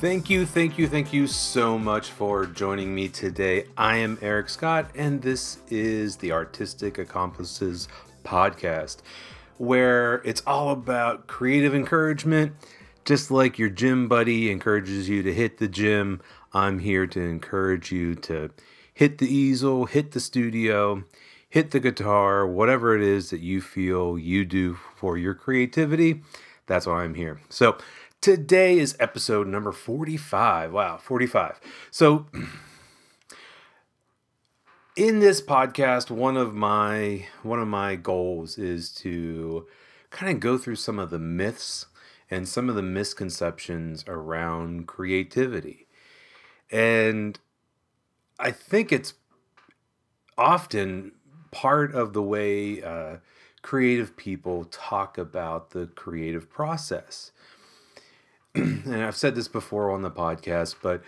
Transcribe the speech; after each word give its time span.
Thank 0.00 0.30
you, 0.30 0.46
thank 0.46 0.78
you, 0.78 0.88
thank 0.88 1.12
you 1.12 1.26
so 1.26 1.78
much 1.78 2.10
for 2.10 2.46
joining 2.46 2.94
me 2.94 3.06
today. 3.06 3.66
I 3.76 3.98
am 3.98 4.16
Eric 4.22 4.48
Scott, 4.48 4.90
and 4.94 5.20
this 5.20 5.58
is 5.68 6.16
the 6.16 6.32
Artistic 6.32 6.96
Accomplices 6.96 7.86
podcast, 8.24 9.02
where 9.58 10.22
it's 10.24 10.42
all 10.46 10.70
about 10.70 11.26
creative 11.26 11.74
encouragement. 11.74 12.52
Just 13.04 13.30
like 13.30 13.58
your 13.58 13.68
gym 13.68 14.08
buddy 14.08 14.50
encourages 14.50 15.06
you 15.06 15.22
to 15.22 15.34
hit 15.34 15.58
the 15.58 15.68
gym, 15.68 16.22
I'm 16.54 16.78
here 16.78 17.06
to 17.06 17.20
encourage 17.20 17.92
you 17.92 18.14
to 18.14 18.52
hit 18.94 19.18
the 19.18 19.28
easel, 19.28 19.84
hit 19.84 20.12
the 20.12 20.20
studio, 20.20 21.04
hit 21.50 21.72
the 21.72 21.80
guitar, 21.80 22.46
whatever 22.46 22.96
it 22.96 23.02
is 23.02 23.28
that 23.28 23.40
you 23.40 23.60
feel 23.60 24.18
you 24.18 24.46
do 24.46 24.78
for 24.96 25.18
your 25.18 25.34
creativity. 25.34 26.22
That's 26.64 26.86
why 26.86 27.02
I'm 27.02 27.14
here. 27.14 27.38
So, 27.50 27.76
Today 28.20 28.78
is 28.78 28.94
episode 29.00 29.46
number 29.46 29.72
45. 29.72 30.74
Wow, 30.74 30.98
45. 30.98 31.58
So 31.90 32.26
in 34.96 35.20
this 35.20 35.40
podcast, 35.40 36.10
one 36.10 36.36
of 36.36 36.54
my 36.54 37.26
one 37.42 37.60
of 37.60 37.68
my 37.68 37.96
goals 37.96 38.58
is 38.58 38.92
to 38.96 39.66
kind 40.10 40.30
of 40.30 40.38
go 40.38 40.58
through 40.58 40.76
some 40.76 40.98
of 40.98 41.08
the 41.08 41.18
myths 41.18 41.86
and 42.30 42.46
some 42.46 42.68
of 42.68 42.74
the 42.74 42.82
misconceptions 42.82 44.04
around 44.06 44.86
creativity. 44.86 45.86
And 46.70 47.38
I 48.38 48.50
think 48.50 48.92
it's 48.92 49.14
often 50.36 51.12
part 51.52 51.94
of 51.94 52.12
the 52.12 52.22
way 52.22 52.82
uh, 52.82 53.16
creative 53.62 54.14
people 54.14 54.66
talk 54.66 55.16
about 55.16 55.70
the 55.70 55.86
creative 55.86 56.50
process. 56.50 57.32
and 58.54 59.04
I've 59.04 59.16
said 59.16 59.34
this 59.34 59.48
before 59.48 59.90
on 59.90 60.02
the 60.02 60.10
podcast, 60.10 60.76
but 60.82 61.02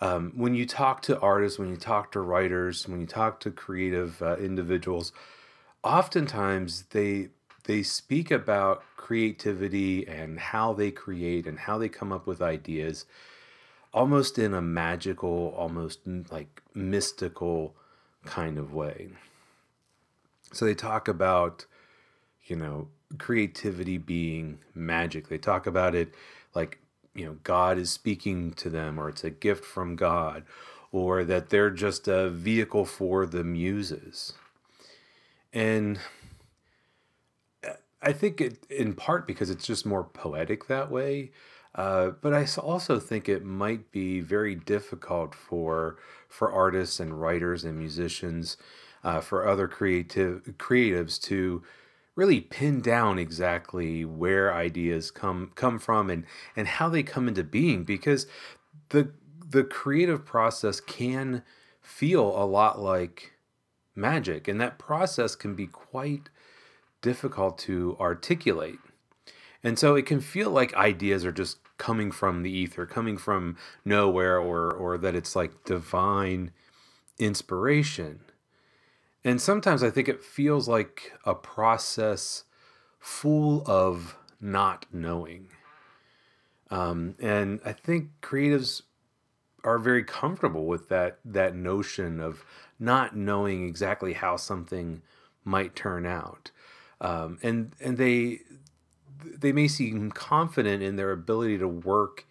um, 0.00 0.32
when 0.34 0.54
you 0.54 0.66
talk 0.66 1.02
to 1.02 1.18
artists, 1.20 1.58
when 1.58 1.68
you 1.68 1.76
talk 1.76 2.12
to 2.12 2.20
writers, 2.20 2.88
when 2.88 3.00
you 3.00 3.06
talk 3.06 3.40
to 3.40 3.50
creative 3.50 4.22
uh, 4.22 4.36
individuals, 4.36 5.12
oftentimes 5.82 6.84
they 6.90 7.28
they 7.64 7.82
speak 7.82 8.30
about 8.30 8.82
creativity 8.96 10.06
and 10.06 10.38
how 10.38 10.72
they 10.72 10.90
create 10.90 11.46
and 11.46 11.58
how 11.58 11.78
they 11.78 11.88
come 11.88 12.12
up 12.12 12.26
with 12.26 12.40
ideas, 12.40 13.06
almost 13.92 14.38
in 14.38 14.54
a 14.54 14.62
magical, 14.62 15.52
almost 15.56 16.00
like 16.30 16.62
mystical 16.74 17.74
kind 18.24 18.56
of 18.56 18.72
way. 18.72 19.08
So 20.52 20.64
they 20.64 20.74
talk 20.74 21.08
about, 21.08 21.66
you 22.44 22.56
know, 22.56 22.88
creativity 23.18 23.98
being 23.98 24.58
magic. 24.74 25.28
They 25.28 25.38
talk 25.38 25.66
about 25.66 25.94
it 25.94 26.14
like 26.54 26.78
you 27.16 27.26
know 27.26 27.36
God 27.42 27.78
is 27.78 27.90
speaking 27.90 28.52
to 28.52 28.70
them 28.70 28.98
or 28.98 29.08
it's 29.08 29.24
a 29.24 29.30
gift 29.30 29.64
from 29.64 29.96
God 29.96 30.44
or 30.92 31.24
that 31.24 31.50
they're 31.50 31.70
just 31.70 32.08
a 32.08 32.28
vehicle 32.30 32.84
for 32.84 33.26
the 33.26 33.44
muses. 33.44 34.34
And 35.52 35.98
I 38.02 38.12
think 38.12 38.40
it 38.40 38.64
in 38.70 38.94
part 38.94 39.26
because 39.26 39.50
it's 39.50 39.66
just 39.66 39.86
more 39.86 40.04
poetic 40.04 40.68
that 40.68 40.90
way. 40.90 41.32
Uh, 41.74 42.10
but 42.22 42.32
I 42.32 42.46
also 42.58 42.98
think 42.98 43.28
it 43.28 43.44
might 43.44 43.90
be 43.92 44.20
very 44.20 44.54
difficult 44.54 45.34
for 45.34 45.96
for 46.28 46.50
artists 46.50 47.00
and 47.00 47.20
writers 47.20 47.64
and 47.64 47.78
musicians, 47.78 48.56
uh, 49.04 49.20
for 49.20 49.46
other 49.46 49.68
creative 49.68 50.42
creatives 50.58 51.20
to 51.22 51.62
really 52.16 52.40
pin 52.40 52.80
down 52.80 53.18
exactly 53.18 54.04
where 54.04 54.52
ideas 54.52 55.10
come 55.12 55.52
come 55.54 55.78
from 55.78 56.10
and 56.10 56.24
and 56.56 56.66
how 56.66 56.88
they 56.88 57.02
come 57.02 57.28
into 57.28 57.44
being 57.44 57.84
because 57.84 58.26
the 58.88 59.12
the 59.48 59.62
creative 59.62 60.24
process 60.24 60.80
can 60.80 61.42
feel 61.80 62.24
a 62.24 62.44
lot 62.44 62.80
like 62.80 63.34
magic 63.94 64.48
and 64.48 64.60
that 64.60 64.78
process 64.78 65.36
can 65.36 65.54
be 65.54 65.66
quite 65.66 66.28
difficult 67.00 67.58
to 67.58 67.96
articulate. 68.00 68.78
And 69.62 69.78
so 69.78 69.94
it 69.94 70.06
can 70.06 70.20
feel 70.20 70.50
like 70.50 70.74
ideas 70.74 71.24
are 71.24 71.32
just 71.32 71.58
coming 71.78 72.10
from 72.10 72.42
the 72.42 72.50
ether 72.50 72.86
coming 72.86 73.18
from 73.18 73.56
nowhere 73.84 74.38
or 74.38 74.72
or 74.72 74.96
that 74.96 75.14
it's 75.14 75.36
like 75.36 75.64
divine 75.64 76.50
inspiration 77.18 78.20
and 79.26 79.40
sometimes 79.40 79.82
I 79.82 79.90
think 79.90 80.08
it 80.08 80.22
feels 80.22 80.68
like 80.68 81.12
a 81.24 81.34
process 81.34 82.44
full 83.00 83.64
of 83.66 84.16
not 84.40 84.86
knowing. 84.92 85.48
Um, 86.70 87.16
and 87.20 87.58
I 87.64 87.72
think 87.72 88.10
creatives 88.22 88.82
are 89.64 89.78
very 89.78 90.04
comfortable 90.04 90.66
with 90.66 90.88
that 90.90 91.18
that 91.24 91.56
notion 91.56 92.20
of 92.20 92.44
not 92.78 93.16
knowing 93.16 93.66
exactly 93.66 94.12
how 94.12 94.36
something 94.36 95.02
might 95.44 95.74
turn 95.74 96.06
out, 96.06 96.52
um, 97.00 97.38
and 97.42 97.72
and 97.80 97.98
they 97.98 98.40
they 99.24 99.50
may 99.50 99.66
seem 99.66 100.12
confident 100.12 100.84
in 100.84 100.94
their 100.94 101.10
ability 101.10 101.58
to 101.58 101.66
work 101.66 102.26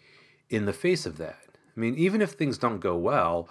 in 0.50 0.64
the 0.64 0.74
face 0.74 1.06
of 1.06 1.18
that. 1.18 1.44
I 1.76 1.80
mean, 1.80 1.96
even 1.96 2.22
if 2.22 2.32
things 2.32 2.58
don't 2.58 2.80
go 2.80 2.96
well, 2.96 3.50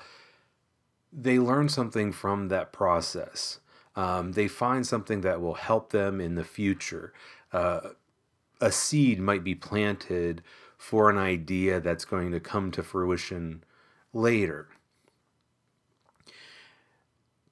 they 1.17 1.39
learn 1.39 1.69
something 1.69 2.13
from 2.13 2.49
that 2.49 2.73
process. 2.73 3.61
Um, 3.97 4.33
they 4.33 4.49
find 4.49 4.87
something 4.87 5.21
that 5.21 5.41
will 5.41 5.55
help 5.55 5.91
them 5.91 6.21
in 6.21 6.35
the 6.35 6.45
future. 6.45 7.13
Uh, 7.53 7.91
a 8.61 8.73
seed 8.73 9.21
might 9.21 9.45
be 9.45 9.55
planted 9.55 10.43
for 10.77 11.09
an 11.09 11.19
idea 11.19 11.81
that's 11.81 12.05
going 12.05 12.33
to 12.33 12.41
come 12.41 12.71
to 12.73 12.83
fruition 12.83 13.63
later. 14.13 14.69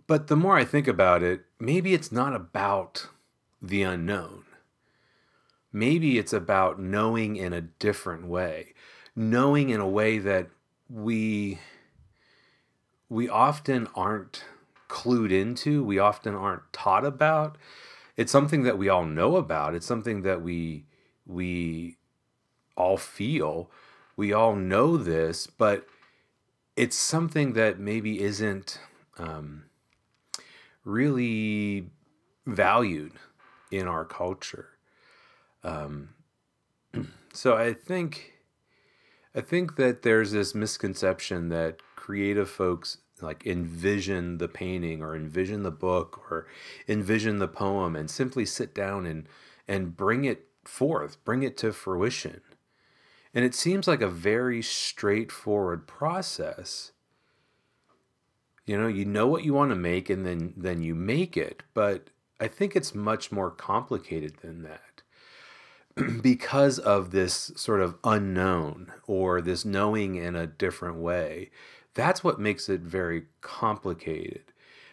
But 0.06 0.26
the 0.26 0.36
more 0.36 0.56
I 0.56 0.64
think 0.64 0.88
about 0.88 1.22
it, 1.22 1.44
maybe 1.60 1.94
it's 1.94 2.10
not 2.10 2.34
about 2.34 3.08
the 3.60 3.82
unknown. 3.82 4.44
Maybe 5.72 6.18
it's 6.18 6.32
about 6.32 6.80
knowing 6.80 7.36
in 7.36 7.52
a 7.52 7.62
different 7.62 8.26
way, 8.26 8.74
knowing 9.16 9.70
in 9.70 9.80
a 9.80 9.88
way 9.88 10.18
that 10.18 10.48
we 10.90 11.60
we 13.12 13.28
often 13.28 13.86
aren't 13.94 14.42
clued 14.88 15.30
into, 15.30 15.84
we 15.84 15.98
often 15.98 16.34
aren't 16.34 16.72
taught 16.72 17.04
about. 17.04 17.58
It's 18.16 18.32
something 18.32 18.62
that 18.62 18.78
we 18.78 18.88
all 18.88 19.04
know 19.04 19.36
about. 19.36 19.74
It's 19.74 19.84
something 19.84 20.22
that 20.22 20.40
we 20.40 20.86
we 21.26 21.98
all 22.74 22.96
feel. 22.96 23.70
We 24.16 24.32
all 24.32 24.56
know 24.56 24.96
this, 24.96 25.46
but 25.46 25.86
it's 26.74 26.96
something 26.96 27.52
that 27.52 27.78
maybe 27.78 28.18
isn't 28.22 28.80
um, 29.18 29.64
really 30.82 31.90
valued 32.46 33.12
in 33.70 33.86
our 33.86 34.06
culture. 34.06 34.70
Um, 35.62 36.14
so 37.34 37.58
I 37.58 37.74
think 37.74 38.32
I 39.34 39.42
think 39.42 39.76
that 39.76 40.00
there's 40.00 40.32
this 40.32 40.54
misconception 40.54 41.50
that 41.50 41.82
creative 41.94 42.50
folks 42.50 42.98
like 43.22 43.46
envision 43.46 44.38
the 44.38 44.48
painting 44.48 45.02
or 45.02 45.14
envision 45.14 45.62
the 45.62 45.70
book 45.70 46.30
or 46.30 46.46
envision 46.88 47.38
the 47.38 47.48
poem 47.48 47.96
and 47.96 48.10
simply 48.10 48.44
sit 48.44 48.74
down 48.74 49.06
and 49.06 49.26
and 49.68 49.96
bring 49.96 50.24
it 50.24 50.48
forth, 50.64 51.22
bring 51.24 51.42
it 51.42 51.56
to 51.58 51.72
fruition. 51.72 52.40
And 53.34 53.44
it 53.44 53.54
seems 53.54 53.88
like 53.88 54.02
a 54.02 54.08
very 54.08 54.62
straightforward 54.62 55.86
process. 55.86 56.92
You 58.66 58.78
know, 58.78 58.88
you 58.88 59.04
know 59.04 59.26
what 59.26 59.44
you 59.44 59.54
want 59.54 59.70
to 59.70 59.76
make 59.76 60.10
and 60.10 60.26
then 60.26 60.54
then 60.56 60.82
you 60.82 60.94
make 60.94 61.36
it, 61.36 61.62
but 61.74 62.08
I 62.40 62.48
think 62.48 62.74
it's 62.74 62.94
much 62.94 63.32
more 63.32 63.50
complicated 63.50 64.38
than 64.42 64.62
that. 64.62 64.92
because 66.22 66.78
of 66.78 67.10
this 67.10 67.52
sort 67.56 67.80
of 67.80 67.96
unknown 68.04 68.92
or 69.06 69.40
this 69.40 69.64
knowing 69.64 70.14
in 70.14 70.34
a 70.34 70.46
different 70.46 70.96
way 70.96 71.50
that's 71.94 72.24
what 72.24 72.40
makes 72.40 72.68
it 72.68 72.80
very 72.80 73.24
complicated. 73.40 74.44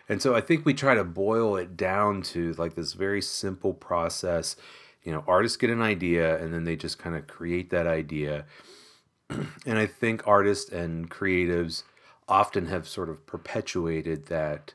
And 0.08 0.22
so 0.22 0.36
I 0.36 0.42
think 0.42 0.66
we 0.66 0.74
try 0.74 0.96
to 0.96 1.04
boil 1.04 1.56
it 1.56 1.78
down 1.78 2.24
to 2.24 2.54
like 2.54 2.76
this 2.76 2.94
very 2.94 3.22
simple 3.22 3.74
process. 3.74 4.56
You 5.04 5.12
know, 5.12 5.24
artists 5.28 5.56
get 5.56 5.70
an 5.70 5.82
idea 5.82 6.42
and 6.44 6.54
then 6.54 6.64
they 6.64 6.76
just 6.76 6.98
kind 6.98 7.16
of 7.16 7.28
create 7.28 7.70
that 7.70 7.88
idea. 7.88 8.46
and 9.30 9.78
I 9.78 9.86
think 9.86 10.28
artists 10.28 10.72
and 10.72 11.10
creatives 11.10 11.84
often 12.28 12.68
have 12.68 12.88
sort 12.88 13.10
of 13.10 13.26
perpetuated 13.26 14.28
that 14.28 14.74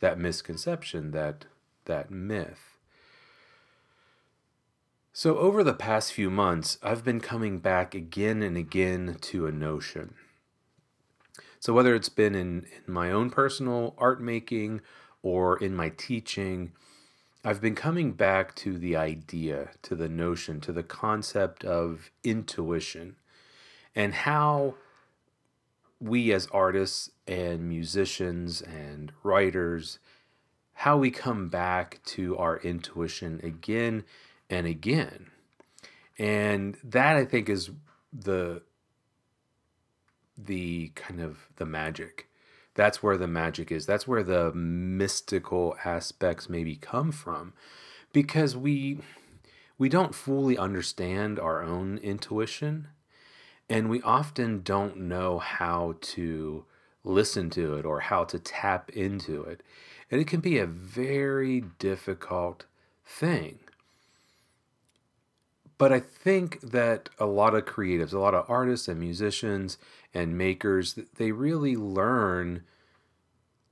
that 0.00 0.18
misconception, 0.18 1.10
that 1.10 1.46
that 1.86 2.10
myth. 2.10 2.78
So 5.12 5.38
over 5.38 5.64
the 5.64 5.72
past 5.72 6.12
few 6.12 6.30
months, 6.30 6.78
I've 6.82 7.02
been 7.02 7.20
coming 7.20 7.58
back 7.58 7.94
again 7.94 8.42
and 8.42 8.56
again 8.56 9.16
to 9.22 9.46
a 9.46 9.52
notion 9.52 10.14
so 11.60 11.72
whether 11.72 11.94
it's 11.94 12.08
been 12.08 12.34
in, 12.34 12.66
in 12.86 12.92
my 12.92 13.10
own 13.10 13.30
personal 13.30 13.94
art 13.98 14.20
making 14.20 14.80
or 15.22 15.56
in 15.58 15.74
my 15.74 15.90
teaching, 15.90 16.72
I've 17.44 17.60
been 17.60 17.74
coming 17.74 18.12
back 18.12 18.54
to 18.56 18.78
the 18.78 18.96
idea, 18.96 19.70
to 19.82 19.94
the 19.94 20.08
notion, 20.08 20.60
to 20.62 20.72
the 20.72 20.82
concept 20.82 21.64
of 21.64 22.10
intuition 22.24 23.16
and 23.94 24.12
how 24.12 24.74
we 26.00 26.32
as 26.32 26.46
artists 26.52 27.10
and 27.26 27.68
musicians 27.68 28.60
and 28.60 29.12
writers, 29.22 29.98
how 30.74 30.98
we 30.98 31.10
come 31.10 31.48
back 31.48 32.00
to 32.04 32.36
our 32.36 32.58
intuition 32.58 33.40
again 33.42 34.04
and 34.50 34.66
again. 34.66 35.30
And 36.18 36.76
that 36.84 37.16
I 37.16 37.24
think 37.24 37.48
is 37.48 37.70
the 38.12 38.62
the 40.36 40.88
kind 40.94 41.20
of 41.20 41.48
the 41.56 41.66
magic. 41.66 42.28
That's 42.74 43.02
where 43.02 43.16
the 43.16 43.26
magic 43.26 43.72
is. 43.72 43.86
That's 43.86 44.06
where 44.06 44.22
the 44.22 44.52
mystical 44.52 45.76
aspects 45.84 46.48
maybe 46.48 46.76
come 46.76 47.10
from 47.10 47.54
because 48.12 48.56
we 48.56 48.98
we 49.78 49.88
don't 49.88 50.14
fully 50.14 50.56
understand 50.56 51.38
our 51.38 51.62
own 51.62 51.98
intuition 51.98 52.88
and 53.68 53.90
we 53.90 54.00
often 54.02 54.62
don't 54.62 54.96
know 54.96 55.38
how 55.38 55.96
to 56.00 56.64
listen 57.04 57.50
to 57.50 57.74
it 57.74 57.84
or 57.84 58.00
how 58.00 58.24
to 58.24 58.38
tap 58.38 58.90
into 58.90 59.42
it. 59.42 59.62
And 60.10 60.20
it 60.20 60.26
can 60.26 60.40
be 60.40 60.58
a 60.58 60.66
very 60.66 61.64
difficult 61.78 62.64
thing. 63.04 63.58
But 65.78 65.92
I 65.92 66.00
think 66.00 66.60
that 66.62 67.10
a 67.18 67.26
lot 67.26 67.54
of 67.54 67.66
creatives, 67.66 68.14
a 68.14 68.18
lot 68.18 68.34
of 68.34 68.48
artists 68.48 68.88
and 68.88 68.98
musicians 68.98 69.76
and 70.16 70.38
makers, 70.38 70.98
they 71.16 71.30
really 71.30 71.76
learn 71.76 72.62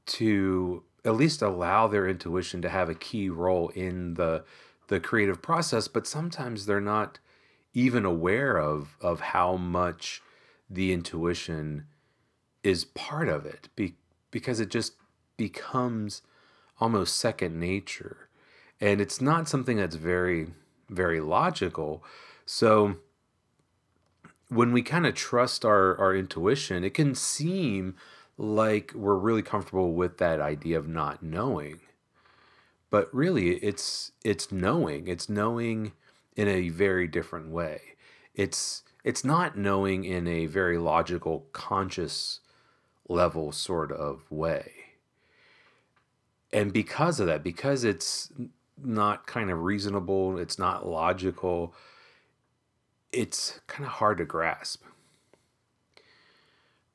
to 0.04 0.82
at 1.02 1.14
least 1.14 1.40
allow 1.40 1.86
their 1.86 2.06
intuition 2.06 2.60
to 2.60 2.68
have 2.68 2.90
a 2.90 2.94
key 2.94 3.30
role 3.30 3.70
in 3.70 4.14
the 4.14 4.44
the 4.88 5.00
creative 5.00 5.40
process, 5.40 5.88
but 5.88 6.06
sometimes 6.06 6.66
they're 6.66 6.80
not 6.82 7.18
even 7.72 8.04
aware 8.04 8.58
of 8.58 8.98
of 9.00 9.20
how 9.20 9.56
much 9.56 10.20
the 10.68 10.92
intuition 10.92 11.86
is 12.62 12.84
part 12.84 13.28
of 13.28 13.46
it 13.46 13.70
be, 13.74 13.94
because 14.30 14.60
it 14.60 14.68
just 14.68 14.92
becomes 15.38 16.20
almost 16.78 17.16
second 17.16 17.58
nature. 17.58 18.28
And 18.80 19.00
it's 19.00 19.20
not 19.22 19.48
something 19.48 19.78
that's 19.78 19.96
very 19.96 20.48
very 20.90 21.20
logical. 21.20 22.04
So 22.44 22.96
when 24.54 24.72
we 24.72 24.82
kind 24.82 25.06
of 25.06 25.14
trust 25.14 25.64
our 25.64 25.98
our 25.98 26.14
intuition 26.14 26.84
it 26.84 26.94
can 26.94 27.14
seem 27.14 27.94
like 28.36 28.92
we're 28.94 29.16
really 29.16 29.42
comfortable 29.42 29.92
with 29.92 30.18
that 30.18 30.40
idea 30.40 30.78
of 30.78 30.88
not 30.88 31.22
knowing. 31.22 31.80
But 32.90 33.12
really 33.14 33.56
it's 33.56 34.12
it's 34.24 34.52
knowing 34.52 35.08
it's 35.08 35.28
knowing 35.28 35.92
in 36.36 36.48
a 36.48 36.68
very 36.68 37.06
different 37.06 37.50
way. 37.50 37.80
It's 38.34 38.82
it's 39.02 39.24
not 39.24 39.56
knowing 39.56 40.04
in 40.04 40.26
a 40.26 40.46
very 40.46 40.78
logical 40.78 41.46
conscious 41.52 42.40
level 43.08 43.52
sort 43.52 43.92
of 43.92 44.30
way. 44.30 44.70
And 46.52 46.72
because 46.72 47.20
of 47.20 47.26
that 47.26 47.42
because 47.42 47.84
it's 47.84 48.32
not 48.82 49.26
kind 49.26 49.50
of 49.50 49.62
reasonable 49.62 50.38
it's 50.38 50.58
not 50.58 50.86
logical 50.86 51.74
it's 53.16 53.60
kind 53.66 53.84
of 53.84 53.92
hard 53.92 54.18
to 54.18 54.24
grasp 54.24 54.82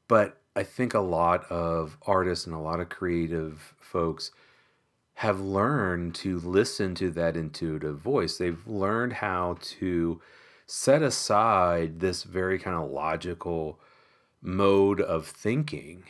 but 0.09 0.41
I 0.55 0.63
think 0.63 0.93
a 0.93 0.99
lot 0.99 1.49
of 1.49 1.97
artists 2.05 2.45
and 2.45 2.53
a 2.53 2.59
lot 2.59 2.81
of 2.81 2.89
creative 2.89 3.75
folks 3.79 4.31
have 5.13 5.39
learned 5.39 6.15
to 6.15 6.39
listen 6.39 6.95
to 6.95 7.11
that 7.11 7.37
intuitive 7.37 7.99
voice. 7.99 8.37
They've 8.37 8.67
learned 8.67 9.13
how 9.13 9.57
to 9.61 10.19
set 10.65 11.01
aside 11.01 11.99
this 11.99 12.23
very 12.23 12.57
kind 12.57 12.75
of 12.75 12.89
logical 12.89 13.79
mode 14.41 14.99
of 14.99 15.27
thinking 15.27 16.03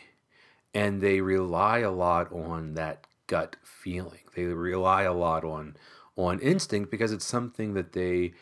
and 0.74 1.02
they 1.02 1.22
rely 1.22 1.80
a 1.80 1.92
lot 1.92 2.32
on 2.32 2.76
that 2.76 3.06
gut 3.28 3.56
feeling. 3.64 4.20
They 4.36 4.46
rely 4.46 5.04
a 5.04 5.14
lot 5.14 5.44
on 5.44 5.76
on 6.16 6.40
instinct 6.40 6.92
because 6.92 7.12
it's 7.12 7.26
something 7.26 7.74
that 7.74 7.94
they 7.94 8.34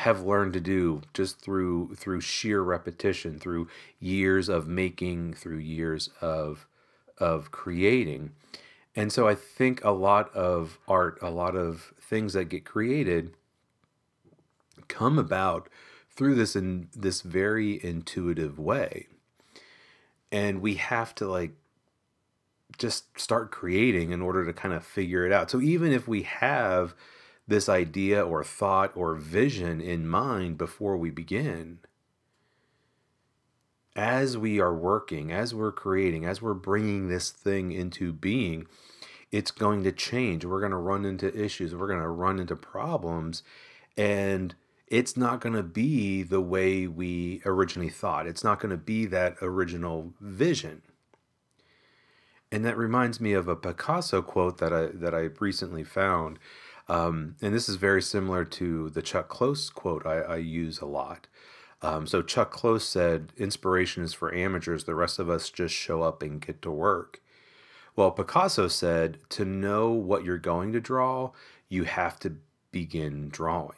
have 0.00 0.20
learned 0.20 0.52
to 0.52 0.60
do 0.60 1.00
just 1.14 1.40
through 1.40 1.94
through 1.94 2.20
sheer 2.20 2.60
repetition, 2.60 3.38
through 3.38 3.66
years 3.98 4.50
of 4.50 4.68
making, 4.68 5.32
through 5.32 5.56
years 5.56 6.10
of 6.20 6.66
of 7.16 7.50
creating. 7.50 8.32
And 8.94 9.10
so 9.10 9.26
I 9.26 9.34
think 9.34 9.82
a 9.82 9.92
lot 9.92 10.34
of 10.34 10.78
art, 10.86 11.18
a 11.22 11.30
lot 11.30 11.56
of 11.56 11.94
things 11.98 12.34
that 12.34 12.50
get 12.50 12.66
created 12.66 13.32
come 14.86 15.18
about 15.18 15.70
through 16.10 16.34
this 16.34 16.54
in 16.54 16.88
this 16.94 17.22
very 17.22 17.82
intuitive 17.82 18.58
way. 18.58 19.06
And 20.30 20.60
we 20.60 20.74
have 20.74 21.14
to 21.14 21.26
like 21.26 21.52
just 22.76 23.18
start 23.18 23.50
creating 23.50 24.10
in 24.10 24.20
order 24.20 24.44
to 24.44 24.52
kind 24.52 24.74
of 24.74 24.84
figure 24.84 25.24
it 25.24 25.32
out. 25.32 25.50
So 25.50 25.62
even 25.62 25.90
if 25.90 26.06
we 26.06 26.22
have 26.22 26.94
this 27.48 27.68
idea 27.68 28.24
or 28.24 28.42
thought 28.42 28.92
or 28.96 29.14
vision 29.14 29.80
in 29.80 30.06
mind 30.06 30.58
before 30.58 30.96
we 30.96 31.10
begin. 31.10 31.78
As 33.94 34.36
we 34.36 34.60
are 34.60 34.74
working, 34.74 35.32
as 35.32 35.54
we're 35.54 35.72
creating, 35.72 36.24
as 36.24 36.42
we're 36.42 36.54
bringing 36.54 37.08
this 37.08 37.30
thing 37.30 37.72
into 37.72 38.12
being, 38.12 38.66
it's 39.32 39.50
going 39.50 39.84
to 39.84 39.92
change. 39.92 40.44
We're 40.44 40.60
going 40.60 40.72
to 40.72 40.76
run 40.76 41.04
into 41.04 41.34
issues, 41.34 41.74
we're 41.74 41.86
going 41.86 42.00
to 42.00 42.08
run 42.08 42.38
into 42.38 42.56
problems, 42.56 43.42
and 43.96 44.54
it's 44.86 45.16
not 45.16 45.40
going 45.40 45.54
to 45.54 45.62
be 45.62 46.22
the 46.22 46.40
way 46.40 46.86
we 46.86 47.42
originally 47.44 47.88
thought. 47.88 48.26
It's 48.26 48.44
not 48.44 48.60
going 48.60 48.70
to 48.70 48.76
be 48.76 49.06
that 49.06 49.36
original 49.40 50.12
vision. 50.20 50.82
And 52.52 52.64
that 52.64 52.76
reminds 52.76 53.20
me 53.20 53.32
of 53.32 53.48
a 53.48 53.56
Picasso 53.56 54.22
quote 54.22 54.58
that 54.58 54.72
I 54.72 54.86
that 54.86 55.14
I 55.14 55.28
recently 55.40 55.82
found 55.82 56.38
um, 56.88 57.36
and 57.42 57.54
this 57.54 57.68
is 57.68 57.76
very 57.76 58.02
similar 58.02 58.44
to 58.44 58.90
the 58.90 59.02
Chuck 59.02 59.28
Close 59.28 59.70
quote 59.70 60.06
I, 60.06 60.18
I 60.20 60.36
use 60.36 60.80
a 60.80 60.86
lot. 60.86 61.26
Um, 61.82 62.06
so 62.06 62.22
Chuck 62.22 62.50
Close 62.50 62.86
said, 62.86 63.32
"Inspiration 63.36 64.02
is 64.02 64.14
for 64.14 64.34
amateurs. 64.34 64.84
The 64.84 64.94
rest 64.94 65.18
of 65.18 65.28
us 65.28 65.50
just 65.50 65.74
show 65.74 66.02
up 66.02 66.22
and 66.22 66.40
get 66.40 66.62
to 66.62 66.70
work." 66.70 67.20
Well, 67.94 68.10
Picasso 68.10 68.68
said, 68.68 69.18
"To 69.30 69.44
know 69.44 69.90
what 69.90 70.24
you're 70.24 70.38
going 70.38 70.72
to 70.72 70.80
draw, 70.80 71.32
you 71.68 71.84
have 71.84 72.18
to 72.20 72.36
begin 72.70 73.28
drawing." 73.28 73.76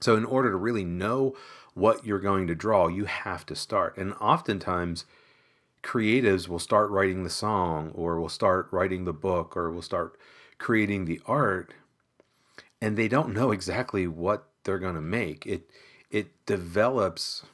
So, 0.00 0.16
in 0.16 0.24
order 0.24 0.50
to 0.50 0.56
really 0.56 0.84
know 0.84 1.36
what 1.74 2.04
you're 2.04 2.18
going 2.18 2.46
to 2.46 2.54
draw, 2.54 2.88
you 2.88 3.04
have 3.04 3.44
to 3.46 3.54
start. 3.54 3.96
And 3.96 4.14
oftentimes, 4.14 5.04
creatives 5.82 6.48
will 6.48 6.58
start 6.58 6.90
writing 6.90 7.22
the 7.22 7.30
song, 7.30 7.92
or 7.94 8.18
will 8.18 8.28
start 8.28 8.68
writing 8.70 9.04
the 9.04 9.12
book, 9.12 9.56
or 9.56 9.70
will 9.70 9.82
start 9.82 10.18
creating 10.60 11.06
the 11.06 11.20
art 11.26 11.74
and 12.80 12.96
they 12.96 13.08
don't 13.08 13.34
know 13.34 13.50
exactly 13.50 14.06
what 14.06 14.46
they're 14.62 14.78
going 14.78 14.94
to 14.94 15.00
make. 15.00 15.44
It 15.46 15.68
it 16.10 16.46
develops 16.46 17.44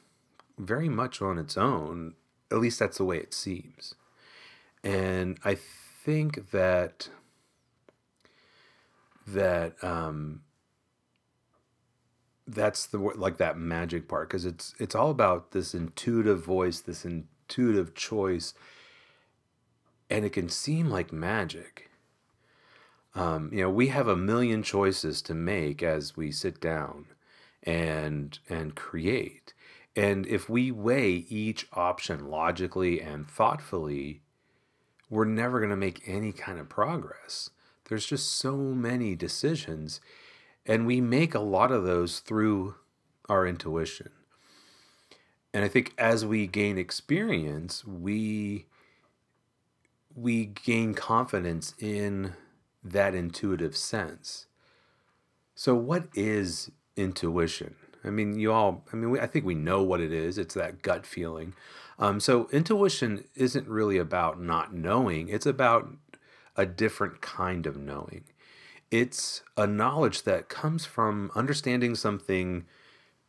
very 0.59 0.89
much 0.89 1.21
on 1.21 1.39
its 1.39 1.57
own 1.57 2.13
at 2.51 2.59
least 2.59 2.79
that's 2.79 2.97
the 2.97 3.05
way 3.05 3.17
it 3.17 3.33
seems. 3.33 3.95
And 4.83 5.39
i 5.43 5.55
think 5.55 6.51
that 6.51 7.09
that 9.25 9.83
um 9.83 10.41
that's 12.47 12.85
the 12.85 12.97
like 12.97 13.37
that 13.37 13.57
magic 13.57 14.07
part 14.07 14.29
because 14.29 14.45
it's 14.45 14.73
it's 14.79 14.95
all 14.95 15.09
about 15.09 15.51
this 15.51 15.73
intuitive 15.75 16.43
voice 16.45 16.79
this 16.79 17.03
intuitive 17.03 17.93
choice 17.93 18.53
and 20.09 20.23
it 20.23 20.29
can 20.29 20.47
seem 20.47 20.89
like 20.89 21.11
magic 21.11 21.86
um, 23.17 23.49
you 23.51 23.61
know, 23.61 23.69
we 23.69 23.87
have 23.87 24.07
a 24.07 24.15
million 24.15 24.61
choices 24.61 25.23
to 25.23 25.33
make 25.33 25.81
as 25.81 26.15
we 26.15 26.31
sit 26.31 26.61
down 26.61 27.07
and 27.63 28.37
and 28.47 28.75
create. 28.75 29.53
And 29.95 30.27
if 30.27 30.47
we 30.47 30.71
weigh 30.71 31.25
each 31.27 31.67
option 31.73 32.29
logically 32.29 33.01
and 33.01 33.27
thoughtfully, 33.27 34.21
we're 35.09 35.25
never 35.25 35.59
going 35.59 35.71
to 35.71 35.75
make 35.75 36.03
any 36.05 36.31
kind 36.31 36.59
of 36.59 36.69
progress. 36.69 37.49
There's 37.85 38.05
just 38.05 38.33
so 38.33 38.55
many 38.55 39.15
decisions, 39.15 39.99
and 40.65 40.85
we 40.85 41.01
make 41.01 41.33
a 41.33 41.39
lot 41.39 41.71
of 41.71 41.83
those 41.85 42.19
through 42.19 42.75
our 43.27 43.47
intuition. 43.47 44.11
And 45.55 45.65
I 45.65 45.69
think 45.69 45.95
as 45.97 46.23
we 46.23 46.45
gain 46.45 46.77
experience, 46.77 47.83
we 47.83 48.67
we 50.15 50.45
gain 50.45 50.93
confidence 50.93 51.73
in 51.79 52.33
that 52.91 53.15
intuitive 53.15 53.75
sense. 53.75 54.47
So, 55.55 55.75
what 55.75 56.07
is 56.13 56.71
intuition? 56.95 57.75
I 58.03 58.09
mean, 58.09 58.39
you 58.39 58.51
all, 58.51 58.85
I 58.93 58.95
mean, 58.95 59.09
we, 59.09 59.19
I 59.19 59.27
think 59.27 59.45
we 59.45 59.55
know 59.55 59.81
what 59.81 59.99
it 59.99 60.13
is. 60.13 60.37
It's 60.37 60.53
that 60.53 60.81
gut 60.81 61.05
feeling. 61.05 61.53
Um, 61.99 62.19
so, 62.19 62.47
intuition 62.51 63.23
isn't 63.35 63.67
really 63.67 63.97
about 63.97 64.41
not 64.41 64.73
knowing, 64.73 65.29
it's 65.29 65.45
about 65.45 65.89
a 66.55 66.65
different 66.65 67.21
kind 67.21 67.65
of 67.65 67.77
knowing. 67.77 68.23
It's 68.89 69.43
a 69.57 69.67
knowledge 69.67 70.23
that 70.23 70.49
comes 70.49 70.85
from 70.85 71.31
understanding 71.35 71.95
something 71.95 72.65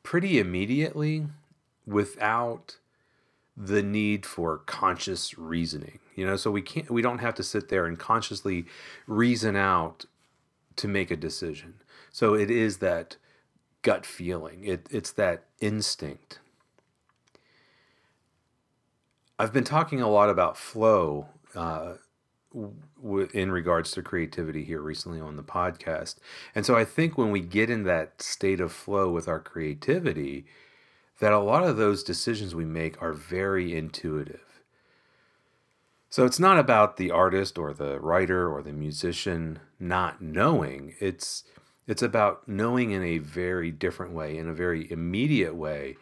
pretty 0.03 0.39
immediately 0.39 1.27
without 1.87 2.77
the 3.61 3.83
need 3.83 4.25
for 4.25 4.59
conscious 4.59 5.37
reasoning. 5.37 5.99
You 6.15 6.27
know, 6.27 6.37
so 6.37 6.51
we 6.51 6.63
can't 6.63 6.91
we 6.91 7.03
don't 7.03 7.19
have 7.19 7.35
to 7.35 7.43
sit 7.43 7.69
there 7.69 7.87
and 7.87 7.99
consciously 7.99 8.67
reason 9.07 9.57
out 9.57 10.05
to 10.77 10.89
make 10.89 11.11
a 11.11 11.17
decision. 11.17 11.75
So 12.13 12.35
it 12.35 12.51
is 12.51 12.79
that 12.79 13.17
gut 13.83 14.07
feeling. 14.07 14.65
It, 14.65 14.87
it's 14.91 15.11
that 15.13 15.45
instinct. 15.61 16.39
I've 19.39 19.53
been 19.53 19.65
talking 19.65 20.01
a 20.01 20.09
lot 20.09 20.31
about 20.31 20.57
flow 20.57 21.27
uh, 21.55 21.95
w- 22.53 23.29
in 23.33 23.53
regards 23.53 23.93
to 23.93 24.03
creativity 24.03 24.65
here 24.65 24.81
recently 24.81 25.21
on 25.21 25.37
the 25.37 25.45
podcast. 25.45 26.17
And 26.55 26.67
so 26.67 26.75
I 26.75 26.85
think 26.85 27.17
when 27.17 27.31
we 27.31 27.41
get 27.41 27.71
in 27.71 27.85
that 27.85 28.21
state 28.21 28.61
of 28.61 28.73
flow 28.73 29.11
with 29.11 29.29
our 29.29 29.41
creativity, 29.41 30.47
that 31.21 31.33
a 31.33 31.39
lot 31.39 31.65
of 31.65 31.77
those 31.77 32.03
decisions 32.03 32.55
we 32.55 32.65
make 32.65 33.01
are 33.03 33.13
very 33.13 33.77
intuitive. 33.77 34.63
So 36.11 36.25
it's 36.25 36.39
not 36.41 36.59
about 36.59 36.97
the 36.97 37.11
artist 37.11 37.59
or 37.59 37.73
the 37.73 38.01
writer 38.01 38.51
or 38.51 38.63
the 38.63 38.73
musician 38.73 39.61
not 39.79 40.23
knowing. 40.23 40.95
It's 41.01 41.45
it's 41.87 42.03
about 42.03 42.47
knowing 42.47 42.91
in 42.91 43.03
a 43.03 43.19
very 43.19 43.71
different 43.71 44.13
way, 44.13 44.37
in 44.37 44.47
a 44.47 44.55
very 44.55 44.91
immediate 44.91 45.55
way, 45.55 45.97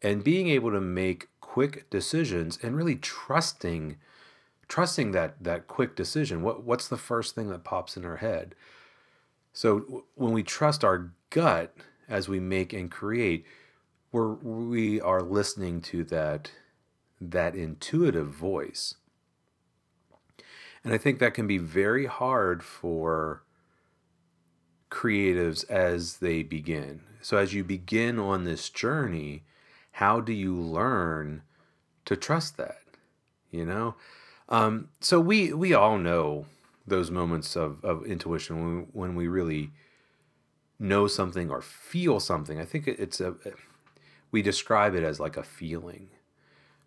and 0.00 0.22
being 0.22 0.48
able 0.48 0.70
to 0.70 0.80
make 0.80 1.28
quick 1.40 1.90
decisions 1.90 2.58
and 2.62 2.76
really 2.76 2.96
trusting 2.96 3.96
trusting 4.68 5.12
that 5.12 5.36
that 5.42 5.68
quick 5.68 5.94
decision. 5.94 6.42
What 6.42 6.64
what's 6.64 6.88
the 6.88 6.96
first 6.96 7.34
thing 7.34 7.48
that 7.50 7.62
pops 7.62 7.96
in 7.96 8.04
our 8.04 8.16
head? 8.16 8.54
So 9.52 10.04
when 10.14 10.32
we 10.32 10.42
trust 10.42 10.82
our 10.82 11.12
gut 11.30 11.76
as 12.08 12.28
we 12.28 12.40
make 12.40 12.72
and 12.72 12.90
create, 12.90 13.44
we're 14.12 14.34
we 14.34 15.00
are 15.00 15.22
listening 15.22 15.80
to 15.80 16.04
that 16.04 16.52
that 17.20 17.54
intuitive 17.54 18.28
voice. 18.28 18.94
And 20.84 20.92
I 20.92 20.98
think 20.98 21.18
that 21.18 21.34
can 21.34 21.46
be 21.46 21.58
very 21.58 22.06
hard 22.06 22.62
for 22.62 23.44
creatives 24.90 25.68
as 25.70 26.18
they 26.18 26.42
begin. 26.42 27.02
So, 27.20 27.36
as 27.36 27.54
you 27.54 27.64
begin 27.64 28.18
on 28.18 28.44
this 28.44 28.68
journey, 28.68 29.44
how 29.92 30.20
do 30.20 30.32
you 30.32 30.54
learn 30.54 31.42
to 32.04 32.16
trust 32.16 32.56
that? 32.56 32.78
You 33.50 33.64
know, 33.64 33.94
um, 34.48 34.88
so 35.00 35.20
we 35.20 35.52
we 35.52 35.72
all 35.72 35.98
know 35.98 36.46
those 36.86 37.10
moments 37.10 37.56
of, 37.56 37.82
of 37.84 38.04
intuition 38.04 38.56
when 38.56 38.76
we, 38.76 38.82
when 38.92 39.14
we 39.14 39.28
really 39.28 39.70
know 40.80 41.06
something 41.06 41.48
or 41.48 41.62
feel 41.62 42.18
something. 42.18 42.58
I 42.58 42.64
think 42.64 42.88
it's 42.88 43.20
a 43.20 43.36
we 44.32 44.42
describe 44.42 44.94
it 44.94 45.04
as 45.04 45.20
like 45.20 45.36
a 45.36 45.44
feeling. 45.44 46.08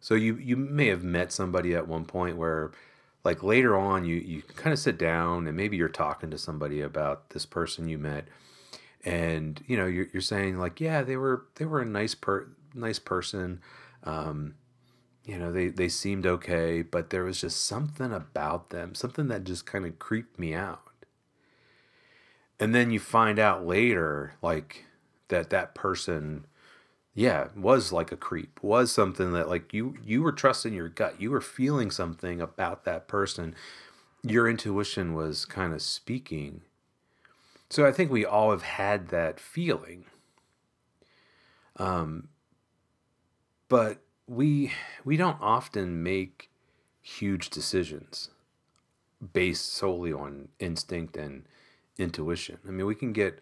So 0.02 0.16
you 0.16 0.36
you 0.36 0.58
may 0.58 0.88
have 0.88 1.04
met 1.04 1.32
somebody 1.32 1.74
at 1.74 1.88
one 1.88 2.06
point 2.06 2.38
where 2.38 2.72
like 3.24 3.42
later 3.44 3.78
on 3.78 4.06
you 4.06 4.16
you 4.16 4.42
kind 4.56 4.74
of 4.74 4.80
sit 4.80 4.98
down 4.98 5.48
and 5.48 5.56
maybe 5.56 5.78
you're 5.78 5.90
talking 5.90 6.30
to 6.32 6.38
somebody 6.38 6.82
about 6.82 7.30
this 7.30 7.46
person 7.46 7.88
you 7.88 7.98
met 7.98 8.28
and 9.04 9.64
you 9.68 9.78
know 9.78 9.88
you're, 9.88 10.08
you're 10.14 10.22
saying 10.22 10.58
like 10.58 10.80
yeah 10.80 11.02
they 11.02 11.18
were 11.18 11.46
they 11.56 11.66
were 11.66 11.82
a 11.82 11.86
nice 11.86 12.16
per 12.16 12.48
nice 12.74 13.00
person 13.00 13.60
um, 14.04 14.56
you 15.24 15.38
know 15.38 15.52
they 15.52 15.68
they 15.68 15.90
seemed 15.90 16.26
okay 16.26 16.82
but 16.82 17.10
there 17.10 17.24
was 17.24 17.42
just 17.42 17.66
something 17.66 18.14
about 18.14 18.70
them 18.70 18.94
something 18.94 19.28
that 19.28 19.44
just 19.44 19.66
kind 19.66 19.86
of 19.86 19.98
creeped 19.98 20.38
me 20.38 20.54
out 20.54 20.82
and 22.60 22.74
then 22.74 22.92
you 22.92 23.00
find 23.00 23.40
out 23.40 23.66
later 23.66 24.36
like 24.42 24.86
that 25.30 25.50
that 25.50 25.74
person 25.74 26.46
yeah 27.16 27.48
was 27.56 27.94
like 27.94 28.12
a 28.12 28.18
creep 28.18 28.60
was 28.62 28.92
something 28.92 29.32
that 29.32 29.48
like 29.50 29.74
you 29.74 29.96
you 30.06 30.22
were 30.22 30.34
trusting 30.34 30.74
your 30.74 30.90
gut 30.90 31.20
you 31.20 31.32
were 31.32 31.42
feeling 31.42 31.90
something 31.90 32.40
about 32.42 32.84
that 32.84 33.08
person. 33.08 33.56
Your 34.22 34.50
intuition 34.50 35.14
was 35.14 35.46
kind 35.46 35.74
of 35.74 35.82
speaking. 35.82 36.62
So 37.70 37.86
i 37.86 37.92
think 37.92 38.12
we 38.12 38.26
all 38.26 38.52
have 38.52 38.64
had 38.64 39.08
that 39.08 39.40
feeling. 39.40 40.06
Um 41.78 42.28
but 43.70 44.00
we 44.28 44.74
we 45.06 45.16
don't 45.18 45.38
often 45.42 46.04
make 46.04 46.50
huge 47.02 47.50
decisions 47.50 48.30
based 49.34 49.74
solely 49.74 50.12
on 50.12 50.50
instinct 50.60 51.16
and 51.16 51.46
intuition. 51.98 52.58
I 52.68 52.72
mean 52.72 52.86
we 52.86 52.96
can 52.96 53.14
get 53.14 53.40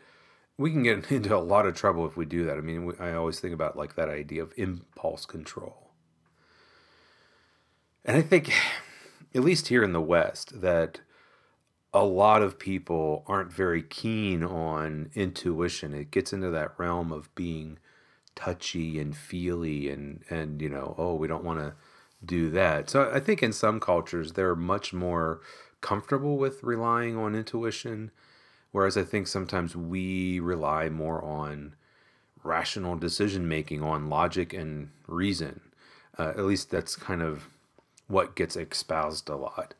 we 0.57 0.71
can 0.71 0.83
get 0.83 1.11
into 1.11 1.35
a 1.35 1.37
lot 1.39 1.65
of 1.65 1.75
trouble 1.75 2.05
if 2.05 2.17
we 2.17 2.25
do 2.25 2.45
that. 2.45 2.57
I 2.57 2.61
mean, 2.61 2.93
I 2.99 3.13
always 3.13 3.39
think 3.39 3.53
about 3.53 3.77
like 3.77 3.95
that 3.95 4.09
idea 4.09 4.43
of 4.43 4.53
impulse 4.57 5.25
control. 5.25 5.91
And 8.05 8.17
I 8.17 8.21
think, 8.21 8.53
at 9.35 9.43
least 9.43 9.67
here 9.67 9.83
in 9.83 9.93
the 9.93 10.01
West, 10.01 10.61
that 10.61 11.01
a 11.93 12.03
lot 12.03 12.41
of 12.41 12.57
people 12.57 13.23
aren't 13.27 13.51
very 13.51 13.83
keen 13.83 14.43
on 14.43 15.11
intuition. 15.13 15.93
It 15.93 16.11
gets 16.11 16.33
into 16.33 16.49
that 16.49 16.73
realm 16.77 17.11
of 17.11 17.33
being 17.35 17.77
touchy 18.35 18.99
and 18.99 19.15
feely 19.15 19.89
and 19.89 20.23
and 20.29 20.59
you 20.59 20.69
know, 20.69 20.95
oh, 20.97 21.13
we 21.13 21.27
don't 21.27 21.43
want 21.43 21.59
to 21.59 21.73
do 22.25 22.49
that. 22.49 22.89
So 22.89 23.11
I 23.13 23.19
think 23.19 23.43
in 23.43 23.53
some 23.53 23.79
cultures 23.79 24.33
they're 24.33 24.55
much 24.55 24.91
more 24.91 25.41
comfortable 25.81 26.37
with 26.37 26.63
relying 26.63 27.15
on 27.17 27.35
intuition 27.35 28.09
Whereas 28.73 28.97
I 28.97 29.03
think 29.03 29.27
sometimes 29.27 29.75
we 29.75 30.39
rely 30.39 30.89
more 30.89 31.23
on 31.23 31.75
rational 32.43 32.97
decision 32.97 33.47
making, 33.47 33.81
on 33.81 34.09
logic 34.09 34.51
and 34.51 34.89
reason. 35.07 35.61
Uh, 36.17 36.29
at 36.29 36.39
least 36.39 36.71
that's 36.71 36.95
kind 36.95 37.21
of 37.21 37.47
what 38.07 38.35
gets 38.35 38.57
espoused 38.57 39.29
a 39.29 39.35
lot. 39.35 39.75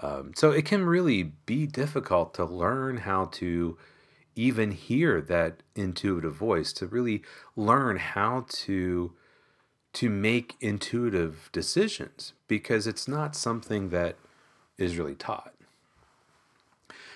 Um, 0.00 0.32
so 0.34 0.50
it 0.50 0.64
can 0.64 0.84
really 0.84 1.22
be 1.22 1.66
difficult 1.66 2.34
to 2.34 2.44
learn 2.44 2.98
how 2.98 3.26
to 3.26 3.78
even 4.34 4.72
hear 4.72 5.20
that 5.20 5.62
intuitive 5.76 6.34
voice, 6.34 6.72
to 6.74 6.86
really 6.86 7.22
learn 7.56 7.96
how 7.96 8.44
to 8.48 9.12
to 9.92 10.08
make 10.08 10.56
intuitive 10.60 11.50
decisions 11.52 12.32
because 12.48 12.86
it's 12.86 13.06
not 13.06 13.36
something 13.36 13.90
that 13.90 14.16
is 14.78 14.96
really 14.96 15.14
taught. 15.14 15.52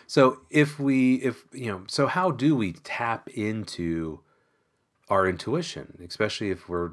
So 0.07 0.41
if 0.51 0.79
we 0.79 1.17
if 1.17 1.45
you 1.53 1.71
know, 1.71 1.83
so 1.89 2.07
how 2.07 2.31
do 2.31 2.55
we 2.55 2.73
tap 2.73 3.29
into 3.29 4.21
our 5.09 5.29
intuition, 5.29 5.99
especially 6.07 6.51
if 6.51 6.69
we're 6.69 6.93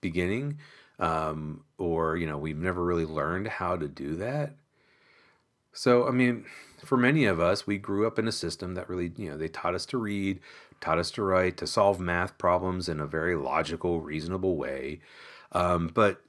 beginning 0.00 0.58
um, 0.98 1.64
or 1.78 2.16
you 2.16 2.26
know 2.26 2.36
we've 2.36 2.58
never 2.58 2.84
really 2.84 3.06
learned 3.06 3.48
how 3.48 3.76
to 3.76 3.88
do 3.88 4.16
that? 4.16 4.54
So 5.72 6.06
i 6.06 6.10
mean 6.10 6.44
for 6.84 6.98
many 6.98 7.24
of 7.24 7.40
us 7.40 7.66
we 7.66 7.78
grew 7.78 8.06
up 8.06 8.18
in 8.18 8.28
a 8.28 8.32
system 8.32 8.74
that 8.74 8.88
really 8.88 9.12
you 9.16 9.30
know 9.30 9.38
they 9.38 9.48
taught 9.48 9.74
us 9.74 9.86
to 9.86 9.96
read 9.96 10.38
taught 10.82 10.98
us 10.98 11.10
to 11.12 11.22
write 11.22 11.56
to 11.56 11.66
solve 11.66 11.98
math 11.98 12.36
problems 12.36 12.88
in 12.88 13.00
a 13.00 13.06
very 13.06 13.36
logical 13.36 14.00
reasonable 14.00 14.56
way. 14.56 15.00
Um, 15.52 15.90
but 15.94 16.20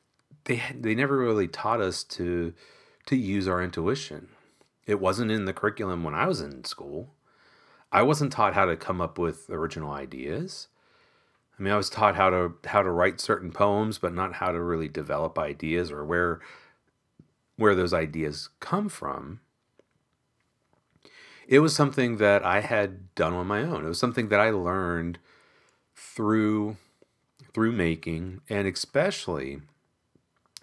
they 0.45 0.61
they 0.79 0.95
never 0.95 1.17
really 1.17 1.49
taught 1.49 1.81
us 1.81 2.03
to 2.05 2.53
to 3.07 3.17
use 3.17 3.47
our 3.49 3.61
intuition 3.61 4.29
it 4.85 4.99
wasn't 4.99 5.31
in 5.31 5.45
the 5.45 5.53
curriculum 5.53 6.03
when 6.03 6.13
I 6.13 6.27
was 6.27 6.41
in 6.41 6.63
school. 6.63 7.13
I 7.91 8.01
wasn't 8.01 8.31
taught 8.31 8.53
how 8.53 8.65
to 8.65 8.75
come 8.75 9.01
up 9.01 9.17
with 9.17 9.49
original 9.49 9.91
ideas. 9.91 10.67
I 11.57 11.61
mean, 11.61 11.71
I 11.71 11.77
was 11.77 11.89
taught 11.89 12.15
how 12.15 12.29
to 12.31 12.53
how 12.65 12.81
to 12.81 12.89
write 12.89 13.21
certain 13.21 13.51
poems, 13.51 13.99
but 13.99 14.13
not 14.13 14.35
how 14.35 14.51
to 14.51 14.59
really 14.59 14.87
develop 14.87 15.37
ideas 15.37 15.91
or 15.91 16.03
where 16.03 16.41
where 17.55 17.75
those 17.75 17.93
ideas 17.93 18.49
come 18.59 18.89
from. 18.89 19.39
It 21.47 21.59
was 21.59 21.75
something 21.75 22.17
that 22.17 22.43
I 22.43 22.61
had 22.61 23.13
done 23.15 23.33
on 23.33 23.47
my 23.47 23.61
own. 23.61 23.85
It 23.85 23.89
was 23.89 23.99
something 23.99 24.29
that 24.29 24.39
I 24.39 24.49
learned 24.49 25.19
through 25.95 26.77
through 27.53 27.71
making 27.71 28.41
and 28.49 28.67
especially 28.67 29.61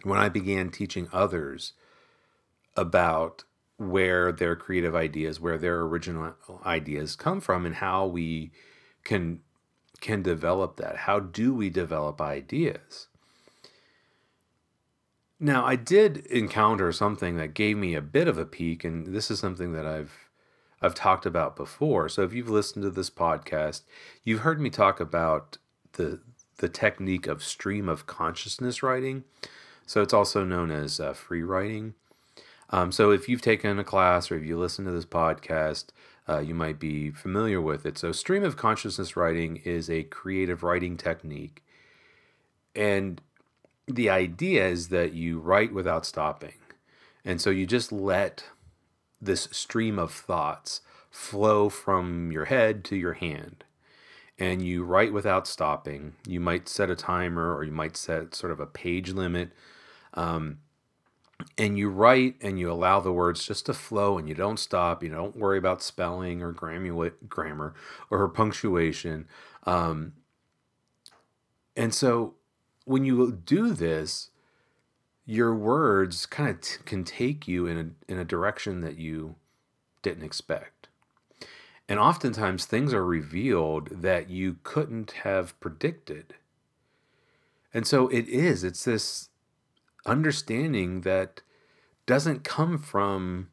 when 0.03 0.19
I 0.19 0.29
began 0.29 0.71
teaching 0.71 1.09
others 1.13 1.75
about 2.77 3.45
where 3.81 4.31
their 4.31 4.55
creative 4.55 4.95
ideas, 4.95 5.41
where 5.41 5.57
their 5.57 5.81
original 5.81 6.35
ideas 6.67 7.17
come 7.17 7.41
from, 7.41 7.65
and 7.65 7.77
how 7.77 8.07
we 8.07 8.53
can 9.05 9.41
can 10.03 10.23
develop 10.23 10.77
that. 10.77 10.97
How 10.99 11.19
do 11.19 11.55
we 11.55 11.71
develop 11.71 12.21
ideas? 12.21 13.09
Now, 15.39 15.65
I 15.65 15.77
did 15.77 16.19
encounter 16.27 16.93
something 16.93 17.37
that 17.37 17.55
gave 17.55 17.79
me 17.79 17.95
a 17.95 18.03
bit 18.03 18.29
of 18.29 18.37
a 18.37 18.45
peek, 18.45 18.85
and 18.85 19.07
this 19.07 19.31
is 19.31 19.39
something 19.39 19.73
that 19.73 19.87
I've 19.87 20.29
I've 20.83 20.95
talked 20.95 21.25
about 21.25 21.57
before. 21.57 22.11
So 22.11 22.23
if 22.23 22.35
you've 22.35 22.51
listened 22.51 22.83
to 22.83 22.91
this 22.91 23.11
podcast, 23.11 23.83
you've 24.25 24.41
heard 24.41 24.61
me 24.61 24.69
talk 24.69 25.01
about 25.01 25.57
the 25.95 26.21
the 26.59 26.69
technique 26.69 27.27
of 27.27 27.43
stream 27.43 27.89
of 27.89 28.07
consciousness 28.07 28.83
writing. 28.83 29.25
So 29.87 30.03
it's 30.03 30.13
also 30.13 30.45
known 30.45 30.71
as 30.71 31.01
uh, 31.01 31.15
free 31.15 31.43
writing. 31.43 31.95
Um, 32.71 32.93
so 32.93 33.11
if 33.11 33.29
you've 33.29 33.43
taken 33.43 33.79
a 33.79 33.85
class 33.85 34.31
or 34.31 34.37
if 34.37 34.45
you 34.45 34.59
listen 34.59 34.85
to 34.85 34.91
this 34.91 35.05
podcast, 35.05 35.87
uh, 36.29 36.39
you 36.39 36.55
might 36.55 36.79
be 36.79 37.11
familiar 37.11 37.61
with 37.61 37.85
it. 37.85 37.99
So 37.99 38.13
stream 38.13 38.45
of 38.45 38.57
consciousness 38.57 39.17
writing 39.17 39.57
is 39.65 39.91
a 39.91 40.05
creative 40.05 40.63
writing 40.63 40.97
technique, 40.97 41.65
and 42.75 43.21
the 43.87 44.09
idea 44.09 44.67
is 44.69 44.89
that 44.89 45.13
you 45.13 45.41
write 45.41 45.73
without 45.73 46.07
stopping. 46.07 46.55
And 47.25 47.41
so 47.41 47.51
you 47.51 47.67
just 47.67 47.93
let 47.93 48.45
this 49.21 49.49
stream 49.51 49.99
of 49.99 50.13
thoughts 50.13 50.81
flow 51.11 51.69
from 51.69 52.33
your 52.33 52.47
head 52.47 52.85
to 52.85 52.97
your 52.97 53.15
hand. 53.15 53.65
And 54.39 54.63
you 54.63 54.85
write 54.85 55.13
without 55.13 55.47
stopping. 55.47 56.15
You 56.27 56.41
might 56.41 56.69
set 56.69 56.89
a 56.89 56.97
timer 56.97 57.55
or 57.55 57.63
you 57.65 57.73
might 57.73 57.97
set 57.97 58.35
sort 58.35 58.53
of 58.53 58.61
a 58.61 58.67
page 58.67 59.13
limit. 59.13 59.51
Um, 60.15 60.59
and 61.57 61.79
you 61.79 61.89
write 61.89 62.37
and 62.41 62.59
you 62.59 62.71
allow 62.71 63.01
the 63.01 63.13
words 63.13 63.47
just 63.47 63.67
to 63.67 63.75
flow 63.75 64.19
and 64.19 64.29
you 64.29 64.35
don't 64.35 64.59
stop. 64.59 65.03
You 65.03 65.09
don't 65.09 65.37
worry 65.37 65.59
about 65.59 65.83
spelling 65.83 66.43
or 66.43 66.53
grammar 66.53 67.75
or 68.11 68.29
punctuation. 68.29 69.27
Um, 69.65 70.13
and 71.77 71.95
so 71.95 72.35
when 72.85 73.05
you 73.05 73.33
do 73.33 73.73
this, 73.73 74.31
your 75.25 75.55
words 75.55 76.27
kind 76.27 76.51
of 76.51 76.61
t- 76.61 76.79
can 76.85 77.05
take 77.05 77.47
you 77.47 77.67
in 77.67 77.79
a, 77.79 78.13
in 78.13 78.19
a 78.19 78.25
direction 78.25 78.81
that 78.81 78.99
you 78.99 79.37
didn't 80.03 80.25
expect. 80.25 80.89
And 81.89 81.99
oftentimes 81.99 82.67
things 82.67 82.95
are 82.95 83.05
revealed 83.05 84.03
that 84.03 84.31
you 84.31 84.59
couldn't 84.63 85.11
have 85.23 85.59
predicted. 85.59 86.35
And 87.75 87.87
so 87.87 88.09
it 88.09 88.29
is, 88.29 88.63
it's 88.63 88.85
this 88.85 89.30
understanding 90.11 91.03
that 91.03 91.41
doesn't 92.05 92.43
come 92.43 92.79
from 92.79 93.49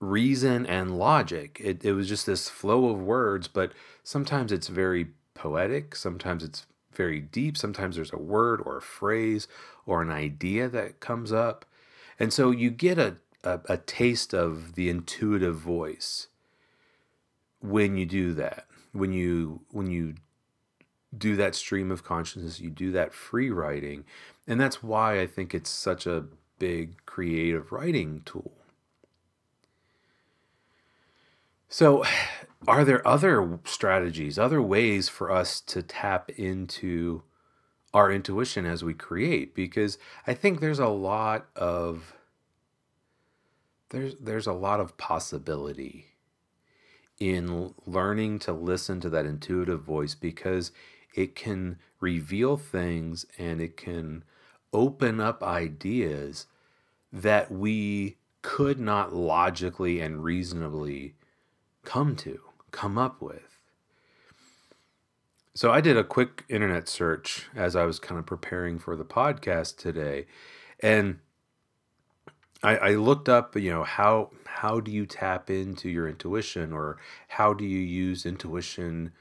reason 0.00 0.66
and 0.66 0.98
logic. 0.98 1.60
It, 1.62 1.84
it 1.84 1.92
was 1.92 2.08
just 2.08 2.26
this 2.26 2.48
flow 2.48 2.88
of 2.90 3.00
words, 3.00 3.46
but 3.46 3.72
sometimes 4.02 4.50
it's 4.50 4.66
very 4.66 5.08
poetic, 5.34 5.94
sometimes 5.94 6.42
it's 6.42 6.66
very 6.92 7.20
deep, 7.20 7.56
sometimes 7.56 7.96
there's 7.96 8.12
a 8.12 8.18
word 8.18 8.60
or 8.64 8.78
a 8.78 8.82
phrase 8.82 9.46
or 9.86 10.02
an 10.02 10.10
idea 10.10 10.68
that 10.68 10.98
comes 11.00 11.32
up. 11.32 11.64
And 12.18 12.32
so 12.32 12.50
you 12.50 12.70
get 12.70 12.98
a, 12.98 13.16
a, 13.44 13.60
a 13.68 13.76
taste 13.76 14.34
of 14.34 14.74
the 14.74 14.88
intuitive 14.88 15.56
voice 15.56 16.28
when 17.60 17.96
you 17.96 18.06
do 18.06 18.34
that. 18.34 18.66
When 18.92 19.12
you 19.12 19.62
when 19.72 19.90
you 19.90 20.14
do 21.16 21.36
that 21.36 21.54
stream 21.54 21.90
of 21.90 22.04
consciousness, 22.04 22.60
you 22.60 22.70
do 22.70 22.92
that 22.92 23.12
free 23.12 23.50
writing. 23.50 24.04
And 24.46 24.60
that's 24.60 24.82
why 24.82 25.20
I 25.20 25.26
think 25.26 25.54
it's 25.54 25.70
such 25.70 26.06
a 26.06 26.24
big 26.58 27.04
creative 27.06 27.72
writing 27.72 28.22
tool. 28.24 28.52
So, 31.68 32.04
are 32.68 32.84
there 32.84 33.06
other 33.06 33.58
strategies, 33.64 34.38
other 34.38 34.62
ways 34.62 35.08
for 35.08 35.30
us 35.30 35.60
to 35.62 35.82
tap 35.82 36.30
into 36.30 37.22
our 37.92 38.12
intuition 38.12 38.64
as 38.64 38.84
we 38.84 38.94
create? 38.94 39.54
Because 39.54 39.98
I 40.26 40.34
think 40.34 40.60
there's 40.60 40.78
a 40.78 40.88
lot 40.88 41.46
of 41.56 42.14
there's 43.90 44.14
there's 44.20 44.46
a 44.46 44.52
lot 44.52 44.80
of 44.80 44.96
possibility 44.96 46.06
in 47.18 47.74
learning 47.86 48.40
to 48.40 48.52
listen 48.52 49.00
to 49.00 49.08
that 49.10 49.26
intuitive 49.26 49.82
voice 49.82 50.14
because 50.14 50.72
it 51.14 51.34
can 51.34 51.78
reveal 52.00 52.56
things 52.56 53.24
and 53.38 53.60
it 53.60 53.76
can 53.76 54.24
open 54.74 55.20
up 55.20 55.42
ideas 55.42 56.46
that 57.12 57.50
we 57.50 58.16
could 58.42 58.78
not 58.78 59.14
logically 59.14 60.00
and 60.00 60.22
reasonably 60.22 61.14
come 61.84 62.16
to, 62.16 62.40
come 62.72 62.98
up 62.98 63.22
with. 63.22 63.58
So 65.54 65.70
I 65.70 65.80
did 65.80 65.96
a 65.96 66.04
quick 66.04 66.44
internet 66.48 66.88
search 66.88 67.46
as 67.54 67.76
I 67.76 67.84
was 67.84 68.00
kind 68.00 68.18
of 68.18 68.26
preparing 68.26 68.78
for 68.78 68.96
the 68.96 69.04
podcast 69.04 69.76
today, 69.76 70.26
and 70.80 71.20
I, 72.62 72.76
I 72.76 72.90
looked 72.96 73.28
up, 73.28 73.54
you 73.56 73.70
know, 73.70 73.84
how 73.84 74.30
how 74.46 74.80
do 74.80 74.90
you 74.90 75.06
tap 75.06 75.50
into 75.50 75.88
your 75.88 76.08
intuition, 76.08 76.72
or 76.72 76.96
how 77.28 77.54
do 77.54 77.64
you 77.64 77.78
use 77.78 78.26
intuition 78.26 79.12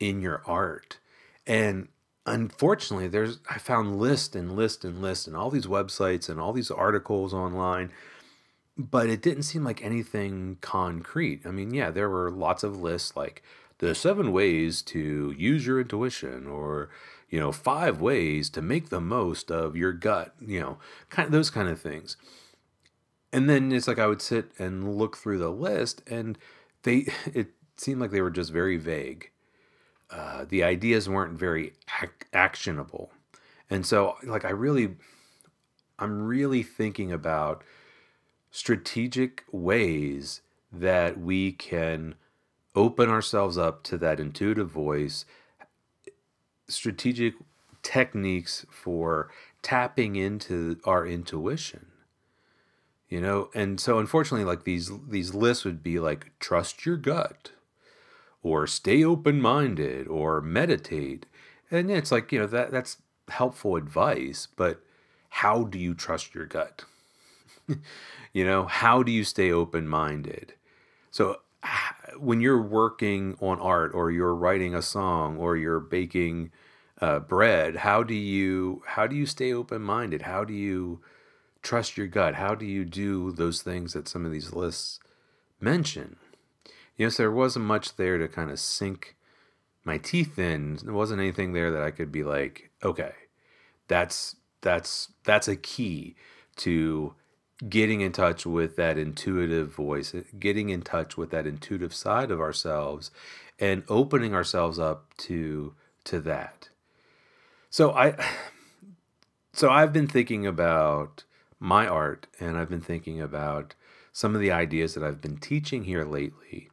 in 0.00 0.20
your 0.20 0.42
art? 0.44 0.98
And 1.46 1.88
unfortunately, 2.26 3.08
there's 3.08 3.38
I 3.48 3.58
found 3.58 3.98
list 3.98 4.34
and 4.36 4.56
list 4.56 4.84
and 4.84 5.00
list 5.02 5.26
and 5.26 5.36
all 5.36 5.50
these 5.50 5.66
websites 5.66 6.28
and 6.28 6.40
all 6.40 6.52
these 6.52 6.70
articles 6.70 7.34
online, 7.34 7.90
but 8.76 9.08
it 9.08 9.22
didn't 9.22 9.44
seem 9.44 9.64
like 9.64 9.82
anything 9.84 10.58
concrete. 10.60 11.42
I 11.46 11.50
mean, 11.50 11.74
yeah, 11.74 11.90
there 11.90 12.08
were 12.08 12.30
lots 12.30 12.62
of 12.62 12.80
lists 12.80 13.16
like 13.16 13.42
the 13.80 13.94
seven 13.94 14.30
ways 14.30 14.82
to 14.82 15.34
use 15.36 15.66
your 15.66 15.80
intuition 15.80 16.46
or 16.46 16.90
you 17.30 17.40
know 17.40 17.50
five 17.50 18.00
ways 18.00 18.50
to 18.50 18.62
make 18.62 18.90
the 18.90 19.00
most 19.00 19.50
of 19.50 19.74
your 19.74 19.92
gut 19.92 20.34
you 20.40 20.60
know 20.60 20.78
kind 21.08 21.26
of 21.26 21.32
those 21.32 21.48
kind 21.50 21.68
of 21.68 21.80
things 21.80 22.16
and 23.32 23.48
then 23.48 23.72
it's 23.72 23.88
like 23.88 23.98
i 23.98 24.06
would 24.06 24.20
sit 24.20 24.52
and 24.58 24.96
look 24.96 25.16
through 25.16 25.38
the 25.38 25.50
list 25.50 26.02
and 26.06 26.38
they 26.82 27.06
it 27.34 27.48
seemed 27.76 28.00
like 28.00 28.10
they 28.10 28.20
were 28.20 28.30
just 28.30 28.52
very 28.52 28.76
vague 28.76 29.30
uh, 30.10 30.44
the 30.48 30.62
ideas 30.62 31.08
weren't 31.08 31.38
very 31.38 31.72
ac- 32.02 32.12
actionable. 32.32 33.10
And 33.68 33.86
so, 33.86 34.16
like, 34.24 34.44
I 34.44 34.50
really, 34.50 34.96
I'm 35.98 36.22
really 36.22 36.62
thinking 36.62 37.12
about 37.12 37.62
strategic 38.50 39.44
ways 39.52 40.40
that 40.72 41.20
we 41.20 41.52
can 41.52 42.16
open 42.74 43.08
ourselves 43.08 43.58
up 43.58 43.82
to 43.84 43.98
that 43.98 44.20
intuitive 44.20 44.70
voice, 44.70 45.24
strategic 46.68 47.34
techniques 47.82 48.66
for 48.70 49.30
tapping 49.62 50.16
into 50.16 50.78
our 50.84 51.06
intuition 51.06 51.86
you 53.10 53.20
know 53.20 53.50
and 53.54 53.80
so 53.80 53.98
unfortunately 53.98 54.44
like 54.44 54.64
these 54.64 54.90
these 55.08 55.34
lists 55.34 55.64
would 55.64 55.82
be 55.82 55.98
like 55.98 56.30
trust 56.38 56.86
your 56.86 56.96
gut 56.96 57.50
or 58.42 58.66
stay 58.66 59.04
open 59.04 59.40
minded 59.40 60.08
or 60.08 60.40
meditate. 60.40 61.26
And 61.70 61.90
it's 61.90 62.12
like, 62.12 62.32
you 62.32 62.40
know, 62.40 62.46
that 62.46 62.70
that's 62.70 62.98
helpful 63.28 63.76
advice, 63.76 64.48
but 64.56 64.82
how 65.28 65.64
do 65.64 65.78
you 65.78 65.94
trust 65.94 66.34
your 66.34 66.46
gut? 66.46 66.84
you 68.32 68.44
know, 68.44 68.64
how 68.64 69.02
do 69.02 69.12
you 69.12 69.24
stay 69.24 69.52
open 69.52 69.86
minded? 69.86 70.54
So 71.10 71.40
when 72.18 72.40
you're 72.40 72.62
working 72.62 73.36
on 73.40 73.60
art 73.60 73.92
or 73.94 74.10
you're 74.10 74.34
writing 74.34 74.74
a 74.74 74.82
song 74.82 75.36
or 75.36 75.56
you're 75.56 75.80
baking 75.80 76.50
uh, 77.00 77.20
bread, 77.20 77.76
how 77.76 78.02
do 78.02 78.14
you 78.14 78.82
how 78.86 79.06
do 79.06 79.16
you 79.16 79.26
stay 79.26 79.52
open 79.52 79.82
minded? 79.82 80.22
How 80.22 80.44
do 80.44 80.52
you 80.52 81.00
trust 81.62 81.96
your 81.96 82.06
gut? 82.06 82.34
How 82.34 82.54
do 82.54 82.66
you 82.66 82.84
do 82.84 83.32
those 83.32 83.62
things 83.62 83.92
that 83.92 84.08
some 84.08 84.24
of 84.24 84.32
these 84.32 84.52
lists 84.52 85.00
mention? 85.60 86.16
Yes, 87.00 87.16
there 87.16 87.30
wasn't 87.30 87.64
much 87.64 87.96
there 87.96 88.18
to 88.18 88.28
kind 88.28 88.50
of 88.50 88.60
sink 88.60 89.16
my 89.84 89.96
teeth 89.96 90.38
in. 90.38 90.78
There 90.84 90.92
wasn't 90.92 91.22
anything 91.22 91.54
there 91.54 91.70
that 91.70 91.82
I 91.82 91.90
could 91.90 92.12
be 92.12 92.22
like, 92.22 92.72
okay, 92.84 93.14
that's 93.88 94.36
that's 94.60 95.10
that's 95.24 95.48
a 95.48 95.56
key 95.56 96.14
to 96.56 97.14
getting 97.66 98.02
in 98.02 98.12
touch 98.12 98.44
with 98.44 98.76
that 98.76 98.98
intuitive 98.98 99.74
voice, 99.74 100.14
getting 100.38 100.68
in 100.68 100.82
touch 100.82 101.16
with 101.16 101.30
that 101.30 101.46
intuitive 101.46 101.94
side 101.94 102.30
of 102.30 102.38
ourselves 102.38 103.10
and 103.58 103.82
opening 103.88 104.34
ourselves 104.34 104.78
up 104.78 105.06
to 105.20 105.72
to 106.04 106.20
that. 106.20 106.68
So 107.70 107.92
I 107.92 108.14
so 109.54 109.70
I've 109.70 109.94
been 109.94 110.06
thinking 110.06 110.46
about 110.46 111.24
my 111.58 111.86
art 111.86 112.26
and 112.38 112.58
I've 112.58 112.68
been 112.68 112.82
thinking 112.82 113.22
about 113.22 113.74
some 114.12 114.34
of 114.34 114.42
the 114.42 114.52
ideas 114.52 114.92
that 114.92 115.02
I've 115.02 115.22
been 115.22 115.38
teaching 115.38 115.84
here 115.84 116.04
lately 116.04 116.69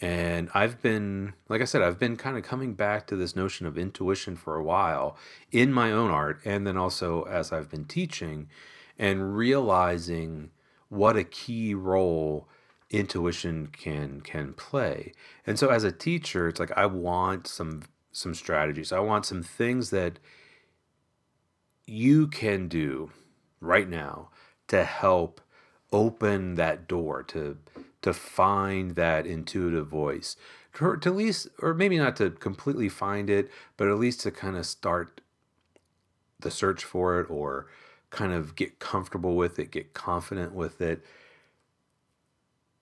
and 0.00 0.48
I've 0.54 0.80
been, 0.80 1.34
like 1.48 1.60
I 1.60 1.64
said, 1.64 1.82
I've 1.82 1.98
been 1.98 2.16
kind 2.16 2.36
of 2.36 2.44
coming 2.44 2.74
back 2.74 3.06
to 3.08 3.16
this 3.16 3.34
notion 3.34 3.66
of 3.66 3.76
intuition 3.76 4.36
for 4.36 4.54
a 4.54 4.62
while 4.62 5.16
in 5.50 5.72
my 5.72 5.90
own 5.90 6.10
art, 6.10 6.40
and 6.44 6.66
then 6.66 6.76
also 6.76 7.24
as 7.24 7.52
I've 7.52 7.68
been 7.68 7.84
teaching 7.84 8.48
and 8.98 9.36
realizing 9.36 10.50
what 10.88 11.16
a 11.16 11.24
key 11.24 11.74
role 11.74 12.48
intuition 12.90 13.66
can 13.66 14.20
can 14.20 14.52
play. 14.54 15.12
And 15.46 15.58
so 15.58 15.68
as 15.68 15.84
a 15.84 15.92
teacher, 15.92 16.48
it's 16.48 16.60
like 16.60 16.76
I 16.76 16.86
want 16.86 17.46
some 17.46 17.82
some 18.12 18.34
strategies. 18.34 18.92
I 18.92 19.00
want 19.00 19.26
some 19.26 19.42
things 19.42 19.90
that 19.90 20.18
you 21.86 22.28
can 22.28 22.68
do 22.68 23.10
right 23.60 23.88
now 23.88 24.28
to 24.68 24.84
help 24.84 25.40
open 25.92 26.54
that 26.56 26.86
door 26.86 27.22
to 27.22 27.56
to 28.02 28.12
find 28.12 28.94
that 28.94 29.26
intuitive 29.26 29.88
voice. 29.88 30.36
To, 30.74 30.96
to 30.96 31.08
at 31.08 31.16
least 31.16 31.48
or 31.60 31.74
maybe 31.74 31.98
not 31.98 32.16
to 32.16 32.30
completely 32.30 32.88
find 32.88 33.28
it 33.28 33.50
but 33.76 33.88
at 33.88 33.98
least 33.98 34.20
to 34.20 34.30
kind 34.30 34.56
of 34.56 34.66
start 34.66 35.20
the 36.40 36.50
search 36.50 36.84
for 36.84 37.20
it 37.20 37.28
or 37.30 37.66
kind 38.10 38.32
of 38.32 38.54
get 38.54 38.78
comfortable 38.78 39.34
with 39.34 39.58
it 39.58 39.70
get 39.70 39.94
confident 39.94 40.52
with 40.52 40.80
it. 40.80 41.04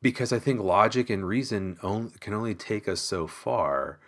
Because 0.03 0.33
i 0.33 0.39
think 0.39 0.61
logic 0.61 1.09
and 1.11 1.27
reason 1.27 1.79
only, 1.83 2.13
can 2.21 2.35
only 2.35 2.55
take 2.55 2.87
us 2.89 3.01
so 3.01 3.27
far 3.27 3.99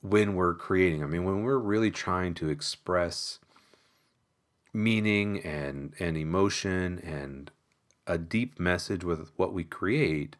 when 0.00 0.34
we're 0.34 0.54
creating. 0.54 1.02
I 1.02 1.06
mean 1.06 1.24
when 1.24 1.42
we're 1.42 1.58
really 1.58 1.90
trying 1.90 2.34
to 2.34 2.48
express 2.48 3.38
meaning 4.72 5.40
and 5.40 5.94
and 5.98 6.16
emotion 6.16 6.98
and 7.00 7.50
a 8.08 8.18
deep 8.18 8.58
message 8.58 9.04
with 9.04 9.30
what 9.36 9.52
we 9.52 9.62
create, 9.62 10.34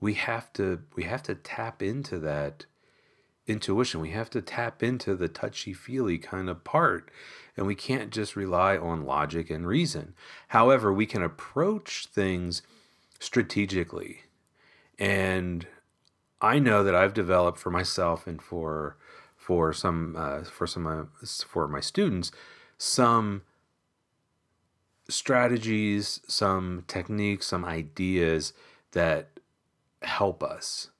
we 0.00 0.14
have 0.14 0.52
to 0.54 0.82
we 0.96 1.04
have 1.04 1.22
to 1.22 1.34
tap 1.34 1.82
into 1.82 2.18
that 2.18 2.66
intuition. 3.46 4.00
We 4.00 4.10
have 4.10 4.30
to 4.30 4.42
tap 4.42 4.82
into 4.82 5.14
the 5.14 5.28
touchy 5.28 5.72
feely 5.72 6.18
kind 6.18 6.50
of 6.50 6.64
part. 6.64 7.10
And 7.56 7.66
we 7.66 7.74
can't 7.74 8.10
just 8.10 8.36
rely 8.36 8.76
on 8.76 9.04
logic 9.04 9.50
and 9.50 9.66
reason. 9.66 10.14
However, 10.48 10.92
we 10.92 11.06
can 11.06 11.22
approach 11.22 12.06
things 12.06 12.62
strategically. 13.18 14.22
And 14.98 15.66
I 16.40 16.58
know 16.58 16.82
that 16.82 16.94
I've 16.94 17.14
developed 17.14 17.58
for 17.58 17.70
myself 17.70 18.26
and 18.26 18.42
for 18.42 18.96
for 19.36 19.72
some 19.72 20.16
uh, 20.18 20.42
for 20.44 20.66
some 20.66 20.86
uh, 20.86 21.26
for 21.46 21.68
my 21.68 21.80
students 21.80 22.32
some 22.78 23.42
strategies, 25.08 26.20
some 26.26 26.84
techniques, 26.86 27.46
some 27.46 27.64
ideas 27.64 28.52
that 28.92 29.28
help 30.02 30.42
us 30.42 30.90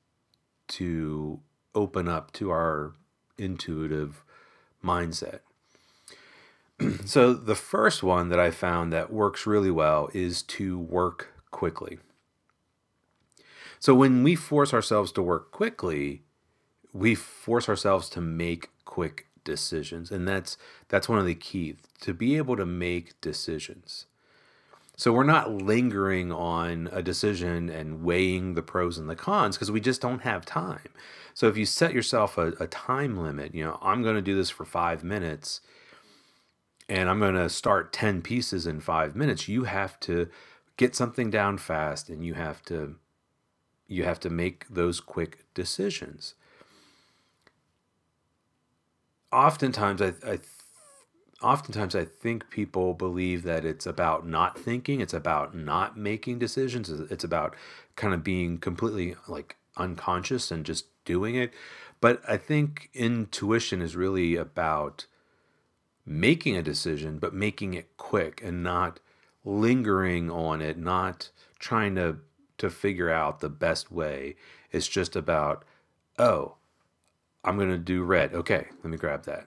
to 0.68 1.40
open 1.74 2.08
up 2.08 2.32
to 2.32 2.50
our 2.50 2.92
intuitive 3.38 4.24
mindset. 4.84 5.40
so, 7.04 7.32
the 7.34 7.54
first 7.54 8.02
one 8.02 8.28
that 8.28 8.40
I 8.40 8.50
found 8.50 8.92
that 8.92 9.12
works 9.12 9.46
really 9.46 9.70
well 9.70 10.08
is 10.12 10.42
to 10.42 10.78
work 10.78 11.32
quickly. 11.50 11.98
So, 13.78 13.94
when 13.94 14.22
we 14.22 14.34
force 14.34 14.72
ourselves 14.72 15.12
to 15.12 15.22
work 15.22 15.50
quickly, 15.50 16.22
we 16.92 17.14
force 17.14 17.68
ourselves 17.68 18.08
to 18.10 18.20
make 18.20 18.70
quick 18.84 19.26
decisions 19.44 20.10
and 20.10 20.26
that's 20.26 20.56
that's 20.88 21.08
one 21.08 21.18
of 21.18 21.26
the 21.26 21.34
key 21.34 21.76
to 22.00 22.14
be 22.14 22.36
able 22.36 22.56
to 22.56 22.66
make 22.66 23.20
decisions. 23.20 24.06
So 24.96 25.12
we're 25.12 25.24
not 25.24 25.50
lingering 25.50 26.30
on 26.30 26.88
a 26.92 27.02
decision 27.02 27.70
and 27.70 28.04
weighing 28.04 28.54
the 28.54 28.62
pros 28.62 28.98
and 28.98 29.08
the 29.08 29.16
cons 29.16 29.56
because 29.56 29.70
we 29.70 29.80
just 29.80 30.02
don't 30.02 30.20
have 30.20 30.44
time. 30.44 30.90
So 31.34 31.48
if 31.48 31.56
you 31.56 31.64
set 31.64 31.94
yourself 31.94 32.36
a, 32.36 32.48
a 32.60 32.66
time 32.66 33.16
limit 33.16 33.54
you 33.54 33.64
know 33.64 33.78
i'm 33.82 34.02
going 34.02 34.16
to 34.16 34.22
do 34.22 34.34
this 34.34 34.50
for 34.50 34.64
five 34.64 35.02
minutes 35.02 35.60
and 36.88 37.08
i'm 37.08 37.18
going 37.18 37.34
to 37.34 37.48
start 37.48 37.92
10 37.92 38.22
pieces 38.22 38.66
in 38.66 38.80
five 38.80 39.16
minutes 39.16 39.48
you 39.48 39.64
have 39.64 39.98
to 40.00 40.28
get 40.76 40.94
something 40.94 41.30
down 41.30 41.58
fast 41.58 42.08
and 42.08 42.24
you 42.24 42.34
have 42.34 42.62
to 42.62 42.96
you 43.86 44.04
have 44.04 44.20
to 44.20 44.30
make 44.30 44.66
those 44.68 45.00
quick 45.00 45.44
decisions 45.54 46.34
oftentimes 49.32 50.02
I, 50.02 50.12
I 50.24 50.38
oftentimes 51.42 51.94
I 51.94 52.04
think 52.04 52.50
people 52.50 52.94
believe 52.94 53.42
that 53.42 53.64
it's 53.64 53.86
about 53.86 54.26
not 54.26 54.58
thinking, 54.58 55.00
it's 55.00 55.14
about 55.14 55.54
not 55.54 55.96
making 55.96 56.38
decisions, 56.38 56.88
it's 56.88 57.24
about 57.24 57.56
kind 57.96 58.14
of 58.14 58.22
being 58.22 58.58
completely 58.58 59.16
like 59.26 59.56
unconscious 59.76 60.50
and 60.50 60.64
just 60.64 60.86
doing 61.04 61.34
it. 61.34 61.52
But 62.00 62.22
I 62.28 62.36
think 62.36 62.90
intuition 62.94 63.80
is 63.80 63.96
really 63.96 64.36
about 64.36 65.06
making 66.04 66.56
a 66.56 66.62
decision, 66.62 67.18
but 67.18 67.34
making 67.34 67.74
it 67.74 67.96
quick 67.96 68.42
and 68.42 68.62
not 68.62 69.00
lingering 69.44 70.30
on 70.30 70.60
it, 70.60 70.78
not 70.78 71.30
trying 71.58 71.94
to 71.96 72.18
to 72.58 72.70
figure 72.70 73.10
out 73.10 73.40
the 73.40 73.48
best 73.48 73.90
way. 73.90 74.36
It's 74.70 74.86
just 74.86 75.16
about, 75.16 75.64
oh, 76.16 76.54
I'm 77.44 77.56
going 77.56 77.70
to 77.70 77.78
do 77.78 78.02
red. 78.02 78.34
Okay, 78.34 78.66
let 78.82 78.90
me 78.90 78.96
grab 78.96 79.24
that. 79.24 79.46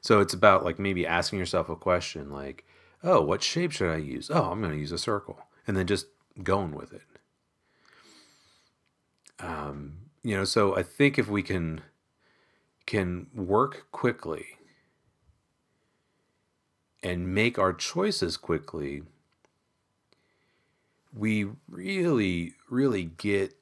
So 0.00 0.20
it's 0.20 0.34
about 0.34 0.64
like 0.64 0.78
maybe 0.78 1.06
asking 1.06 1.38
yourself 1.38 1.68
a 1.68 1.76
question 1.76 2.30
like, 2.30 2.66
oh, 3.04 3.20
what 3.22 3.42
shape 3.42 3.72
should 3.72 3.92
I 3.92 3.98
use? 3.98 4.30
Oh, 4.32 4.50
I'm 4.50 4.60
going 4.60 4.72
to 4.72 4.78
use 4.78 4.92
a 4.92 4.98
circle. 4.98 5.38
And 5.66 5.76
then 5.76 5.86
just 5.86 6.06
going 6.42 6.72
with 6.72 6.92
it. 6.92 7.02
Um, 9.38 9.98
you 10.22 10.36
know, 10.36 10.44
so 10.44 10.76
I 10.76 10.82
think 10.82 11.18
if 11.18 11.28
we 11.28 11.42
can 11.42 11.82
can 12.84 13.28
work 13.32 13.86
quickly 13.92 14.44
and 17.00 17.32
make 17.32 17.58
our 17.58 17.72
choices 17.72 18.36
quickly, 18.36 19.02
we 21.14 21.46
really, 21.68 22.54
really 22.68 23.04
get 23.04 23.54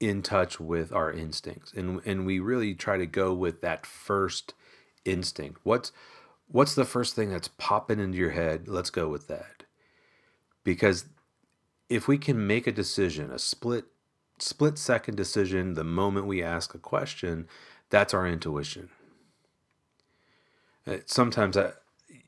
in 0.00 0.22
touch 0.22 0.60
with 0.60 0.92
our 0.92 1.12
instincts 1.12 1.72
and 1.72 2.00
and 2.06 2.24
we 2.24 2.38
really 2.38 2.74
try 2.74 2.96
to 2.96 3.06
go 3.06 3.34
with 3.34 3.60
that 3.62 3.84
first 3.84 4.54
instinct. 5.04 5.60
What's 5.64 5.92
what's 6.46 6.74
the 6.74 6.84
first 6.84 7.16
thing 7.16 7.30
that's 7.30 7.48
popping 7.58 7.98
into 7.98 8.18
your 8.18 8.30
head? 8.30 8.68
Let's 8.68 8.90
go 8.90 9.08
with 9.08 9.26
that. 9.28 9.64
Because 10.62 11.06
if 11.88 12.06
we 12.06 12.18
can 12.18 12.46
make 12.46 12.66
a 12.66 12.72
decision 12.72 13.30
a 13.32 13.38
split 13.38 13.86
split 14.38 14.78
second 14.78 15.16
decision 15.16 15.74
the 15.74 15.84
moment 15.84 16.26
we 16.26 16.42
ask 16.42 16.74
a 16.74 16.78
question 16.78 17.48
that's 17.90 18.14
our 18.14 18.26
intuition. 18.26 18.90
Uh, 20.86 20.98
sometimes 21.06 21.56
I, 21.56 21.72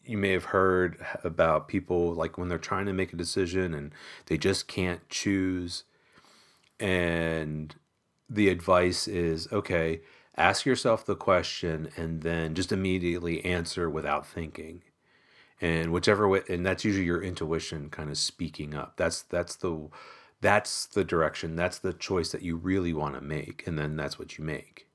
you 0.04 0.18
may 0.18 0.30
have 0.30 0.46
heard 0.46 1.04
about 1.22 1.68
people 1.68 2.14
like 2.14 2.37
when 2.37 2.48
they're 2.48 2.59
trying 2.59 2.87
to 2.87 2.92
make 2.92 3.12
a 3.12 3.16
decision 3.16 3.74
and 3.74 3.92
they 4.26 4.38
just 4.38 4.66
can't 4.66 5.06
choose 5.09 5.85
and 6.81 7.75
the 8.29 8.49
advice 8.49 9.07
is 9.07 9.49
okay, 9.53 10.01
ask 10.37 10.64
yourself 10.64 11.05
the 11.05 11.16
question 11.16 11.90
and 11.97 12.23
then 12.23 12.55
just 12.55 12.73
immediately 12.73 13.45
answer 13.45 13.90
without 13.90 14.27
thinking. 14.27 14.83
And 15.61 15.93
whichever 15.93 16.27
way 16.27 16.43
and 16.49 16.64
that's 16.64 16.85
usually 16.85 17.05
your 17.05 17.23
intuition 17.23 17.90
kind 17.90 18.11
of 18.11 18.16
speaking 18.16 18.75
up. 18.75 18.97
That's 18.97 19.23
that's 19.23 19.57
the 19.57 19.88
that's 20.40 20.87
the 20.87 21.05
direction, 21.05 21.55
that's 21.55 21.79
the 21.79 21.93
choice 21.93 22.33
that 22.33 22.43
you 22.43 22.57
really 22.57 22.95
want 22.95 23.14
to 23.14 23.21
make 23.21 23.66
and 23.66 23.79
then 23.79 23.97
that's 23.97 24.19
what 24.19 24.38
you 24.38 24.45
make. 24.45 24.87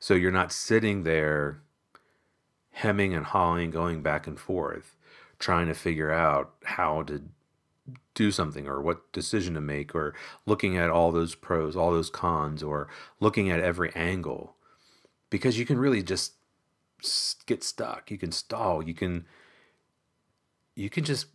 So 0.00 0.14
you're 0.14 0.32
not 0.32 0.52
sitting 0.52 1.04
there 1.04 1.62
hemming 2.72 3.14
and 3.14 3.26
hawing, 3.26 3.70
going 3.70 4.02
back 4.02 4.26
and 4.26 4.38
forth, 4.38 4.96
trying 5.38 5.66
to 5.66 5.74
figure 5.74 6.12
out 6.12 6.54
how 6.64 7.02
to 7.04 7.22
do 8.14 8.30
something 8.30 8.66
or 8.66 8.80
what 8.80 9.12
decision 9.12 9.54
to 9.54 9.60
make 9.60 9.94
or 9.94 10.14
looking 10.46 10.76
at 10.76 10.90
all 10.90 11.12
those 11.12 11.34
pros, 11.34 11.76
all 11.76 11.90
those 11.90 12.10
cons, 12.10 12.62
or 12.62 12.88
looking 13.20 13.50
at 13.50 13.60
every 13.60 13.92
angle 13.94 14.56
because 15.30 15.58
you 15.58 15.66
can 15.66 15.78
really 15.78 16.02
just 16.02 16.34
get 17.46 17.62
stuck. 17.62 18.10
You 18.10 18.18
can 18.18 18.32
stall. 18.32 18.82
You 18.82 18.94
can 18.94 19.26
you 20.74 20.90
can 20.90 21.04
just 21.04 21.26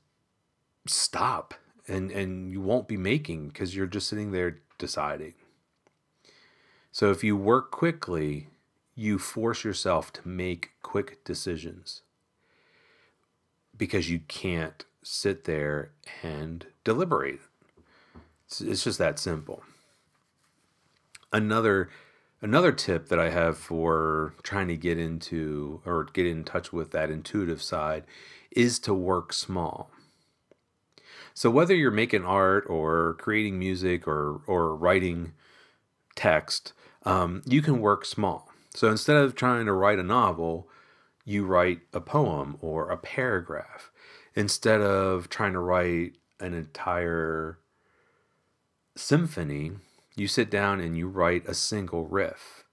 stop 0.88 1.54
and 1.88 2.12
and 2.12 2.52
you 2.52 2.62
won't 2.62 2.88
be 2.88 2.98
making 2.98 3.50
because 3.50 3.76
you're 3.76 3.88
just 3.88 4.08
sitting 4.08 4.32
there 4.32 4.60
deciding. 4.78 5.34
So 6.92 7.10
if 7.12 7.24
you 7.24 7.36
work 7.36 7.72
quickly, 7.72 8.50
you 8.96 9.18
force 9.18 9.64
yourself 9.64 10.14
to 10.14 10.28
make 10.28 10.72
quick 10.82 11.24
decisions 11.24 12.02
because 13.76 14.10
you 14.10 14.20
can't 14.28 14.86
sit 15.04 15.44
there 15.44 15.92
and 16.22 16.66
deliberate. 16.84 17.40
It's, 18.48 18.62
it's 18.62 18.84
just 18.84 19.00
that 19.00 19.20
simple. 19.20 19.64
Another 21.32 21.90
another 22.42 22.72
tip 22.72 23.08
that 23.08 23.20
I 23.20 23.30
have 23.30 23.58
for 23.58 24.34
trying 24.44 24.68
to 24.68 24.76
get 24.76 24.98
into 24.98 25.82
or 25.86 26.04
get 26.06 26.26
in 26.26 26.44
touch 26.44 26.74
with 26.74 26.92
that 26.92 27.10
intuitive 27.10 27.62
side 27.62 28.04
is 28.52 28.80
to 28.80 28.94
work 28.94 29.34
small. 29.34 29.90
So 31.34 31.50
whether 31.50 31.74
you're 31.74 31.90
making 31.90 32.26
art 32.26 32.66
or 32.68 33.16
creating 33.20 33.58
music 33.58 34.08
or 34.08 34.42
or 34.46 34.76
writing 34.76 35.34
text, 36.16 36.74
um, 37.04 37.42
you 37.46 37.62
can 37.62 37.80
work 37.80 38.06
small. 38.06 38.52
So 38.76 38.90
instead 38.90 39.18
of 39.18 39.36
trying 39.36 39.66
to 39.66 39.74
write 39.74 40.00
a 40.00 40.04
novel, 40.04 40.68
you 41.26 41.46
write 41.46 41.82
a 41.94 42.02
poem 42.02 42.58
or 42.62 42.90
a 42.90 42.98
paragraph 42.98 43.92
instead 44.36 44.82
of 44.82 45.30
trying 45.30 45.54
to 45.54 45.60
write 45.60 46.14
an 46.40 46.54
entire 46.54 47.60
symphony, 48.96 49.72
you 50.16 50.28
sit 50.28 50.50
down 50.50 50.80
and 50.80 50.98
you 50.98 51.08
write 51.08 51.48
a 51.48 51.54
single 51.54 52.06
riff. 52.06 52.64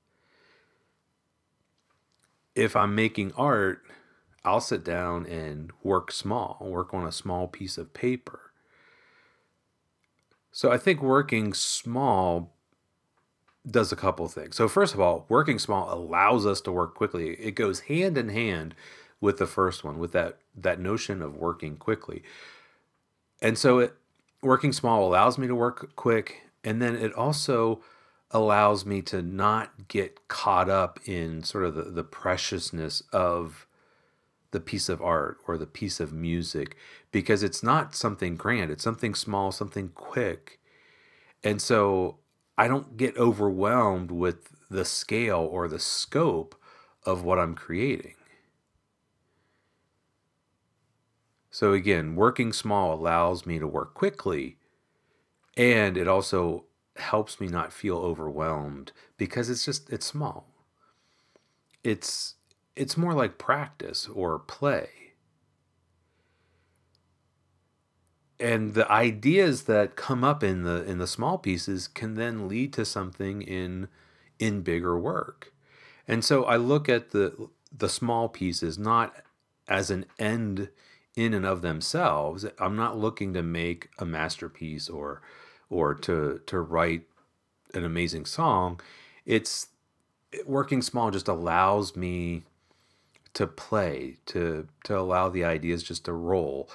If 2.54 2.76
I'm 2.76 2.94
making 2.94 3.32
art, 3.36 3.82
I'll 4.44 4.60
sit 4.60 4.84
down 4.84 5.26
and 5.26 5.70
work 5.82 6.10
small, 6.10 6.58
work 6.60 6.92
on 6.92 7.06
a 7.06 7.12
small 7.12 7.46
piece 7.46 7.78
of 7.78 7.94
paper. 7.94 8.52
So 10.52 10.70
I 10.70 10.78
think 10.78 11.02
working 11.02 11.54
small 11.54 12.54
does 13.68 13.92
a 13.92 13.96
couple 13.96 14.26
things. 14.28 14.56
So 14.56 14.68
first 14.68 14.94
of 14.94 15.00
all, 15.00 15.26
working 15.28 15.58
small 15.58 15.92
allows 15.92 16.46
us 16.46 16.60
to 16.62 16.72
work 16.72 16.94
quickly. 16.94 17.34
It 17.34 17.52
goes 17.52 17.80
hand 17.80 18.16
in 18.18 18.30
hand 18.30 18.74
with 19.20 19.36
the 19.36 19.46
first 19.46 19.84
one, 19.84 19.98
with 19.98 20.12
that 20.12 20.38
that 20.56 20.80
notion 20.80 21.22
of 21.22 21.36
working 21.36 21.76
quickly. 21.76 22.22
And 23.40 23.56
so 23.56 23.78
it 23.78 23.94
working 24.42 24.72
small 24.72 25.06
allows 25.06 25.38
me 25.38 25.46
to 25.46 25.54
work 25.54 25.94
quick, 25.96 26.42
and 26.64 26.80
then 26.80 26.96
it 26.96 27.12
also 27.14 27.82
allows 28.30 28.86
me 28.86 29.02
to 29.02 29.22
not 29.22 29.88
get 29.88 30.28
caught 30.28 30.68
up 30.68 31.00
in 31.04 31.42
sort 31.42 31.64
of 31.64 31.74
the, 31.74 31.82
the 31.82 32.04
preciousness 32.04 33.02
of 33.12 33.66
the 34.52 34.60
piece 34.60 34.88
of 34.88 35.02
art 35.02 35.38
or 35.46 35.56
the 35.56 35.66
piece 35.66 36.00
of 36.00 36.12
music 36.12 36.76
because 37.12 37.42
it's 37.42 37.62
not 37.62 37.94
something 37.94 38.36
grand, 38.36 38.70
it's 38.70 38.84
something 38.84 39.14
small, 39.14 39.52
something 39.52 39.88
quick. 39.90 40.60
And 41.42 41.60
so 41.60 42.18
I 42.56 42.68
don't 42.68 42.96
get 42.96 43.16
overwhelmed 43.16 44.10
with 44.10 44.50
the 44.70 44.84
scale 44.84 45.48
or 45.50 45.66
the 45.66 45.78
scope 45.78 46.54
of 47.04 47.24
what 47.24 47.38
I'm 47.38 47.54
creating. 47.54 48.14
So 51.50 51.72
again, 51.72 52.16
working 52.16 52.52
small 52.52 52.94
allows 52.94 53.46
me 53.46 53.58
to 53.60 53.66
work 53.66 53.94
quickly 53.94 54.58
and 55.56 55.96
it 55.96 56.08
also 56.08 56.64
helps 56.96 57.40
me 57.40 57.46
not 57.46 57.72
feel 57.72 57.96
overwhelmed 57.98 58.92
because 59.16 59.48
it's 59.50 59.64
just 59.64 59.90
it's 59.90 60.06
small. 60.06 60.52
It's 61.84 62.36
it's 62.74 62.96
more 62.96 63.12
like 63.12 63.36
practice 63.36 64.08
or 64.08 64.38
play. 64.38 65.12
And 68.38 68.72
the 68.74 68.90
ideas 68.90 69.64
that 69.64 69.96
come 69.96 70.24
up 70.24 70.42
in 70.42 70.62
the 70.62 70.82
in 70.84 70.98
the 70.98 71.06
small 71.06 71.36
pieces 71.38 71.86
can 71.88 72.14
then 72.14 72.48
lead 72.48 72.72
to 72.74 72.84
something 72.84 73.42
in 73.42 73.88
in 74.38 74.62
bigger 74.62 74.98
work. 74.98 75.52
And 76.08 76.24
so 76.24 76.44
I 76.44 76.56
look 76.56 76.88
at 76.88 77.10
the 77.10 77.50
the 77.76 77.88
small 77.88 78.28
pieces 78.28 78.78
not 78.78 79.14
as 79.68 79.90
an 79.90 80.06
end 80.18 80.70
in 81.20 81.34
and 81.34 81.46
of 81.46 81.62
themselves. 81.62 82.46
I'm 82.58 82.76
not 82.76 82.98
looking 82.98 83.34
to 83.34 83.42
make 83.42 83.88
a 83.98 84.04
masterpiece 84.04 84.88
or 84.88 85.22
or 85.68 85.94
to 85.94 86.40
to 86.46 86.60
write 86.60 87.02
an 87.74 87.84
amazing 87.84 88.26
song. 88.26 88.80
It's 89.26 89.68
working 90.46 90.82
small 90.82 91.10
just 91.10 91.28
allows 91.28 91.96
me 91.96 92.44
to 93.34 93.46
play, 93.46 94.16
to 94.26 94.68
to 94.84 94.98
allow 94.98 95.28
the 95.28 95.44
ideas 95.44 95.82
just 95.82 96.04
to 96.06 96.12
roll, 96.12 96.68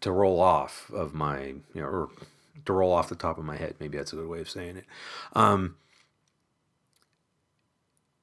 to 0.00 0.12
roll 0.12 0.40
off 0.40 0.90
of 0.92 1.14
my, 1.14 1.40
you 1.74 1.80
know, 1.80 1.86
or 1.86 2.10
to 2.66 2.72
roll 2.72 2.92
off 2.92 3.08
the 3.08 3.14
top 3.14 3.38
of 3.38 3.44
my 3.44 3.56
head. 3.56 3.76
Maybe 3.80 3.98
that's 3.98 4.12
a 4.12 4.16
good 4.16 4.28
way 4.28 4.40
of 4.40 4.50
saying 4.50 4.76
it. 4.78 4.84
Um, 5.32 5.76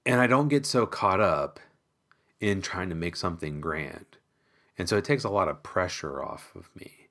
and 0.06 0.22
I 0.22 0.28
don't 0.28 0.48
get 0.48 0.66
so 0.66 0.86
caught 0.86 1.20
up 1.20 1.60
in 2.40 2.62
trying 2.62 2.90
to 2.90 2.96
make 2.96 3.16
something 3.16 3.60
grand. 3.60 4.06
And 4.80 4.88
so 4.88 4.98
it 4.98 5.04
takes 5.04 5.26
a 5.26 5.30
lot 5.30 5.50
of 5.50 5.62
pressure 5.62 6.24
off 6.24 6.54
of 6.56 6.70
me. 6.74 7.10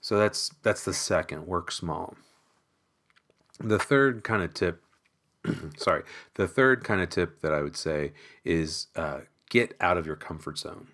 So 0.00 0.16
that's 0.16 0.50
that's 0.62 0.84
the 0.84 0.94
second, 0.94 1.46
work 1.46 1.72
small. 1.72 2.14
The 3.58 3.78
third 3.78 4.24
kind 4.24 4.42
of 4.42 4.54
tip, 4.54 4.82
sorry, 5.76 6.04
the 6.34 6.48
third 6.48 6.84
kind 6.84 7.00
of 7.00 7.10
tip 7.10 7.40
that 7.40 7.52
I 7.52 7.62
would 7.62 7.76
say 7.76 8.12
is 8.44 8.86
uh, 8.96 9.20
get 9.50 9.76
out 9.80 9.98
of 9.98 10.06
your 10.06 10.16
comfort 10.16 10.58
zone. 10.58 10.86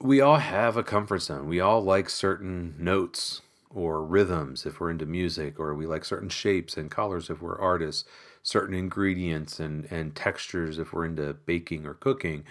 We 0.00 0.20
all 0.20 0.38
have 0.38 0.76
a 0.76 0.82
comfort 0.82 1.20
zone. 1.20 1.46
We 1.48 1.60
all 1.60 1.82
like 1.82 2.10
certain 2.10 2.74
notes 2.78 3.42
or 3.70 4.04
rhythms 4.04 4.66
if 4.66 4.80
we're 4.80 4.90
into 4.90 5.06
music, 5.06 5.60
or 5.60 5.74
we 5.74 5.86
like 5.86 6.04
certain 6.04 6.28
shapes 6.28 6.76
and 6.76 6.90
colors 6.90 7.30
if 7.30 7.40
we're 7.40 7.58
artists, 7.58 8.04
certain 8.42 8.74
ingredients 8.74 9.60
and, 9.60 9.86
and 9.90 10.14
textures 10.14 10.78
if 10.78 10.92
we're 10.92 11.04
into 11.06 11.34
baking 11.34 11.86
or 11.86 11.94
cooking. 11.94 12.44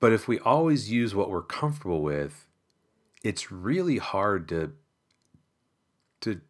But 0.00 0.12
if 0.12 0.28
we 0.28 0.38
always 0.40 0.90
use 0.90 1.14
what 1.14 1.30
we're 1.30 1.42
comfortable 1.42 2.02
with, 2.02 2.46
it's 3.22 3.50
really 3.50 3.98
hard 3.98 4.48
to 4.48 4.72
to 6.20 6.40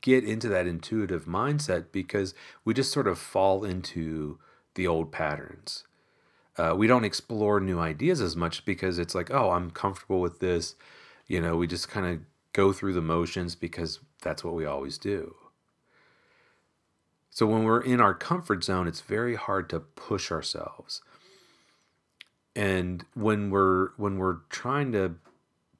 get 0.00 0.24
into 0.24 0.48
that 0.48 0.66
intuitive 0.66 1.26
mindset 1.26 1.86
because 1.92 2.34
we 2.64 2.74
just 2.74 2.92
sort 2.92 3.06
of 3.06 3.18
fall 3.18 3.64
into 3.64 4.38
the 4.74 4.86
old 4.86 5.12
patterns. 5.12 5.84
Uh, 6.56 6.74
we 6.76 6.86
don't 6.86 7.04
explore 7.04 7.60
new 7.60 7.78
ideas 7.78 8.20
as 8.20 8.34
much 8.34 8.64
because 8.64 8.98
it's 8.98 9.14
like, 9.14 9.30
oh, 9.30 9.50
I'm 9.50 9.70
comfortable 9.70 10.20
with 10.20 10.40
this. 10.40 10.74
You 11.26 11.40
know, 11.40 11.56
we 11.56 11.66
just 11.66 11.88
kind 11.88 12.06
of 12.06 12.20
go 12.52 12.72
through 12.72 12.94
the 12.94 13.02
motions 13.02 13.54
because 13.54 14.00
that's 14.22 14.42
what 14.42 14.54
we 14.54 14.64
always 14.64 14.96
do. 14.96 15.34
So 17.36 17.46
when 17.46 17.64
we're 17.64 17.82
in 17.82 18.00
our 18.00 18.14
comfort 18.14 18.64
zone, 18.64 18.88
it's 18.88 19.02
very 19.02 19.34
hard 19.34 19.68
to 19.68 19.80
push 19.80 20.32
ourselves. 20.32 21.02
And 22.54 23.04
when 23.12 23.50
we're 23.50 23.90
when 23.98 24.16
we're 24.16 24.38
trying 24.48 24.92
to 24.92 25.16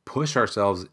push 0.05 0.37
ourselves 0.37 0.85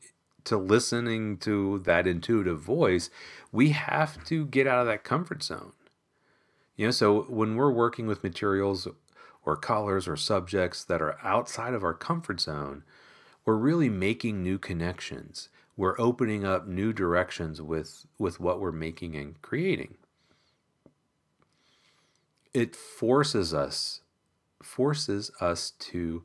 to 0.45 0.55
listening 0.55 1.35
to 1.39 1.79
that 1.79 2.07
intuitive 2.07 2.61
voice, 2.61 3.09
we 3.51 3.71
have 3.71 4.23
to 4.27 4.45
get 4.45 4.65
out 4.65 4.79
of 4.79 4.87
that 4.87 5.03
comfort 5.03 5.43
zone. 5.43 5.73
You 6.77 6.87
know, 6.87 6.91
so 6.91 7.23
when 7.23 7.57
we're 7.57 7.69
working 7.69 8.07
with 8.07 8.23
materials 8.23 8.87
or 9.43 9.57
colors 9.57 10.07
or 10.07 10.15
subjects 10.15 10.85
that 10.85 11.01
are 11.01 11.17
outside 11.21 11.73
of 11.73 11.83
our 11.83 11.93
comfort 11.93 12.39
zone, 12.39 12.83
we're 13.43 13.55
really 13.55 13.89
making 13.89 14.41
new 14.41 14.57
connections. 14.57 15.49
We're 15.75 15.99
opening 15.99 16.45
up 16.45 16.67
new 16.67 16.93
directions 16.93 17.61
with 17.61 18.07
with 18.17 18.39
what 18.39 18.61
we're 18.61 18.71
making 18.71 19.17
and 19.17 19.41
creating. 19.41 19.95
It 22.53 22.75
forces 22.75 23.53
us 23.53 24.01
forces 24.61 25.31
us 25.41 25.71
to 25.71 26.23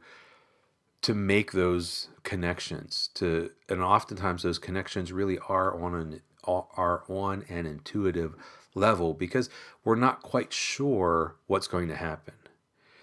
to 1.02 1.14
make 1.14 1.52
those 1.52 2.08
connections 2.22 3.10
to 3.14 3.50
and 3.68 3.82
oftentimes 3.82 4.42
those 4.42 4.58
connections 4.58 5.12
really 5.12 5.38
are 5.48 5.80
on 5.80 5.94
an 5.94 6.20
are 6.44 7.04
on 7.08 7.44
an 7.48 7.66
intuitive 7.66 8.34
level 8.74 9.12
because 9.12 9.50
we're 9.84 9.96
not 9.96 10.22
quite 10.22 10.52
sure 10.52 11.36
what's 11.46 11.66
going 11.66 11.88
to 11.88 11.96
happen. 11.96 12.34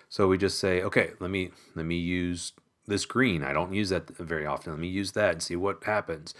So 0.09 0.27
we 0.27 0.37
just 0.37 0.59
say 0.59 0.81
okay 0.81 1.11
let 1.19 1.29
me 1.29 1.51
let 1.75 1.85
me 1.85 1.97
use 1.97 2.53
this 2.87 3.05
green. 3.05 3.43
I 3.43 3.53
don't 3.53 3.73
use 3.73 3.89
that 3.89 4.09
very 4.09 4.45
often. 4.45 4.73
Let 4.73 4.79
me 4.79 4.87
use 4.87 5.13
that 5.13 5.33
and 5.33 5.43
see 5.43 5.55
what 5.55 5.83
happens. 5.83 6.33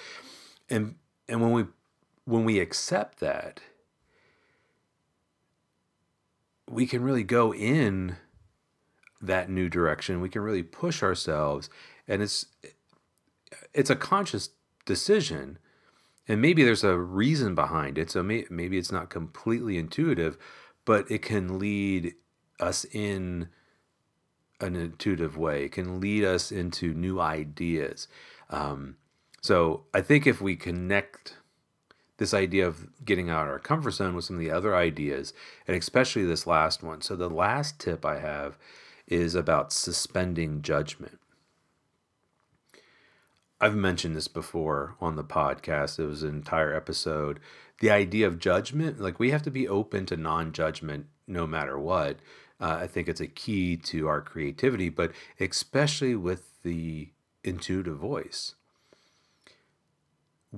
And 0.70 0.96
and 1.28 1.42
when 1.42 1.52
we 1.52 1.66
when 2.26 2.46
we 2.46 2.60
accept 2.60 3.20
that 3.20 3.62
we 6.70 6.86
can 6.88 7.04
really 7.04 7.24
go 7.24 7.54
in 7.54 8.18
that 9.22 9.50
new 9.50 9.70
direction. 9.70 10.22
We 10.22 10.30
can 10.30 10.42
really 10.42 10.64
push 10.64 11.04
ourselves, 11.04 11.70
and 12.08 12.22
it's 12.22 12.48
it's 13.74 13.90
a 13.90 13.96
conscious 13.96 14.50
decision, 14.86 15.58
and 16.28 16.42
maybe 16.42 16.64
there's 16.64 16.84
a 16.84 16.98
reason 16.98 17.56
behind 17.56 17.98
it. 17.98 18.12
So 18.12 18.24
may, 18.24 18.46
maybe 18.50 18.78
it's 18.78 18.92
not 18.92 19.10
completely 19.10 19.78
intuitive, 19.78 20.38
but 20.86 21.10
it 21.10 21.22
can 21.22 21.60
lead 21.60 22.14
us 22.60 22.86
in 22.86 23.50
an 24.62 24.76
intuitive 24.76 25.38
way. 25.38 25.66
It 25.66 25.74
can 25.74 26.00
lead 26.00 26.24
us 26.24 26.52
into 26.52 26.94
new 26.94 27.20
ideas. 27.20 28.08
Um, 28.50 28.96
so 29.42 29.84
I 29.94 30.02
think 30.02 30.26
if 30.26 30.42
we 30.42 30.56
connect 30.56 31.38
this 32.18 32.34
idea 32.34 32.68
of 32.68 32.88
getting 33.04 33.30
out 33.30 33.48
of 33.48 33.54
our 33.54 33.60
comfort 33.60 33.92
zone 33.92 34.16
with 34.16 34.26
some 34.26 34.38
of 34.38 34.40
the 34.40 34.52
other 34.52 34.76
ideas, 34.76 35.34
and 35.68 35.76
especially 35.76 36.24
this 36.24 36.48
last 36.48 36.82
one. 36.84 37.02
So 37.02 37.16
the 37.16 37.30
last 37.30 37.80
tip 37.80 38.06
I 38.06 38.20
have 38.20 38.58
is 39.08 39.36
about 39.36 39.74
suspending 39.74 40.62
judgment. 40.62 41.20
I've 43.60 43.76
mentioned 43.76 44.16
this 44.16 44.28
before 44.28 44.96
on 45.00 45.16
the 45.16 45.24
podcast. 45.24 46.00
It 46.00 46.06
was 46.06 46.24
an 46.24 46.30
entire 46.30 46.74
episode. 46.76 47.40
The 47.80 47.90
idea 47.90 48.28
of 48.28 48.40
judgment, 48.40 49.00
like 49.00 49.20
we 49.20 49.32
have 49.32 49.44
to 49.44 49.52
be 49.52 49.68
open 49.68 50.06
to 50.08 50.18
non 50.18 50.52
judgment 50.52 51.08
no 51.28 51.48
matter 51.48 51.80
what. 51.80 52.18
Uh, 52.60 52.80
I 52.82 52.88
think 52.88 53.08
it's 53.08 53.22
a 53.22 53.28
key 53.28 53.76
to 53.78 54.08
our 54.08 54.22
creativity, 54.22 54.90
but 54.90 55.12
especially 55.40 56.16
with 56.16 56.62
the 56.64 57.10
intuitive 57.44 57.98
voice. 57.98 58.56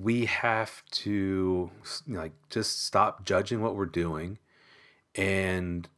We 0.00 0.26
have 0.26 0.82
to 0.90 1.70
like 2.06 2.32
just 2.50 2.84
stop 2.84 3.24
judging 3.24 3.62
what 3.62 3.74
we're 3.74 3.86
doing 3.86 4.38
and 5.14 5.88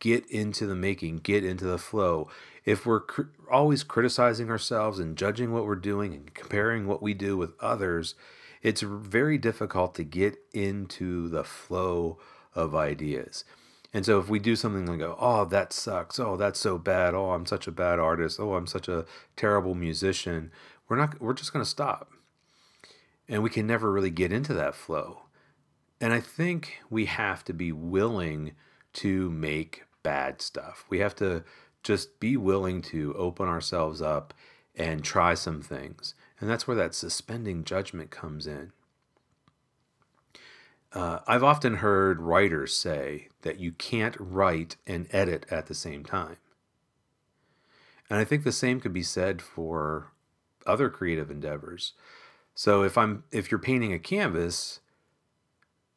get 0.00 0.26
into 0.30 0.66
the 0.66 0.74
making, 0.74 1.18
get 1.18 1.44
into 1.44 1.64
the 1.64 1.78
flow. 1.78 2.28
If 2.64 2.86
we're 2.86 3.00
cr- 3.00 3.22
always 3.50 3.82
criticizing 3.82 4.50
ourselves 4.50 4.98
and 4.98 5.16
judging 5.16 5.52
what 5.52 5.66
we're 5.66 5.74
doing 5.74 6.14
and 6.14 6.32
comparing 6.32 6.86
what 6.86 7.02
we 7.02 7.12
do 7.12 7.36
with 7.36 7.52
others, 7.60 8.14
it's 8.62 8.80
very 8.80 9.36
difficult 9.36 9.94
to 9.96 10.04
get 10.04 10.38
into 10.52 11.28
the 11.28 11.44
flow 11.44 12.18
of 12.54 12.74
ideas. 12.74 13.44
And 13.92 14.06
so 14.06 14.18
if 14.18 14.28
we 14.28 14.38
do 14.38 14.56
something 14.56 14.88
and 14.88 14.98
go, 14.98 15.16
oh, 15.20 15.44
that 15.44 15.72
sucks. 15.72 16.18
Oh, 16.18 16.36
that's 16.36 16.58
so 16.58 16.78
bad. 16.78 17.14
Oh, 17.14 17.30
I'm 17.30 17.46
such 17.46 17.68
a 17.68 17.72
bad 17.72 17.98
artist. 17.98 18.40
Oh, 18.40 18.54
I'm 18.54 18.66
such 18.66 18.88
a 18.88 19.04
terrible 19.36 19.74
musician. 19.74 20.50
We're 20.88 20.96
not, 20.96 21.20
we're 21.20 21.34
just 21.34 21.52
going 21.52 21.64
to 21.64 21.70
stop. 21.70 22.10
And 23.28 23.42
we 23.42 23.50
can 23.50 23.66
never 23.66 23.90
really 23.90 24.10
get 24.10 24.32
into 24.32 24.54
that 24.54 24.74
flow. 24.74 25.22
And 26.00 26.12
I 26.12 26.20
think 26.20 26.82
we 26.90 27.06
have 27.06 27.44
to 27.44 27.54
be 27.54 27.72
willing 27.72 28.52
to 28.94 29.30
make 29.30 29.84
bad 30.02 30.42
stuff. 30.42 30.84
We 30.90 30.98
have 30.98 31.14
to 31.16 31.44
just 31.82 32.20
be 32.20 32.36
willing 32.36 32.82
to 32.82 33.14
open 33.16 33.48
ourselves 33.48 34.02
up 34.02 34.34
and 34.74 35.02
try 35.04 35.34
some 35.34 35.62
things. 35.62 36.14
And 36.40 36.50
that's 36.50 36.66
where 36.66 36.76
that 36.76 36.94
suspending 36.94 37.64
judgment 37.64 38.10
comes 38.10 38.46
in. 38.46 38.72
uh, 40.94 41.18
I've 41.26 41.42
often 41.42 41.76
heard 41.76 42.20
writers 42.20 42.76
say 42.76 43.28
that 43.42 43.58
you 43.58 43.72
can't 43.72 44.16
write 44.18 44.76
and 44.86 45.08
edit 45.10 45.44
at 45.50 45.66
the 45.66 45.74
same 45.74 46.04
time. 46.04 46.36
And 48.08 48.18
I 48.18 48.24
think 48.24 48.44
the 48.44 48.52
same 48.52 48.80
could 48.80 48.92
be 48.92 49.02
said 49.02 49.42
for 49.42 50.12
other 50.66 50.88
creative 50.88 51.30
endeavors. 51.30 51.94
So 52.54 52.82
if 52.82 52.96
I'm 52.96 53.24
if 53.32 53.50
you're 53.50 53.58
painting 53.58 53.92
a 53.92 53.98
canvas, 53.98 54.80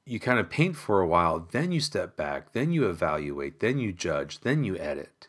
you 0.06 0.20
kind 0.20 0.40
of 0.40 0.50
paint 0.50 0.76
for 0.76 1.02
a 1.02 1.08
while, 1.08 1.48
then 1.52 1.72
you 1.72 1.80
step 1.80 2.16
back, 2.16 2.54
then 2.54 2.72
you 2.72 2.90
evaluate, 2.90 3.60
then 3.60 3.78
you 3.78 3.94
judge, 3.94 4.40
then 4.42 4.64
you 4.64 4.78
edit. 4.78 5.28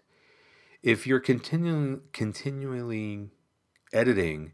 If 0.83 1.07
you're 1.07 1.21
continuing 1.21 2.01
continually 2.13 3.29
editing 3.93 4.53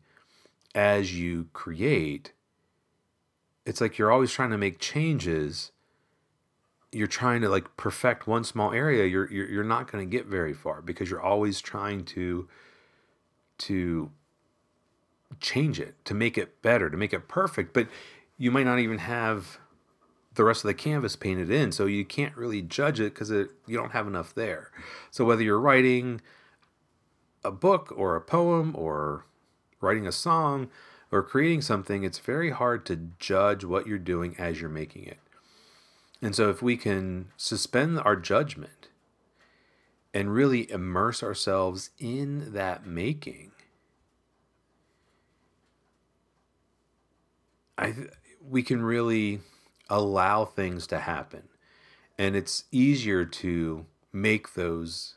as 0.75 1.19
you 1.19 1.49
create, 1.53 2.33
it's 3.65 3.81
like 3.81 3.97
you're 3.97 4.11
always 4.11 4.33
trying 4.33 4.51
to 4.51 4.59
make 4.59 4.79
changes. 4.79 5.71
You're 6.91 7.07
trying 7.07 7.41
to 7.43 7.49
like 7.49 7.77
perfect 7.77 8.27
one 8.27 8.43
small 8.43 8.73
area. 8.73 9.05
You're 9.05 9.31
you're, 9.31 9.49
you're 9.49 9.65
not 9.65 9.91
going 9.91 10.09
to 10.09 10.11
get 10.11 10.27
very 10.27 10.55
far 10.55 10.83
because 10.83 11.09
you're 11.09 11.23
always 11.23 11.61
trying 11.61 12.05
to 12.07 12.49
to 13.59 14.11
change 15.41 15.81
it, 15.81 16.03
to 16.05 16.15
make 16.15 16.39
it 16.39 16.63
better, 16.63 16.89
to 16.91 16.97
make 16.97 17.13
it 17.13 17.29
perfect. 17.29 17.73
But 17.73 17.89
you 18.39 18.51
might 18.51 18.67
not 18.67 18.79
even 18.79 18.99
have 18.99 19.59
the 20.35 20.45
rest 20.45 20.65
of 20.65 20.69
the 20.69 20.75
canvas 20.75 21.17
painted 21.17 21.51
in, 21.51 21.71
so 21.71 21.87
you 21.87 22.05
can't 22.05 22.37
really 22.37 22.61
judge 22.61 22.99
it 22.99 23.15
because 23.15 23.31
you 23.31 23.49
don't 23.69 23.93
have 23.93 24.07
enough 24.07 24.35
there. 24.35 24.71
So 25.11 25.25
whether 25.25 25.43
you're 25.43 25.61
writing 25.61 26.21
a 27.45 27.51
book 27.53 27.93
or 27.97 28.17
a 28.17 28.21
poem 28.21 28.75
or 28.77 29.27
writing 29.81 30.07
a 30.07 30.13
song 30.13 30.71
or 31.13 31.23
creating 31.23 31.61
something, 31.63 32.03
it's 32.03 32.19
very 32.19 32.51
hard 32.51 32.85
to 32.87 33.11
judge 33.19 33.65
what 33.65 33.87
you're 33.87 33.99
doing 33.99 34.35
as 34.39 34.61
you're 34.61 34.71
making 34.71 35.05
it. 35.05 35.19
And 36.21 36.35
so 36.35 36.49
if 36.49 36.63
we 36.63 36.77
can 36.77 37.29
suspend 37.37 38.01
our 38.01 38.17
judgment 38.17 38.89
and 40.13 40.33
really 40.33 40.71
immerse 40.71 41.23
ourselves 41.23 41.91
in 41.99 42.53
that 42.55 42.87
making, 42.87 43.53
I 47.79 47.95
we 48.41 48.63
can 48.63 48.83
really 48.83 49.41
allow 49.89 50.45
things 50.45 50.87
to 50.89 51.01
happen. 51.01 51.49
And 52.19 52.37
it's 52.37 52.65
easier 52.71 53.25
to 53.25 53.87
make 54.13 54.55
those 54.55 55.17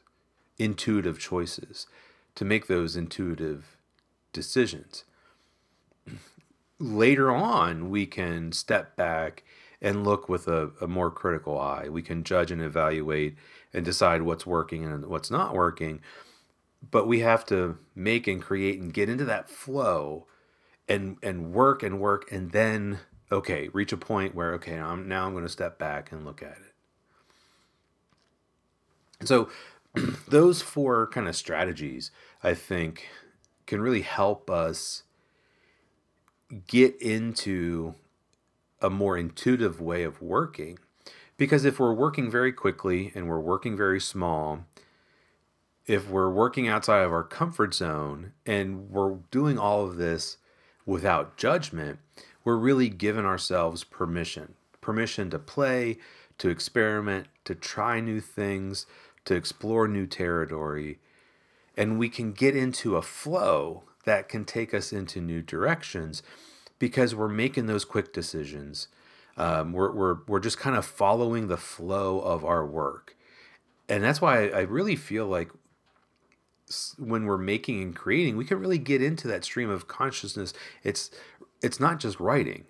intuitive 0.58 1.20
choices, 1.20 1.88
to 2.36 2.46
make 2.46 2.68
those 2.68 2.96
intuitive 2.96 3.78
decisions. 4.34 5.04
Later 6.80 7.32
on, 7.32 7.90
we 7.90 8.06
can 8.06 8.52
step 8.52 8.96
back 8.96 9.44
and 9.82 10.04
look 10.04 10.28
with 10.28 10.48
a, 10.48 10.72
a, 10.82 10.88
more 10.88 11.12
critical 11.12 11.60
eye. 11.60 11.88
We 11.90 12.02
can 12.02 12.24
judge 12.24 12.52
and 12.52 12.62
evaluate 12.62 13.36
and 13.74 13.86
decide 13.86 14.24
what's 14.24 14.46
working 14.46 14.86
and 14.86 15.06
what's 15.06 15.30
not 15.30 15.54
working. 15.54 16.02
But 16.90 17.08
we 17.08 17.20
have 17.20 17.46
to 17.48 17.78
make 17.96 18.28
and 18.28 18.42
create 18.42 18.80
and 18.82 18.94
get 18.94 19.10
into 19.10 19.26
that 19.26 19.50
flow 19.50 20.26
and 20.88 21.18
and 21.22 21.54
work 21.54 21.84
and 21.84 22.00
work 22.00 22.32
and 22.32 22.52
then 22.52 23.00
okay, 23.32 23.70
reach 23.70 23.92
a 23.92 23.98
point 23.98 24.34
where 24.36 24.54
okay, 24.54 24.80
I'm 24.80 25.08
now 25.08 25.26
I'm 25.26 25.34
going 25.34 25.44
to 25.44 25.50
step 25.50 25.78
back 25.78 26.12
and 26.12 26.26
look 26.26 26.42
at 26.42 26.58
it. 26.58 26.74
So 29.28 29.50
those 30.28 30.62
four 30.62 31.08
kind 31.08 31.28
of 31.28 31.36
strategies, 31.36 32.12
I 32.44 32.54
think, 32.54 33.08
can 33.66 33.82
really 33.82 34.02
help 34.02 34.50
us 34.50 35.04
get 36.68 37.00
into 37.02 37.96
a 38.82 38.90
more 38.90 39.18
intuitive 39.18 39.82
way 39.82 40.04
of 40.04 40.22
working. 40.22 40.80
Because 41.36 41.66
if 41.66 41.80
we're 41.80 41.94
working 41.94 42.32
very 42.32 42.52
quickly 42.52 43.12
and 43.14 43.28
we're 43.28 43.40
working 43.40 43.78
very 43.78 44.00
small, 44.00 44.66
if 45.86 46.10
we're 46.10 46.32
working 46.32 46.68
outside 46.68 47.02
of 47.04 47.12
our 47.12 47.24
comfort 47.24 47.74
zone 47.74 48.34
and 48.46 48.90
we're 48.90 49.16
doing 49.30 49.58
all 49.58 49.86
of 49.86 49.98
this 49.98 50.38
without 50.88 51.38
judgment, 51.38 52.00
we're 52.44 52.56
really 52.56 52.90
giving 52.90 53.26
ourselves 53.26 53.84
permission 53.84 54.56
permission 54.82 55.30
to 55.30 55.38
play, 55.38 55.98
to 56.38 56.48
experiment, 56.48 57.28
to 57.44 57.54
try 57.54 58.00
new 58.00 58.22
things, 58.22 58.86
to 59.26 59.36
explore 59.36 59.86
new 59.86 60.08
territory. 60.08 60.98
And 61.76 62.00
we 62.00 62.08
can 62.08 62.32
get 62.32 62.56
into 62.56 62.96
a 62.96 63.02
flow 63.02 63.84
that 64.06 64.30
can 64.30 64.46
take 64.46 64.74
us 64.74 64.94
into 64.94 65.20
new 65.20 65.42
directions 65.42 66.24
because 66.80 67.14
we're 67.14 67.28
making 67.28 67.66
those 67.66 67.84
quick 67.84 68.14
decisions. 68.14 68.88
Um, 69.36 69.74
we're, 69.74 69.92
we're, 69.92 70.18
we're 70.26 70.40
just 70.40 70.58
kind 70.58 70.78
of 70.78 70.86
following 70.86 71.50
the 71.50 71.58
flow 71.58 72.22
of 72.22 72.46
our 72.46 72.66
work. 72.66 73.18
And 73.90 74.06
that's 74.06 74.22
why 74.22 74.48
I, 74.48 74.60
I 74.60 74.62
really 74.62 74.96
feel 74.96 75.28
like 75.28 75.52
when 76.98 77.26
we're 77.26 77.38
making 77.38 77.82
and 77.82 77.96
creating, 77.96 78.38
we 78.38 78.46
can 78.46 78.60
really 78.60 78.78
get 78.78 79.02
into 79.02 79.28
that 79.28 79.44
stream 79.44 79.70
of 79.70 79.88
consciousness. 79.88 80.54
It's 80.84 81.12
it's 81.62 81.80
not 81.80 82.00
just 82.00 82.20
writing. 82.20 82.66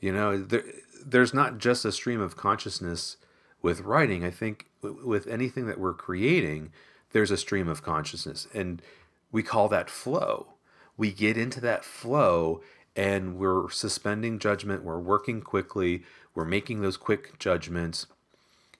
You 0.00 0.12
know, 0.12 0.38
there, 0.38 0.64
there's 1.04 1.34
not 1.34 1.58
just 1.58 1.84
a 1.84 1.92
stream 1.92 2.20
of 2.20 2.36
consciousness 2.36 3.16
with 3.62 3.82
writing. 3.82 4.24
I 4.24 4.30
think 4.30 4.66
with 4.82 5.26
anything 5.26 5.66
that 5.66 5.78
we're 5.78 5.94
creating, 5.94 6.72
there's 7.12 7.30
a 7.30 7.36
stream 7.36 7.68
of 7.68 7.82
consciousness, 7.82 8.48
and 8.54 8.82
we 9.30 9.42
call 9.42 9.68
that 9.68 9.90
flow. 9.90 10.54
We 10.96 11.12
get 11.12 11.36
into 11.36 11.60
that 11.60 11.84
flow 11.84 12.62
and 12.96 13.36
we're 13.36 13.70
suspending 13.70 14.38
judgment, 14.38 14.84
we're 14.84 14.98
working 14.98 15.40
quickly, 15.40 16.02
we're 16.34 16.44
making 16.44 16.80
those 16.80 16.96
quick 16.96 17.38
judgments. 17.38 18.06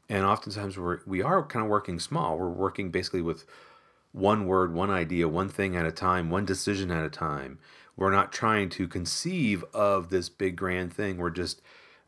And 0.09 0.25
oftentimes 0.25 0.77
we're, 0.77 1.01
we 1.07 1.23
are 1.23 1.45
kind 1.47 1.65
of 1.65 1.71
working 1.71 2.01
small. 2.01 2.37
We're 2.37 2.49
working 2.49 2.91
basically 2.91 3.23
with 3.23 3.45
one 4.13 4.47
word, 4.47 4.75
one 4.75 4.91
idea, 4.91 5.29
one 5.29 5.49
thing 5.49 5.77
at 5.77 5.87
a 5.87 5.93
time, 5.93 6.31
one 6.31 6.45
decision 6.45 6.91
at 6.91 7.05
a 7.05 7.11
time. 7.11 7.59
We're 7.97 8.11
not 8.11 8.33
trying 8.33 8.71
to 8.71 8.89
conceive 8.89 9.65
of 9.75 10.11
this 10.11 10.29
big 10.29 10.57
grand 10.57 10.93
thing. 10.93 11.19
We're 11.19 11.31
just, 11.31 11.61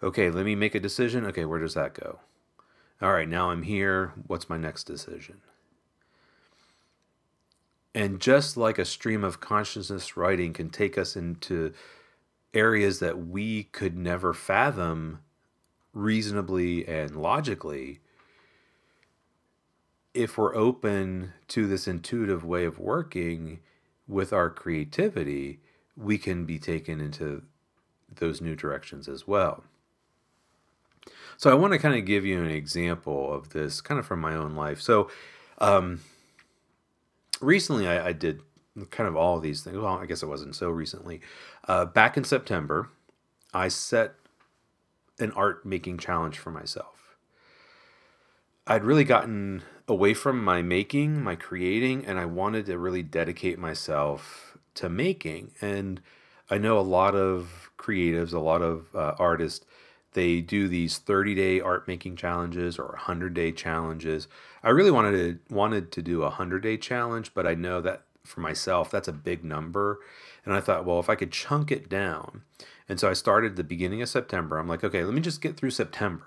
okay, 0.02 0.30
let 0.30 0.44
me 0.44 0.54
make 0.54 0.74
a 0.74 0.80
decision. 0.80 1.24
Okay, 1.26 1.44
where 1.44 1.60
does 1.60 1.74
that 1.74 1.94
go? 1.94 2.20
All 3.00 3.12
right, 3.12 3.28
now 3.28 3.50
I'm 3.50 3.62
here. 3.62 4.12
What's 4.26 4.48
my 4.48 4.56
next 4.56 4.84
decision? 4.84 5.40
And 7.94 8.20
just 8.20 8.56
like 8.56 8.78
a 8.78 8.84
stream 8.84 9.22
of 9.22 9.40
consciousness 9.40 10.16
writing 10.16 10.52
can 10.52 10.70
take 10.70 10.96
us 10.96 11.14
into 11.14 11.74
areas 12.54 13.00
that 13.00 13.26
we 13.26 13.64
could 13.64 13.96
never 13.96 14.32
fathom 14.32 15.20
reasonably 15.92 16.86
and 16.86 17.16
logically, 17.16 18.00
if 20.14 20.36
we're 20.36 20.54
open 20.54 21.32
to 21.48 21.66
this 21.66 21.88
intuitive 21.88 22.44
way 22.44 22.64
of 22.64 22.78
working 22.78 23.60
with 24.06 24.32
our 24.32 24.50
creativity, 24.50 25.60
we 25.96 26.18
can 26.18 26.44
be 26.44 26.58
taken 26.58 27.00
into 27.00 27.42
those 28.16 28.40
new 28.40 28.54
directions 28.54 29.08
as 29.08 29.26
well. 29.26 29.64
So 31.36 31.50
I 31.50 31.54
want 31.54 31.72
to 31.72 31.78
kind 31.78 31.96
of 31.96 32.04
give 32.04 32.24
you 32.24 32.40
an 32.42 32.50
example 32.50 33.32
of 33.32 33.50
this 33.50 33.80
kind 33.80 33.98
of 33.98 34.06
from 34.06 34.20
my 34.20 34.34
own 34.34 34.54
life. 34.54 34.80
So 34.80 35.10
um, 35.58 36.00
recently 37.40 37.88
I, 37.88 38.08
I, 38.08 38.12
did 38.12 38.42
kind 38.90 39.08
of 39.08 39.16
all 39.16 39.36
of 39.36 39.42
these 39.42 39.62
things. 39.62 39.76
Well, 39.76 39.98
I 39.98 40.06
guess 40.06 40.22
it 40.22 40.26
wasn't 40.26 40.54
so 40.54 40.70
recently. 40.70 41.20
Uh, 41.66 41.84
back 41.84 42.16
in 42.16 42.24
September, 42.24 42.90
I 43.52 43.68
set 43.68 44.14
an 45.18 45.32
art 45.32 45.64
making 45.64 45.98
challenge 45.98 46.38
for 46.38 46.50
myself. 46.50 47.16
I'd 48.66 48.84
really 48.84 49.04
gotten 49.04 49.62
away 49.88 50.14
from 50.14 50.42
my 50.42 50.62
making, 50.62 51.22
my 51.22 51.36
creating, 51.36 52.06
and 52.06 52.18
I 52.18 52.24
wanted 52.24 52.66
to 52.66 52.78
really 52.78 53.02
dedicate 53.02 53.58
myself 53.58 54.56
to 54.74 54.88
making. 54.88 55.52
And 55.60 56.00
I 56.50 56.58
know 56.58 56.78
a 56.78 56.80
lot 56.80 57.14
of 57.14 57.70
creatives, 57.78 58.32
a 58.32 58.38
lot 58.38 58.62
of 58.62 58.94
uh, 58.94 59.14
artists, 59.18 59.64
they 60.12 60.40
do 60.40 60.68
these 60.68 60.98
30 60.98 61.34
day 61.34 61.60
art 61.60 61.88
making 61.88 62.16
challenges 62.16 62.78
or 62.78 62.88
100 62.88 63.34
day 63.34 63.52
challenges. 63.52 64.28
I 64.62 64.70
really 64.70 64.90
wanted 64.90 65.12
to 65.48 65.54
wanted 65.54 65.90
to 65.92 66.02
do 66.02 66.20
a 66.20 66.26
100 66.26 66.62
day 66.62 66.76
challenge, 66.76 67.32
but 67.34 67.46
I 67.46 67.54
know 67.54 67.80
that 67.80 68.02
for 68.22 68.40
myself 68.40 68.90
that's 68.90 69.08
a 69.08 69.12
big 69.12 69.44
number. 69.44 70.00
And 70.44 70.54
I 70.54 70.60
thought, 70.60 70.84
well, 70.84 71.00
if 71.00 71.08
I 71.08 71.14
could 71.14 71.32
chunk 71.32 71.70
it 71.72 71.88
down. 71.88 72.42
And 72.88 73.00
so 73.00 73.08
I 73.08 73.14
started 73.14 73.56
the 73.56 73.64
beginning 73.64 74.02
of 74.02 74.08
September. 74.08 74.58
I'm 74.58 74.68
like, 74.68 74.84
okay, 74.84 75.04
let 75.04 75.14
me 75.14 75.20
just 75.20 75.40
get 75.40 75.56
through 75.56 75.70
September. 75.70 76.26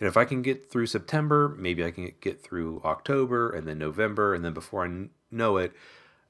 And 0.00 0.08
if 0.08 0.16
I 0.16 0.24
can 0.24 0.42
get 0.42 0.70
through 0.70 0.86
September, 0.86 1.54
maybe 1.58 1.84
I 1.84 1.90
can 1.92 2.12
get 2.20 2.42
through 2.42 2.82
October 2.84 3.50
and 3.50 3.68
then 3.68 3.78
November. 3.78 4.34
And 4.34 4.44
then 4.44 4.54
before 4.54 4.86
I 4.86 5.08
know 5.30 5.58
it, 5.58 5.72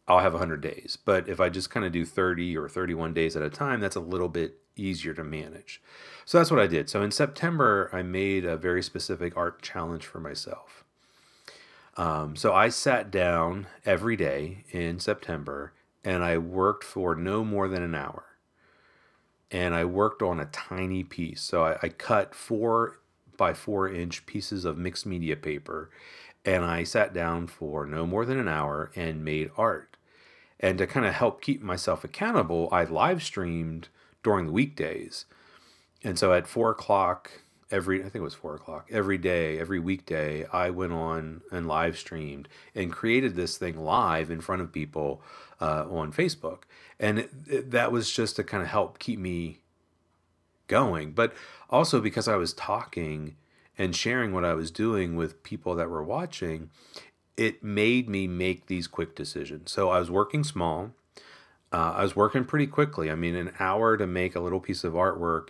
I'll 0.08 0.20
have 0.20 0.34
100 0.34 0.60
days. 0.60 0.98
But 1.04 1.28
if 1.28 1.40
I 1.40 1.50
just 1.50 1.70
kind 1.70 1.86
of 1.86 1.92
do 1.92 2.04
30 2.04 2.56
or 2.56 2.68
31 2.68 3.14
days 3.14 3.36
at 3.36 3.42
a 3.42 3.50
time, 3.50 3.80
that's 3.80 3.96
a 3.96 4.00
little 4.00 4.28
bit 4.28 4.58
easier 4.76 5.14
to 5.14 5.24
manage. 5.24 5.82
So 6.26 6.38
that's 6.38 6.50
what 6.50 6.60
I 6.60 6.66
did. 6.66 6.90
So 6.90 7.02
in 7.02 7.12
September, 7.12 7.90
I 7.92 8.02
made 8.02 8.44
a 8.44 8.56
very 8.56 8.82
specific 8.82 9.36
art 9.36 9.62
challenge 9.62 10.06
for 10.06 10.20
myself. 10.20 10.84
Um, 11.96 12.36
so 12.36 12.54
I 12.54 12.70
sat 12.70 13.10
down 13.10 13.68
every 13.86 14.16
day 14.16 14.64
in 14.70 15.00
September 15.00 15.74
and 16.04 16.24
I 16.24 16.38
worked 16.38 16.84
for 16.84 17.14
no 17.14 17.44
more 17.44 17.68
than 17.68 17.82
an 17.82 17.94
hour. 17.94 18.24
and 19.50 19.74
I 19.74 19.84
worked 19.84 20.22
on 20.22 20.40
a 20.40 20.46
tiny 20.46 21.04
piece. 21.04 21.42
So 21.42 21.64
I, 21.64 21.78
I 21.82 21.88
cut 21.88 22.34
four 22.34 23.00
by 23.40 23.54
four 23.54 23.88
inch 23.88 24.24
pieces 24.26 24.64
of 24.64 24.78
mixed 24.78 25.04
media 25.04 25.34
paper 25.34 25.90
and 26.44 26.64
I 26.64 26.84
sat 26.84 27.12
down 27.12 27.46
for 27.46 27.86
no 27.86 28.06
more 28.06 28.24
than 28.24 28.38
an 28.38 28.48
hour 28.48 28.90
and 28.94 29.24
made 29.24 29.50
art. 29.56 29.96
And 30.58 30.78
to 30.78 30.86
kind 30.86 31.06
of 31.06 31.14
help 31.14 31.40
keep 31.40 31.62
myself 31.62 32.04
accountable, 32.04 32.68
I 32.70 32.84
live 32.84 33.22
streamed 33.22 33.88
during 34.22 34.46
the 34.46 34.52
weekdays. 34.52 35.26
And 36.02 36.18
so 36.18 36.32
at 36.32 36.46
four 36.46 36.70
o'clock 36.70 37.30
every, 37.70 38.00
I 38.00 38.04
think 38.04 38.16
it 38.16 38.22
was 38.22 38.34
four 38.34 38.54
o'clock, 38.56 38.88
every 38.90 39.18
day, 39.18 39.58
every 39.58 39.78
weekday, 39.78 40.44
I 40.46 40.70
went 40.70 40.92
on 40.92 41.42
and 41.52 41.68
live 41.68 41.98
streamed 41.98 42.48
and 42.74 42.92
created 42.92 43.36
this 43.36 43.56
thing 43.56 43.78
live 43.78 44.30
in 44.30 44.40
front 44.40 44.62
of 44.62 44.72
people 44.72 45.22
uh, 45.60 45.86
on 45.88 46.12
Facebook. 46.12 46.62
And 46.98 47.20
it, 47.20 47.30
it, 47.46 47.70
that 47.70 47.92
was 47.92 48.10
just 48.10 48.36
to 48.36 48.44
kind 48.44 48.62
of 48.62 48.68
help 48.68 48.98
keep 48.98 49.18
me 49.18 49.59
going. 50.70 51.12
But 51.12 51.34
also 51.68 52.00
because 52.00 52.28
I 52.28 52.36
was 52.36 52.54
talking 52.54 53.36
and 53.76 53.94
sharing 53.94 54.32
what 54.32 54.44
I 54.44 54.54
was 54.54 54.70
doing 54.70 55.16
with 55.16 55.42
people 55.42 55.74
that 55.74 55.90
were 55.90 56.02
watching, 56.02 56.70
it 57.36 57.62
made 57.62 58.08
me 58.08 58.26
make 58.26 58.66
these 58.66 58.86
quick 58.86 59.14
decisions. 59.14 59.70
So 59.70 59.90
I 59.90 59.98
was 59.98 60.10
working 60.10 60.44
small. 60.44 60.92
Uh, 61.72 61.94
I 61.96 62.02
was 62.02 62.16
working 62.16 62.44
pretty 62.44 62.66
quickly. 62.66 63.10
I 63.10 63.14
mean, 63.14 63.34
an 63.34 63.52
hour 63.58 63.96
to 63.96 64.06
make 64.06 64.34
a 64.34 64.40
little 64.40 64.60
piece 64.60 64.84
of 64.84 64.94
artwork. 64.94 65.48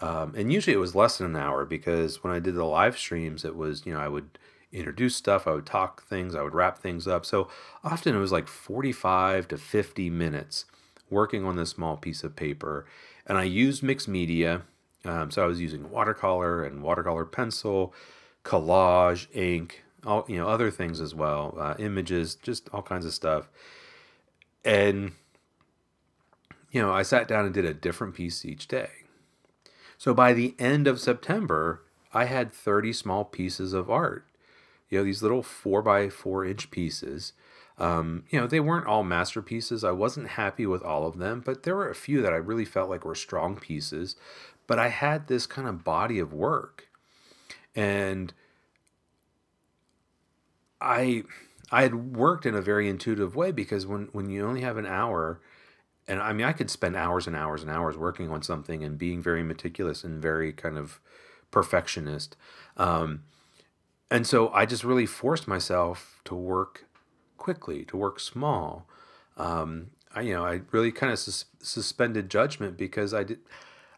Um, 0.00 0.34
and 0.36 0.52
usually 0.52 0.74
it 0.74 0.80
was 0.80 0.94
less 0.94 1.18
than 1.18 1.28
an 1.28 1.36
hour 1.36 1.64
because 1.64 2.22
when 2.22 2.32
I 2.32 2.38
did 2.38 2.54
the 2.54 2.64
live 2.64 2.98
streams, 2.98 3.44
it 3.44 3.56
was, 3.56 3.86
you 3.86 3.92
know, 3.92 4.00
I 4.00 4.08
would 4.08 4.38
introduce 4.72 5.14
stuff, 5.14 5.46
I 5.46 5.52
would 5.52 5.66
talk 5.66 6.02
things, 6.02 6.34
I 6.34 6.42
would 6.42 6.54
wrap 6.54 6.78
things 6.78 7.06
up. 7.06 7.24
So 7.24 7.48
often 7.82 8.14
it 8.14 8.18
was 8.18 8.32
like 8.32 8.48
45 8.48 9.48
to 9.48 9.56
50 9.56 10.10
minutes 10.10 10.66
working 11.08 11.44
on 11.44 11.56
this 11.56 11.70
small 11.70 11.96
piece 11.96 12.24
of 12.24 12.34
paper. 12.34 12.84
And 13.26 13.38
I 13.38 13.44
used 13.44 13.82
mixed 13.82 14.08
media. 14.08 14.62
Um, 15.04 15.30
so 15.30 15.42
I 15.42 15.46
was 15.46 15.60
using 15.60 15.90
watercolor 15.90 16.64
and 16.64 16.82
watercolor 16.82 17.24
pencil, 17.24 17.94
collage, 18.44 19.26
ink, 19.34 19.84
all 20.06 20.24
you 20.28 20.36
know, 20.36 20.48
other 20.48 20.70
things 20.70 21.00
as 21.00 21.14
well, 21.14 21.54
uh, 21.58 21.74
images, 21.78 22.34
just 22.34 22.68
all 22.72 22.82
kinds 22.82 23.06
of 23.06 23.12
stuff. 23.12 23.48
And 24.64 25.12
you 26.70 26.82
know, 26.82 26.92
I 26.92 27.02
sat 27.02 27.28
down 27.28 27.44
and 27.44 27.54
did 27.54 27.64
a 27.64 27.72
different 27.72 28.14
piece 28.14 28.44
each 28.44 28.66
day. 28.66 28.90
So 29.96 30.12
by 30.12 30.32
the 30.32 30.54
end 30.58 30.88
of 30.88 31.00
September, 31.00 31.82
I 32.12 32.24
had 32.24 32.52
30 32.52 32.92
small 32.92 33.24
pieces 33.24 33.72
of 33.72 33.88
art. 33.88 34.26
You 34.90 34.98
know, 34.98 35.04
these 35.04 35.22
little 35.22 35.42
four 35.42 35.82
by 35.82 36.08
four 36.08 36.44
inch 36.44 36.70
pieces. 36.70 37.32
Um, 37.76 38.24
you 38.30 38.40
know, 38.40 38.46
they 38.46 38.60
weren't 38.60 38.86
all 38.86 39.02
masterpieces. 39.02 39.82
I 39.82 39.90
wasn't 39.90 40.28
happy 40.30 40.64
with 40.66 40.82
all 40.82 41.06
of 41.06 41.18
them, 41.18 41.42
but 41.44 41.64
there 41.64 41.74
were 41.74 41.90
a 41.90 41.94
few 41.94 42.22
that 42.22 42.32
I 42.32 42.36
really 42.36 42.64
felt 42.64 42.88
like 42.88 43.04
were 43.04 43.14
strong 43.14 43.56
pieces. 43.56 44.16
But 44.66 44.78
I 44.78 44.88
had 44.88 45.26
this 45.26 45.46
kind 45.46 45.68
of 45.68 45.84
body 45.84 46.18
of 46.18 46.32
work. 46.32 46.88
And 47.74 48.32
I 50.80 51.24
I 51.72 51.82
had 51.82 52.16
worked 52.16 52.46
in 52.46 52.54
a 52.54 52.60
very 52.60 52.88
intuitive 52.88 53.34
way 53.34 53.50
because 53.50 53.86
when 53.86 54.08
when 54.12 54.30
you 54.30 54.46
only 54.46 54.60
have 54.60 54.76
an 54.76 54.86
hour 54.86 55.40
and 56.06 56.20
I 56.20 56.32
mean 56.32 56.46
I 56.46 56.52
could 56.52 56.70
spend 56.70 56.94
hours 56.94 57.26
and 57.26 57.34
hours 57.34 57.62
and 57.62 57.70
hours 57.70 57.96
working 57.96 58.30
on 58.30 58.42
something 58.42 58.84
and 58.84 58.98
being 58.98 59.22
very 59.22 59.42
meticulous 59.42 60.04
and 60.04 60.20
very 60.20 60.52
kind 60.52 60.78
of 60.78 61.00
perfectionist. 61.50 62.36
Um, 62.76 63.24
and 64.10 64.26
so 64.26 64.50
I 64.50 64.66
just 64.66 64.84
really 64.84 65.06
forced 65.06 65.48
myself 65.48 66.20
to 66.26 66.34
work 66.34 66.84
quickly, 67.44 67.84
to 67.84 67.94
work 67.94 68.18
small. 68.18 68.88
Um, 69.36 69.90
I, 70.14 70.22
you 70.22 70.32
know, 70.32 70.46
I 70.46 70.62
really 70.70 70.90
kind 70.90 71.12
of 71.12 71.18
sus- 71.18 71.44
suspended 71.60 72.30
judgment 72.30 72.78
because 72.78 73.12
I 73.12 73.24
did. 73.24 73.40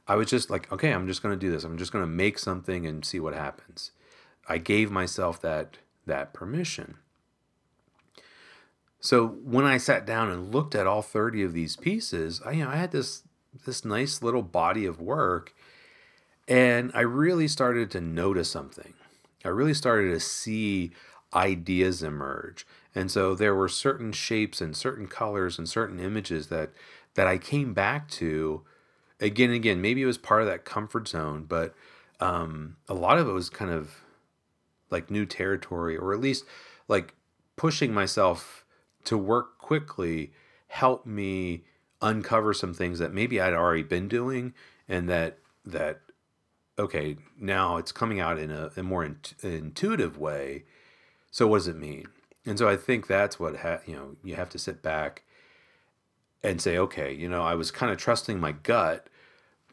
I 0.09 0.17
was 0.17 0.29
just 0.29 0.51
like, 0.51 0.71
okay, 0.73 0.93
I'm 0.93 1.07
just 1.07 1.23
going 1.23 1.33
to 1.33 1.39
do 1.39 1.53
this. 1.53 1.63
I'm 1.63 1.79
just 1.79 1.93
going 1.93 2.03
to 2.03 2.11
make 2.11 2.41
something 2.41 2.87
and 2.87 3.05
see 3.05 3.21
what 3.21 3.35
happens. 3.35 3.93
I 4.49 4.59
gave 4.59 4.91
myself 4.91 5.41
that 5.43 5.79
that 6.07 6.35
permission. 6.35 6.97
So 8.99 9.29
when 9.29 9.65
I 9.65 9.77
sat 9.77 10.07
down 10.07 10.29
and 10.29 10.53
looked 10.53 10.75
at 10.75 10.89
all 10.89 11.03
30 11.03 11.45
of 11.45 11.53
these 11.53 11.77
pieces, 11.77 12.43
I, 12.45 12.51
you 12.53 12.65
know, 12.65 12.71
I 12.71 12.77
had 12.77 12.91
this 12.91 13.23
this 13.65 13.85
nice 13.85 14.23
little 14.23 14.43
body 14.43 14.87
of 14.87 15.01
work 15.01 15.55
and 16.49 16.91
I 16.95 17.03
really 17.03 17.47
started 17.47 17.93
to 17.93 18.01
notice 18.01 18.51
something. 18.51 18.95
I 19.45 19.49
really 19.49 19.75
started 19.75 20.11
to 20.11 20.21
see 20.21 20.91
ideas 21.33 22.03
emerge. 22.03 22.67
And 22.97 23.11
so 23.11 23.35
there 23.35 23.55
were 23.55 23.69
certain 23.69 24.11
shapes 24.11 24.63
and 24.63 24.75
certain 24.75 25.07
colors 25.07 25.59
and 25.59 25.69
certain 25.69 26.01
images 26.01 26.47
that 26.47 26.71
that 27.15 27.27
I 27.27 27.37
came 27.37 27.75
back 27.75 28.09
to 28.13 28.63
again 29.21 29.51
and 29.51 29.57
again. 29.57 29.83
Maybe 29.83 30.03
it 30.03 30.07
was 30.07 30.17
part 30.17 30.41
of 30.41 30.49
that 30.49 30.65
comfort 30.65 31.07
zone, 31.07 31.45
but 31.47 31.75
um, 32.21 32.77
a 32.89 32.95
lot 32.95 33.19
of 33.19 33.29
it 33.29 33.33
was 33.33 33.51
kind 33.51 33.71
of 33.71 34.01
like 34.91 35.11
new 35.11 35.27
territory, 35.27 35.95
or 35.97 36.15
at 36.15 36.21
least 36.21 36.47
like 36.89 37.15
pushing 37.57 37.93
myself 37.93 38.65
to 39.05 39.19
work 39.19 39.59
quickly 39.59 40.33
helped 40.69 41.07
me 41.07 41.65
uncover 42.01 42.55
some 42.55 42.73
things 42.73 42.99
that 42.99 43.13
maybe 43.13 43.41
I'd 43.41 43.53
already 43.53 43.83
been 43.83 44.09
doing 44.09 44.55
and 44.89 45.07
that 45.11 45.39
that 45.67 46.01
okay, 46.79 47.17
now 47.39 47.77
it's 47.77 47.93
coming 47.93 48.21
out 48.21 48.39
in 48.39 48.51
a, 48.51 48.71
a 48.75 48.83
more 48.83 49.05
in, 49.05 49.19
intuitive 49.43 50.17
way. 50.17 50.65
So 51.31 51.47
what 51.47 51.59
does 51.59 51.69
it 51.69 51.77
mean? 51.77 52.07
And 52.47 52.59
so 52.59 52.69
I 52.69 52.77
think 52.77 53.07
that's 53.07 53.39
what 53.39 53.57
ha- 53.57 53.81
you 53.87 53.95
know. 53.95 54.17
You 54.23 54.37
have 54.37 54.49
to 54.51 54.59
sit 54.59 54.83
back 54.83 55.25
and 56.43 56.61
say, 56.61 56.79
okay, 56.79 57.13
you 57.13 57.29
know, 57.29 57.43
I 57.43 57.55
was 57.55 57.71
kind 57.71 57.91
of 57.93 57.99
trusting 57.99 58.39
my 58.39 58.53
gut, 58.53 59.09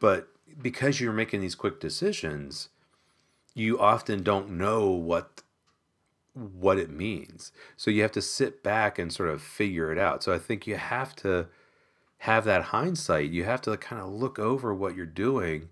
but 0.00 0.28
because 0.60 1.00
you're 1.00 1.12
making 1.12 1.40
these 1.40 1.54
quick 1.54 1.80
decisions, 1.80 2.68
you 3.54 3.78
often 3.78 4.22
don't 4.22 4.50
know 4.50 4.90
what 4.90 5.42
what 6.34 6.78
it 6.78 6.90
means. 6.90 7.52
So 7.76 7.92
you 7.92 8.02
have 8.02 8.12
to 8.12 8.22
sit 8.22 8.64
back 8.64 8.98
and 8.98 9.12
sort 9.12 9.28
of 9.28 9.40
figure 9.40 9.92
it 9.92 9.98
out. 9.98 10.24
So 10.24 10.34
I 10.34 10.38
think 10.38 10.66
you 10.66 10.76
have 10.76 11.14
to 11.16 11.46
have 12.18 12.44
that 12.44 12.62
hindsight. 12.64 13.30
You 13.30 13.44
have 13.44 13.60
to 13.62 13.76
kind 13.76 14.02
of 14.02 14.08
look 14.08 14.38
over 14.38 14.74
what 14.74 14.96
you're 14.96 15.06
doing 15.06 15.68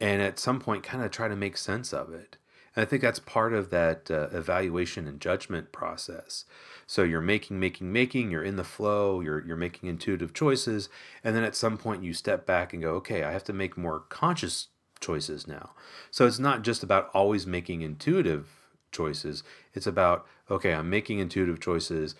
and 0.00 0.20
at 0.20 0.38
some 0.38 0.60
point 0.60 0.82
kind 0.82 1.02
of 1.02 1.10
try 1.10 1.28
to 1.28 1.36
make 1.36 1.56
sense 1.56 1.92
of 1.92 2.12
it. 2.12 2.36
And 2.78 2.86
I 2.86 2.88
think 2.88 3.02
that's 3.02 3.18
part 3.18 3.54
of 3.54 3.70
that 3.70 4.08
uh, 4.08 4.28
evaluation 4.30 5.08
and 5.08 5.20
judgment 5.20 5.72
process. 5.72 6.44
So 6.86 7.02
you're 7.02 7.20
making, 7.20 7.58
making, 7.58 7.92
making, 7.92 8.30
you're 8.30 8.44
in 8.44 8.54
the 8.54 8.62
flow, 8.62 9.20
you're, 9.20 9.44
you're 9.44 9.56
making 9.56 9.88
intuitive 9.88 10.32
choices. 10.32 10.88
And 11.24 11.34
then 11.34 11.42
at 11.42 11.56
some 11.56 11.76
point 11.76 12.04
you 12.04 12.14
step 12.14 12.46
back 12.46 12.72
and 12.72 12.80
go, 12.80 12.90
okay, 12.90 13.24
I 13.24 13.32
have 13.32 13.42
to 13.44 13.52
make 13.52 13.76
more 13.76 14.04
conscious 14.08 14.68
choices 15.00 15.48
now. 15.48 15.70
So 16.12 16.24
it's 16.24 16.38
not 16.38 16.62
just 16.62 16.84
about 16.84 17.10
always 17.12 17.48
making 17.48 17.82
intuitive 17.82 18.46
choices. 18.92 19.42
It's 19.74 19.88
about, 19.88 20.24
okay, 20.48 20.72
I'm 20.72 20.88
making 20.88 21.18
intuitive 21.18 21.58
choices. 21.58 22.14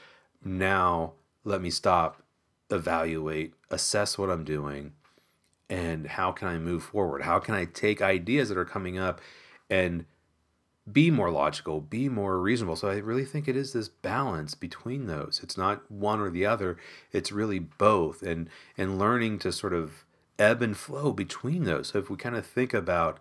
Now 0.44 1.12
let 1.44 1.62
me 1.62 1.70
stop, 1.70 2.20
evaluate, 2.68 3.54
assess 3.70 4.18
what 4.18 4.28
I'm 4.28 4.42
doing, 4.42 4.94
and 5.70 6.08
how 6.08 6.32
can 6.32 6.48
I 6.48 6.58
move 6.58 6.82
forward? 6.82 7.22
How 7.22 7.38
can 7.38 7.54
I 7.54 7.64
take 7.64 8.02
ideas 8.02 8.48
that 8.48 8.58
are 8.58 8.64
coming 8.64 8.98
up 8.98 9.20
and 9.70 10.04
be 10.92 11.10
more 11.10 11.30
logical, 11.30 11.80
be 11.80 12.08
more 12.08 12.40
reasonable? 12.40 12.76
So 12.76 12.88
I 12.88 12.96
really 12.96 13.24
think 13.24 13.48
it 13.48 13.56
is 13.56 13.72
this 13.72 13.88
balance 13.88 14.54
between 14.54 15.06
those. 15.06 15.40
It's 15.42 15.56
not 15.56 15.90
one 15.90 16.20
or 16.20 16.30
the 16.30 16.46
other. 16.46 16.76
It's 17.12 17.32
really 17.32 17.58
both 17.58 18.22
and 18.22 18.48
and 18.76 18.98
learning 18.98 19.40
to 19.40 19.52
sort 19.52 19.72
of 19.72 20.04
ebb 20.38 20.62
and 20.62 20.76
flow 20.76 21.12
between 21.12 21.64
those. 21.64 21.88
So 21.88 21.98
if 21.98 22.10
we 22.10 22.16
kind 22.16 22.36
of 22.36 22.46
think 22.46 22.72
about 22.72 23.18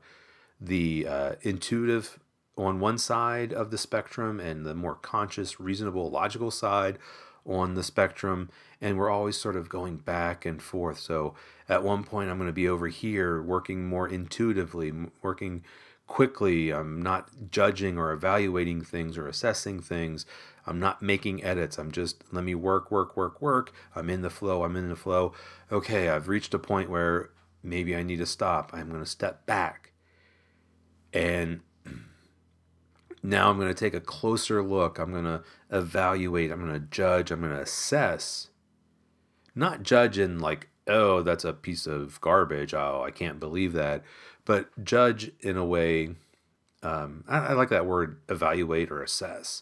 the 0.60 1.08
uh, 1.08 1.32
intuitive 1.42 2.20
on 2.58 2.80
one 2.80 2.98
side 2.98 3.54
of 3.54 3.72
the 3.72 3.78
spectrum 3.78 4.40
and 4.40 4.66
the 4.66 4.74
more 4.74 4.96
conscious, 4.96 5.60
reasonable, 5.60 6.10
logical 6.10 6.52
side 6.52 6.98
on 7.46 7.76
the 7.76 7.84
spectrum, 7.84 8.50
and 8.82 8.98
we're 8.98 9.10
always 9.10 9.38
sort 9.38 9.56
of 9.56 9.70
going 9.70 9.98
back 9.98 10.46
and 10.46 10.62
forth. 10.62 11.00
So 11.00 11.34
at 11.70 11.84
one 11.84 12.04
point, 12.04 12.30
I'm 12.30 12.38
going 12.38 12.50
to 12.50 12.54
be 12.54 12.68
over 12.68 12.88
here 12.88 13.42
working 13.42 13.88
more 13.88 14.08
intuitively, 14.08 14.92
working 15.22 15.64
quickly. 16.08 16.72
I'm 16.72 17.02
not 17.02 17.30
judging 17.52 17.98
or 17.98 18.12
evaluating 18.12 18.82
things 18.82 19.18
or 19.18 19.28
assessing 19.28 19.82
things. 19.82 20.26
I'm 20.66 20.80
not 20.80 21.02
making 21.02 21.44
edits. 21.44 21.78
I'm 21.78 21.92
just, 21.92 22.24
let 22.32 22.44
me 22.44 22.56
work, 22.56 22.92
work, 22.92 23.16
work, 23.16 23.42
work. 23.42 23.72
I'm 23.96 24.10
in 24.10 24.22
the 24.22 24.30
flow. 24.30 24.64
I'm 24.64 24.76
in 24.76 24.90
the 24.90 24.96
flow. 24.96 25.34
Okay, 25.72 26.10
I've 26.10 26.28
reached 26.28 26.54
a 26.54 26.60
point 26.60 26.90
where 26.90 27.30
maybe 27.64 27.96
I 27.96 28.04
need 28.04 28.18
to 28.18 28.26
stop. 28.26 28.72
I'm 28.74 28.90
going 28.90 29.04
to 29.04 29.10
step 29.10 29.46
back. 29.46 29.92
And 31.14 31.62
now 33.24 33.50
I'm 33.50 33.58
going 33.58 33.70
to 33.70 33.74
take 33.74 33.94
a 33.94 34.02
closer 34.02 34.64
look. 34.64 35.00
I'm 35.00 35.12
going 35.12 35.26
to 35.26 35.44
evaluate. 35.72 36.52
I'm 36.52 36.60
going 36.60 36.74
to 36.74 36.88
judge. 36.88 37.32
I'm 37.32 37.42
going 37.42 37.54
to 37.54 37.62
assess. 37.62 38.50
Not 39.56 39.84
judge 39.84 40.18
in 40.18 40.40
like, 40.40 40.70
oh, 40.88 41.22
that's 41.22 41.46
a 41.46 41.54
piece 41.54 41.88
of 41.88 42.20
garbage. 42.22 42.74
Oh, 42.74 43.04
I 43.06 43.12
can't 43.12 43.40
believe 43.40 43.74
that. 43.74 44.04
But 44.48 44.82
judge 44.82 45.34
in 45.42 45.58
a 45.58 45.66
way, 45.66 46.12
um, 46.82 47.26
I, 47.28 47.48
I, 47.48 47.54
like 47.54 47.68
that 47.68 47.86
word 47.86 48.22
evaluate 48.30 48.90
or 48.90 49.04
assess 49.04 49.62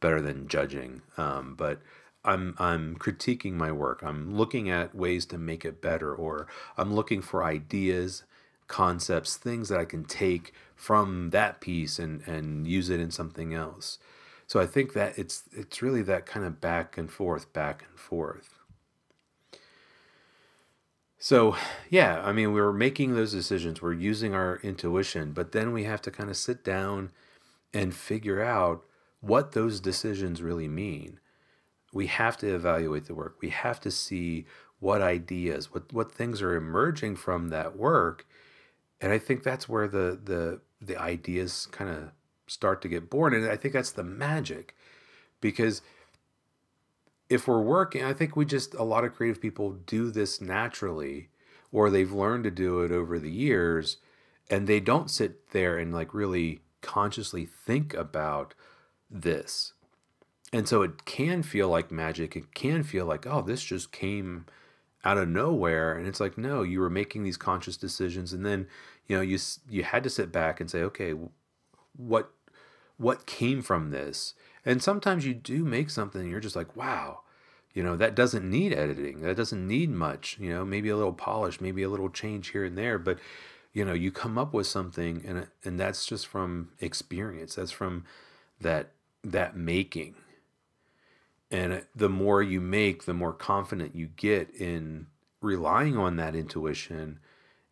better 0.00 0.20
than 0.20 0.48
judging. 0.48 1.00
Um, 1.16 1.54
but 1.56 1.80
I'm 2.26 2.54
I'm 2.58 2.96
critiquing 2.96 3.54
my 3.54 3.72
work. 3.72 4.02
I'm 4.02 4.36
looking 4.36 4.68
at 4.68 4.94
ways 4.94 5.24
to 5.26 5.38
make 5.38 5.64
it 5.64 5.80
better, 5.80 6.14
or 6.14 6.46
I'm 6.76 6.94
looking 6.94 7.22
for 7.22 7.42
ideas, 7.42 8.24
concepts, 8.66 9.38
things 9.38 9.70
that 9.70 9.80
I 9.80 9.86
can 9.86 10.04
take 10.04 10.52
from 10.76 11.30
that 11.30 11.62
piece 11.62 11.98
and 11.98 12.20
and 12.28 12.66
use 12.66 12.90
it 12.90 13.00
in 13.00 13.10
something 13.10 13.54
else. 13.54 13.98
So 14.46 14.60
I 14.60 14.66
think 14.66 14.92
that 14.92 15.18
it's 15.18 15.44
it's 15.52 15.80
really 15.80 16.02
that 16.02 16.26
kind 16.26 16.44
of 16.44 16.60
back 16.60 16.98
and 16.98 17.10
forth, 17.10 17.50
back 17.54 17.82
and 17.88 17.98
forth. 17.98 18.57
So, 21.18 21.56
yeah, 21.90 22.20
I 22.24 22.32
mean, 22.32 22.52
we're 22.52 22.72
making 22.72 23.14
those 23.14 23.32
decisions, 23.32 23.82
we're 23.82 23.92
using 23.92 24.34
our 24.34 24.58
intuition, 24.62 25.32
but 25.32 25.52
then 25.52 25.72
we 25.72 25.84
have 25.84 26.00
to 26.02 26.10
kind 26.10 26.30
of 26.30 26.36
sit 26.36 26.62
down 26.62 27.10
and 27.74 27.94
figure 27.94 28.42
out 28.42 28.84
what 29.20 29.52
those 29.52 29.80
decisions 29.80 30.42
really 30.42 30.68
mean. 30.68 31.20
We 31.92 32.06
have 32.08 32.36
to 32.38 32.54
evaluate 32.54 33.06
the 33.06 33.14
work. 33.14 33.38
We 33.42 33.50
have 33.50 33.80
to 33.80 33.90
see 33.90 34.46
what 34.80 35.02
ideas, 35.02 35.72
what 35.72 35.92
what 35.92 36.12
things 36.12 36.42
are 36.42 36.56
emerging 36.56 37.16
from 37.16 37.48
that 37.50 37.76
work. 37.76 38.26
And 39.00 39.12
I 39.12 39.18
think 39.18 39.42
that's 39.42 39.68
where 39.68 39.88
the 39.88 40.18
the 40.22 40.60
the 40.80 40.96
ideas 41.00 41.68
kind 41.72 41.90
of 41.90 42.12
start 42.46 42.82
to 42.82 42.88
get 42.88 43.10
born. 43.10 43.34
And 43.34 43.46
I 43.50 43.56
think 43.56 43.74
that's 43.74 43.92
the 43.92 44.04
magic. 44.04 44.74
Because 45.40 45.82
if 47.28 47.46
we're 47.46 47.60
working, 47.60 48.04
I 48.04 48.12
think 48.12 48.36
we 48.36 48.44
just, 48.44 48.74
a 48.74 48.82
lot 48.82 49.04
of 49.04 49.14
creative 49.14 49.40
people 49.40 49.72
do 49.72 50.10
this 50.10 50.40
naturally, 50.40 51.28
or 51.70 51.90
they've 51.90 52.12
learned 52.12 52.44
to 52.44 52.50
do 52.50 52.80
it 52.80 52.90
over 52.90 53.18
the 53.18 53.30
years, 53.30 53.98
and 54.50 54.66
they 54.66 54.80
don't 54.80 55.10
sit 55.10 55.50
there 55.50 55.76
and 55.78 55.92
like 55.92 56.14
really 56.14 56.60
consciously 56.80 57.44
think 57.44 57.92
about 57.94 58.54
this. 59.10 59.74
And 60.52 60.66
so 60.66 60.80
it 60.80 61.04
can 61.04 61.42
feel 61.42 61.68
like 61.68 61.90
magic. 61.90 62.34
It 62.34 62.54
can 62.54 62.82
feel 62.82 63.04
like, 63.04 63.26
oh, 63.26 63.42
this 63.42 63.62
just 63.62 63.92
came 63.92 64.46
out 65.04 65.18
of 65.18 65.28
nowhere. 65.28 65.92
And 65.92 66.06
it's 66.06 66.20
like, 66.20 66.38
no, 66.38 66.62
you 66.62 66.80
were 66.80 66.88
making 66.88 67.22
these 67.22 67.36
conscious 67.36 67.76
decisions. 67.76 68.32
And 68.32 68.46
then, 68.46 68.66
you 69.06 69.16
know, 69.16 69.22
you, 69.22 69.38
you 69.68 69.82
had 69.82 70.02
to 70.04 70.10
sit 70.10 70.32
back 70.32 70.60
and 70.60 70.70
say, 70.70 70.80
okay, 70.82 71.12
what, 71.94 72.30
what 72.96 73.26
came 73.26 73.60
from 73.60 73.90
this? 73.90 74.32
And 74.64 74.82
sometimes 74.82 75.24
you 75.24 75.34
do 75.34 75.64
make 75.64 75.90
something 75.90 76.20
and 76.20 76.30
you're 76.30 76.40
just 76.40 76.56
like, 76.56 76.76
wow, 76.76 77.20
you 77.72 77.82
know, 77.82 77.96
that 77.96 78.14
doesn't 78.14 78.48
need 78.48 78.72
editing. 78.72 79.20
That 79.20 79.36
doesn't 79.36 79.66
need 79.66 79.90
much, 79.90 80.36
you 80.40 80.50
know, 80.50 80.64
maybe 80.64 80.88
a 80.88 80.96
little 80.96 81.12
polish, 81.12 81.60
maybe 81.60 81.82
a 81.82 81.88
little 81.88 82.10
change 82.10 82.50
here 82.50 82.64
and 82.64 82.76
there, 82.76 82.98
but 82.98 83.18
you 83.72 83.84
know, 83.84 83.92
you 83.92 84.10
come 84.10 84.38
up 84.38 84.52
with 84.52 84.66
something 84.66 85.22
and 85.26 85.38
uh, 85.38 85.44
and 85.64 85.78
that's 85.78 86.06
just 86.06 86.26
from 86.26 86.70
experience. 86.80 87.54
That's 87.54 87.70
from 87.70 88.04
that 88.60 88.90
that 89.22 89.56
making. 89.56 90.14
And 91.50 91.72
uh, 91.72 91.80
the 91.94 92.08
more 92.08 92.42
you 92.42 92.60
make, 92.60 93.04
the 93.04 93.14
more 93.14 93.32
confident 93.32 93.94
you 93.94 94.08
get 94.16 94.50
in 94.50 95.06
relying 95.40 95.96
on 95.96 96.16
that 96.16 96.34
intuition. 96.34 97.20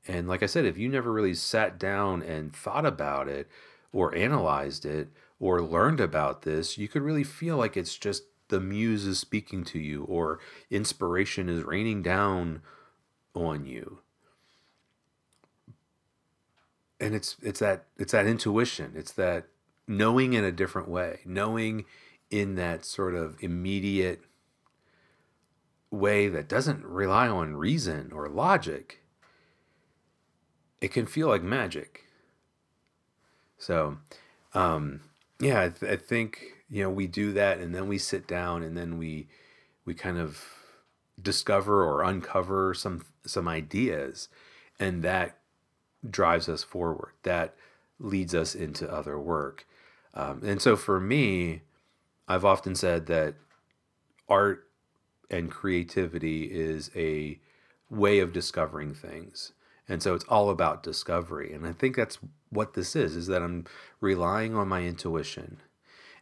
And 0.07 0.29
like 0.29 0.43
I 0.43 0.47
said, 0.47 0.65
if 0.65 0.79
you 0.79 0.89
never 0.89 1.13
really 1.13 1.35
sat 1.35 1.79
down 1.79 2.23
and 2.23 2.55
thought 2.55 2.87
about 2.87 3.27
it 3.27 3.49
or 3.93 4.15
analyzed 4.15 4.85
it 4.85 5.09
or 5.39 5.61
learned 5.61 6.01
about 6.01 6.43
this, 6.43 6.79
you 6.79 6.89
could 6.89 7.03
really 7.03 7.25
feel 7.25 7.57
like 7.57 7.77
it's 7.77 7.97
just 7.97 8.25
the 8.49 8.61
muse 8.61 9.07
is 9.07 9.19
speaking 9.19 9.65
to 9.65 9.79
you 9.79 10.05
or 10.05 10.39
inspiration 10.71 11.49
is 11.49 11.65
raining 11.65 12.03
down 12.03 12.63
on 13.35 13.67
you. 13.67 13.99
And 16.99 17.15
it's 17.15 17.37
it's 17.43 17.61
that 17.61 17.85
it's 17.99 18.13
that 18.13 18.27
intuition. 18.27 18.93
It's 18.97 19.13
that 19.13 19.49
knowing 19.87 20.33
in 20.33 20.45
a 20.45 20.53
different 20.53 20.89
way, 20.89 21.21
knowing 21.27 21.85
in 22.31 22.55
that 22.55 22.85
sort 22.85 23.15
of 23.15 23.37
immediate 23.41 24.23
way 25.91 26.29
that 26.29 26.49
doesn't 26.49 26.85
rely 26.85 27.29
on 27.29 27.57
reason 27.57 28.11
or 28.13 28.29
logic. 28.29 29.03
It 30.81 30.93
can 30.93 31.07
feel 31.07 31.29
like 31.29 31.43
magic. 31.43 32.05
So, 33.59 33.99
um, 34.53 35.01
yeah, 35.41 35.63
I, 35.63 35.69
th- 35.69 35.93
I 35.93 35.97
think 35.97 36.43
you 36.69 36.83
know 36.83 36.91
we 36.91 37.07
do 37.07 37.33
that, 37.33 37.59
and 37.59 37.75
then 37.75 37.89
we 37.89 37.99
sit 37.99 38.27
down, 38.27 38.63
and 38.63 38.77
then 38.77 38.99
we 38.99 39.29
we 39.85 39.95
kind 39.95 40.19
of 40.19 40.45
discover 41.21 41.85
or 41.85 42.03
uncover 42.03 42.75
some 42.75 43.05
some 43.25 43.49
ideas, 43.49 44.29
and 44.79 45.03
that 45.03 45.39
drives 46.09 46.49
us 46.49 46.63
forward. 46.63 47.13
That 47.23 47.55
leads 47.99 48.35
us 48.35 48.55
into 48.55 48.91
other 48.93 49.19
work. 49.19 49.67
Um, 50.15 50.43
and 50.45 50.61
so 50.61 50.77
for 50.77 51.01
me, 51.01 51.63
I've 52.29 52.45
often 52.45 52.75
said 52.75 53.07
that 53.07 53.35
art 54.29 54.69
and 55.31 55.51
creativity 55.51 56.45
is 56.45 56.91
a 56.97 57.39
way 57.91 58.19
of 58.19 58.33
discovering 58.33 58.95
things. 58.95 59.53
And 59.89 60.03
so 60.03 60.15
it's 60.15 60.25
all 60.25 60.51
about 60.51 60.83
discovery. 60.83 61.53
And 61.53 61.67
I 61.67 61.73
think 61.73 61.97
that's 61.97 62.19
what 62.51 62.75
this 62.75 62.97
is 62.97 63.17
is 63.17 63.27
that 63.29 63.43
I'm 63.43 63.67
relying 64.01 64.55
on 64.55 64.69
my 64.69 64.83
intuition. 64.83 65.59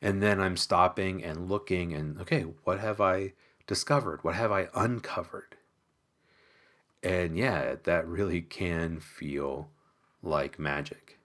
And 0.03 0.23
then 0.23 0.41
I'm 0.41 0.57
stopping 0.57 1.25
and 1.25 1.49
looking 1.49 1.95
and 1.95 2.21
okay, 2.21 2.43
what 2.65 2.81
have 2.81 3.01
I 3.01 3.33
discovered? 3.67 4.23
What 4.23 4.35
have 4.35 4.53
I 4.53 4.69
uncovered? 4.75 5.57
And 7.03 7.37
yeah, 7.37 7.77
that 7.85 8.07
really 8.07 8.41
can 8.41 9.01
feel 9.01 9.69
like 10.23 10.59
magic. 10.59 11.19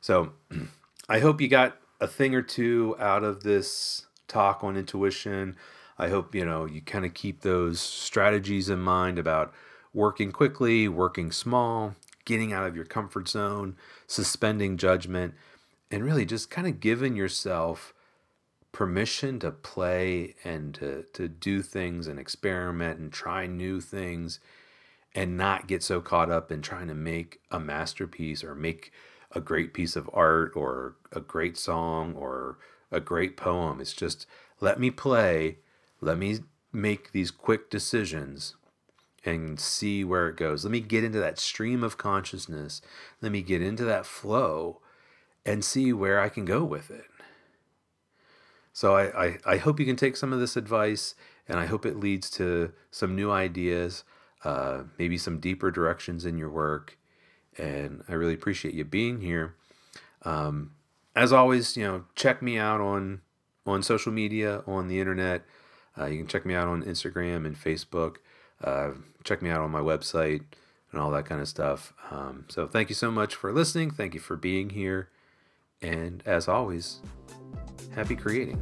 So 0.00 0.32
I 1.08 1.20
hope 1.20 1.40
you 1.40 1.48
got 1.48 1.76
a 2.00 2.06
thing 2.06 2.34
or 2.34 2.42
two 2.42 2.96
out 2.98 3.24
of 3.24 3.42
this 3.42 4.06
talk 4.28 4.62
on 4.62 4.76
intuition. 4.76 5.56
I 5.98 6.08
hope 6.08 6.34
you 6.34 6.44
know 6.44 6.64
you 6.64 6.80
kind 6.80 7.04
of 7.04 7.14
keep 7.14 7.40
those 7.40 7.80
strategies 7.80 8.68
in 8.68 8.80
mind 8.80 9.18
about 9.18 9.52
working 9.96 10.30
quickly, 10.30 10.86
working 10.86 11.32
small, 11.32 11.96
getting 12.26 12.52
out 12.52 12.66
of 12.66 12.76
your 12.76 12.84
comfort 12.84 13.26
zone, 13.26 13.74
suspending 14.06 14.76
judgment, 14.76 15.32
and 15.90 16.04
really 16.04 16.26
just 16.26 16.50
kind 16.50 16.66
of 16.66 16.80
giving 16.80 17.16
yourself 17.16 17.94
permission 18.72 19.38
to 19.38 19.50
play 19.50 20.34
and 20.44 20.74
to, 20.74 21.06
to 21.14 21.26
do 21.28 21.62
things 21.62 22.06
and 22.06 22.18
experiment 22.18 23.00
and 23.00 23.10
try 23.10 23.46
new 23.46 23.80
things 23.80 24.38
and 25.14 25.34
not 25.34 25.66
get 25.66 25.82
so 25.82 25.98
caught 26.02 26.30
up 26.30 26.52
in 26.52 26.60
trying 26.60 26.88
to 26.88 26.94
make 26.94 27.40
a 27.50 27.58
masterpiece 27.58 28.44
or 28.44 28.54
make 28.54 28.92
a 29.32 29.40
great 29.40 29.72
piece 29.72 29.96
of 29.96 30.10
art 30.12 30.52
or 30.54 30.94
a 31.10 31.20
great 31.20 31.56
song 31.56 32.12
or 32.14 32.58
a 32.92 33.00
great 33.00 33.34
poem. 33.34 33.80
It's 33.80 33.94
just 33.94 34.26
let 34.60 34.78
me 34.78 34.90
play, 34.90 35.56
let 36.02 36.18
me 36.18 36.40
make 36.70 37.12
these 37.12 37.30
quick 37.30 37.70
decisions 37.70 38.56
and 39.26 39.58
see 39.58 40.04
where 40.04 40.28
it 40.28 40.36
goes. 40.36 40.64
Let 40.64 40.70
me 40.70 40.80
get 40.80 41.04
into 41.04 41.18
that 41.18 41.38
stream 41.38 41.82
of 41.82 41.98
consciousness. 41.98 42.80
Let 43.20 43.32
me 43.32 43.42
get 43.42 43.62
into 43.62 43.84
that 43.84 44.06
flow 44.06 44.80
and 45.44 45.64
see 45.64 45.92
where 45.92 46.20
I 46.20 46.28
can 46.28 46.44
go 46.44 46.64
with 46.64 46.90
it. 46.90 47.06
So 48.72 48.94
I, 48.94 49.24
I, 49.24 49.38
I 49.46 49.56
hope 49.56 49.80
you 49.80 49.86
can 49.86 49.96
take 49.96 50.16
some 50.16 50.32
of 50.32 50.40
this 50.40 50.56
advice 50.56 51.14
and 51.48 51.58
I 51.58 51.66
hope 51.66 51.86
it 51.86 51.98
leads 51.98 52.28
to 52.30 52.72
some 52.90 53.16
new 53.16 53.30
ideas, 53.30 54.04
uh, 54.44 54.82
maybe 54.98 55.16
some 55.16 55.40
deeper 55.40 55.70
directions 55.70 56.26
in 56.26 56.36
your 56.36 56.50
work 56.50 56.98
and 57.58 58.04
I 58.08 58.14
really 58.14 58.34
appreciate 58.34 58.74
you 58.74 58.84
being 58.84 59.20
here. 59.20 59.54
Um, 60.22 60.72
as 61.14 61.32
always, 61.32 61.76
you 61.76 61.84
know, 61.84 62.04
check 62.14 62.42
me 62.42 62.58
out 62.58 62.80
on 62.80 63.22
on 63.66 63.82
social 63.82 64.12
media, 64.12 64.62
on 64.66 64.86
the 64.86 65.00
internet. 65.00 65.42
Uh, 65.98 66.06
you 66.06 66.18
can 66.18 66.26
check 66.26 66.46
me 66.46 66.54
out 66.54 66.68
on 66.68 66.82
Instagram 66.82 67.46
and 67.46 67.56
Facebook. 67.56 68.16
Uh, 68.62 68.92
check 69.24 69.42
me 69.42 69.50
out 69.50 69.60
on 69.60 69.70
my 69.70 69.80
website 69.80 70.42
and 70.92 71.00
all 71.00 71.10
that 71.10 71.26
kind 71.26 71.40
of 71.40 71.48
stuff. 71.48 71.92
Um, 72.10 72.46
so 72.48 72.66
thank 72.66 72.88
you 72.88 72.94
so 72.94 73.10
much 73.10 73.34
for 73.34 73.52
listening. 73.52 73.90
Thank 73.90 74.14
you 74.14 74.20
for 74.20 74.36
being 74.36 74.70
here. 74.70 75.10
And 75.82 76.22
as 76.24 76.48
always, 76.48 77.00
happy 77.94 78.16
creating. 78.16 78.60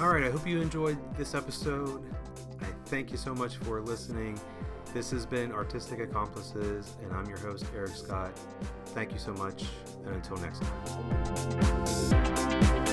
All 0.00 0.10
right, 0.10 0.24
I 0.24 0.30
hope 0.30 0.46
you 0.46 0.60
enjoyed 0.60 0.98
this 1.16 1.34
episode. 1.34 2.04
I 2.60 2.66
thank 2.86 3.10
you 3.10 3.16
so 3.16 3.34
much 3.34 3.56
for 3.56 3.80
listening. 3.80 4.38
This 4.94 5.10
has 5.10 5.26
been 5.26 5.50
Artistic 5.50 5.98
Accomplices, 5.98 6.94
and 7.02 7.12
I'm 7.12 7.28
your 7.28 7.38
host, 7.38 7.64
Eric 7.74 7.96
Scott. 7.96 8.30
Thank 8.94 9.12
you 9.12 9.18
so 9.18 9.32
much, 9.32 9.64
and 10.06 10.14
until 10.14 10.36
next 10.36 10.62
time. 10.62 12.83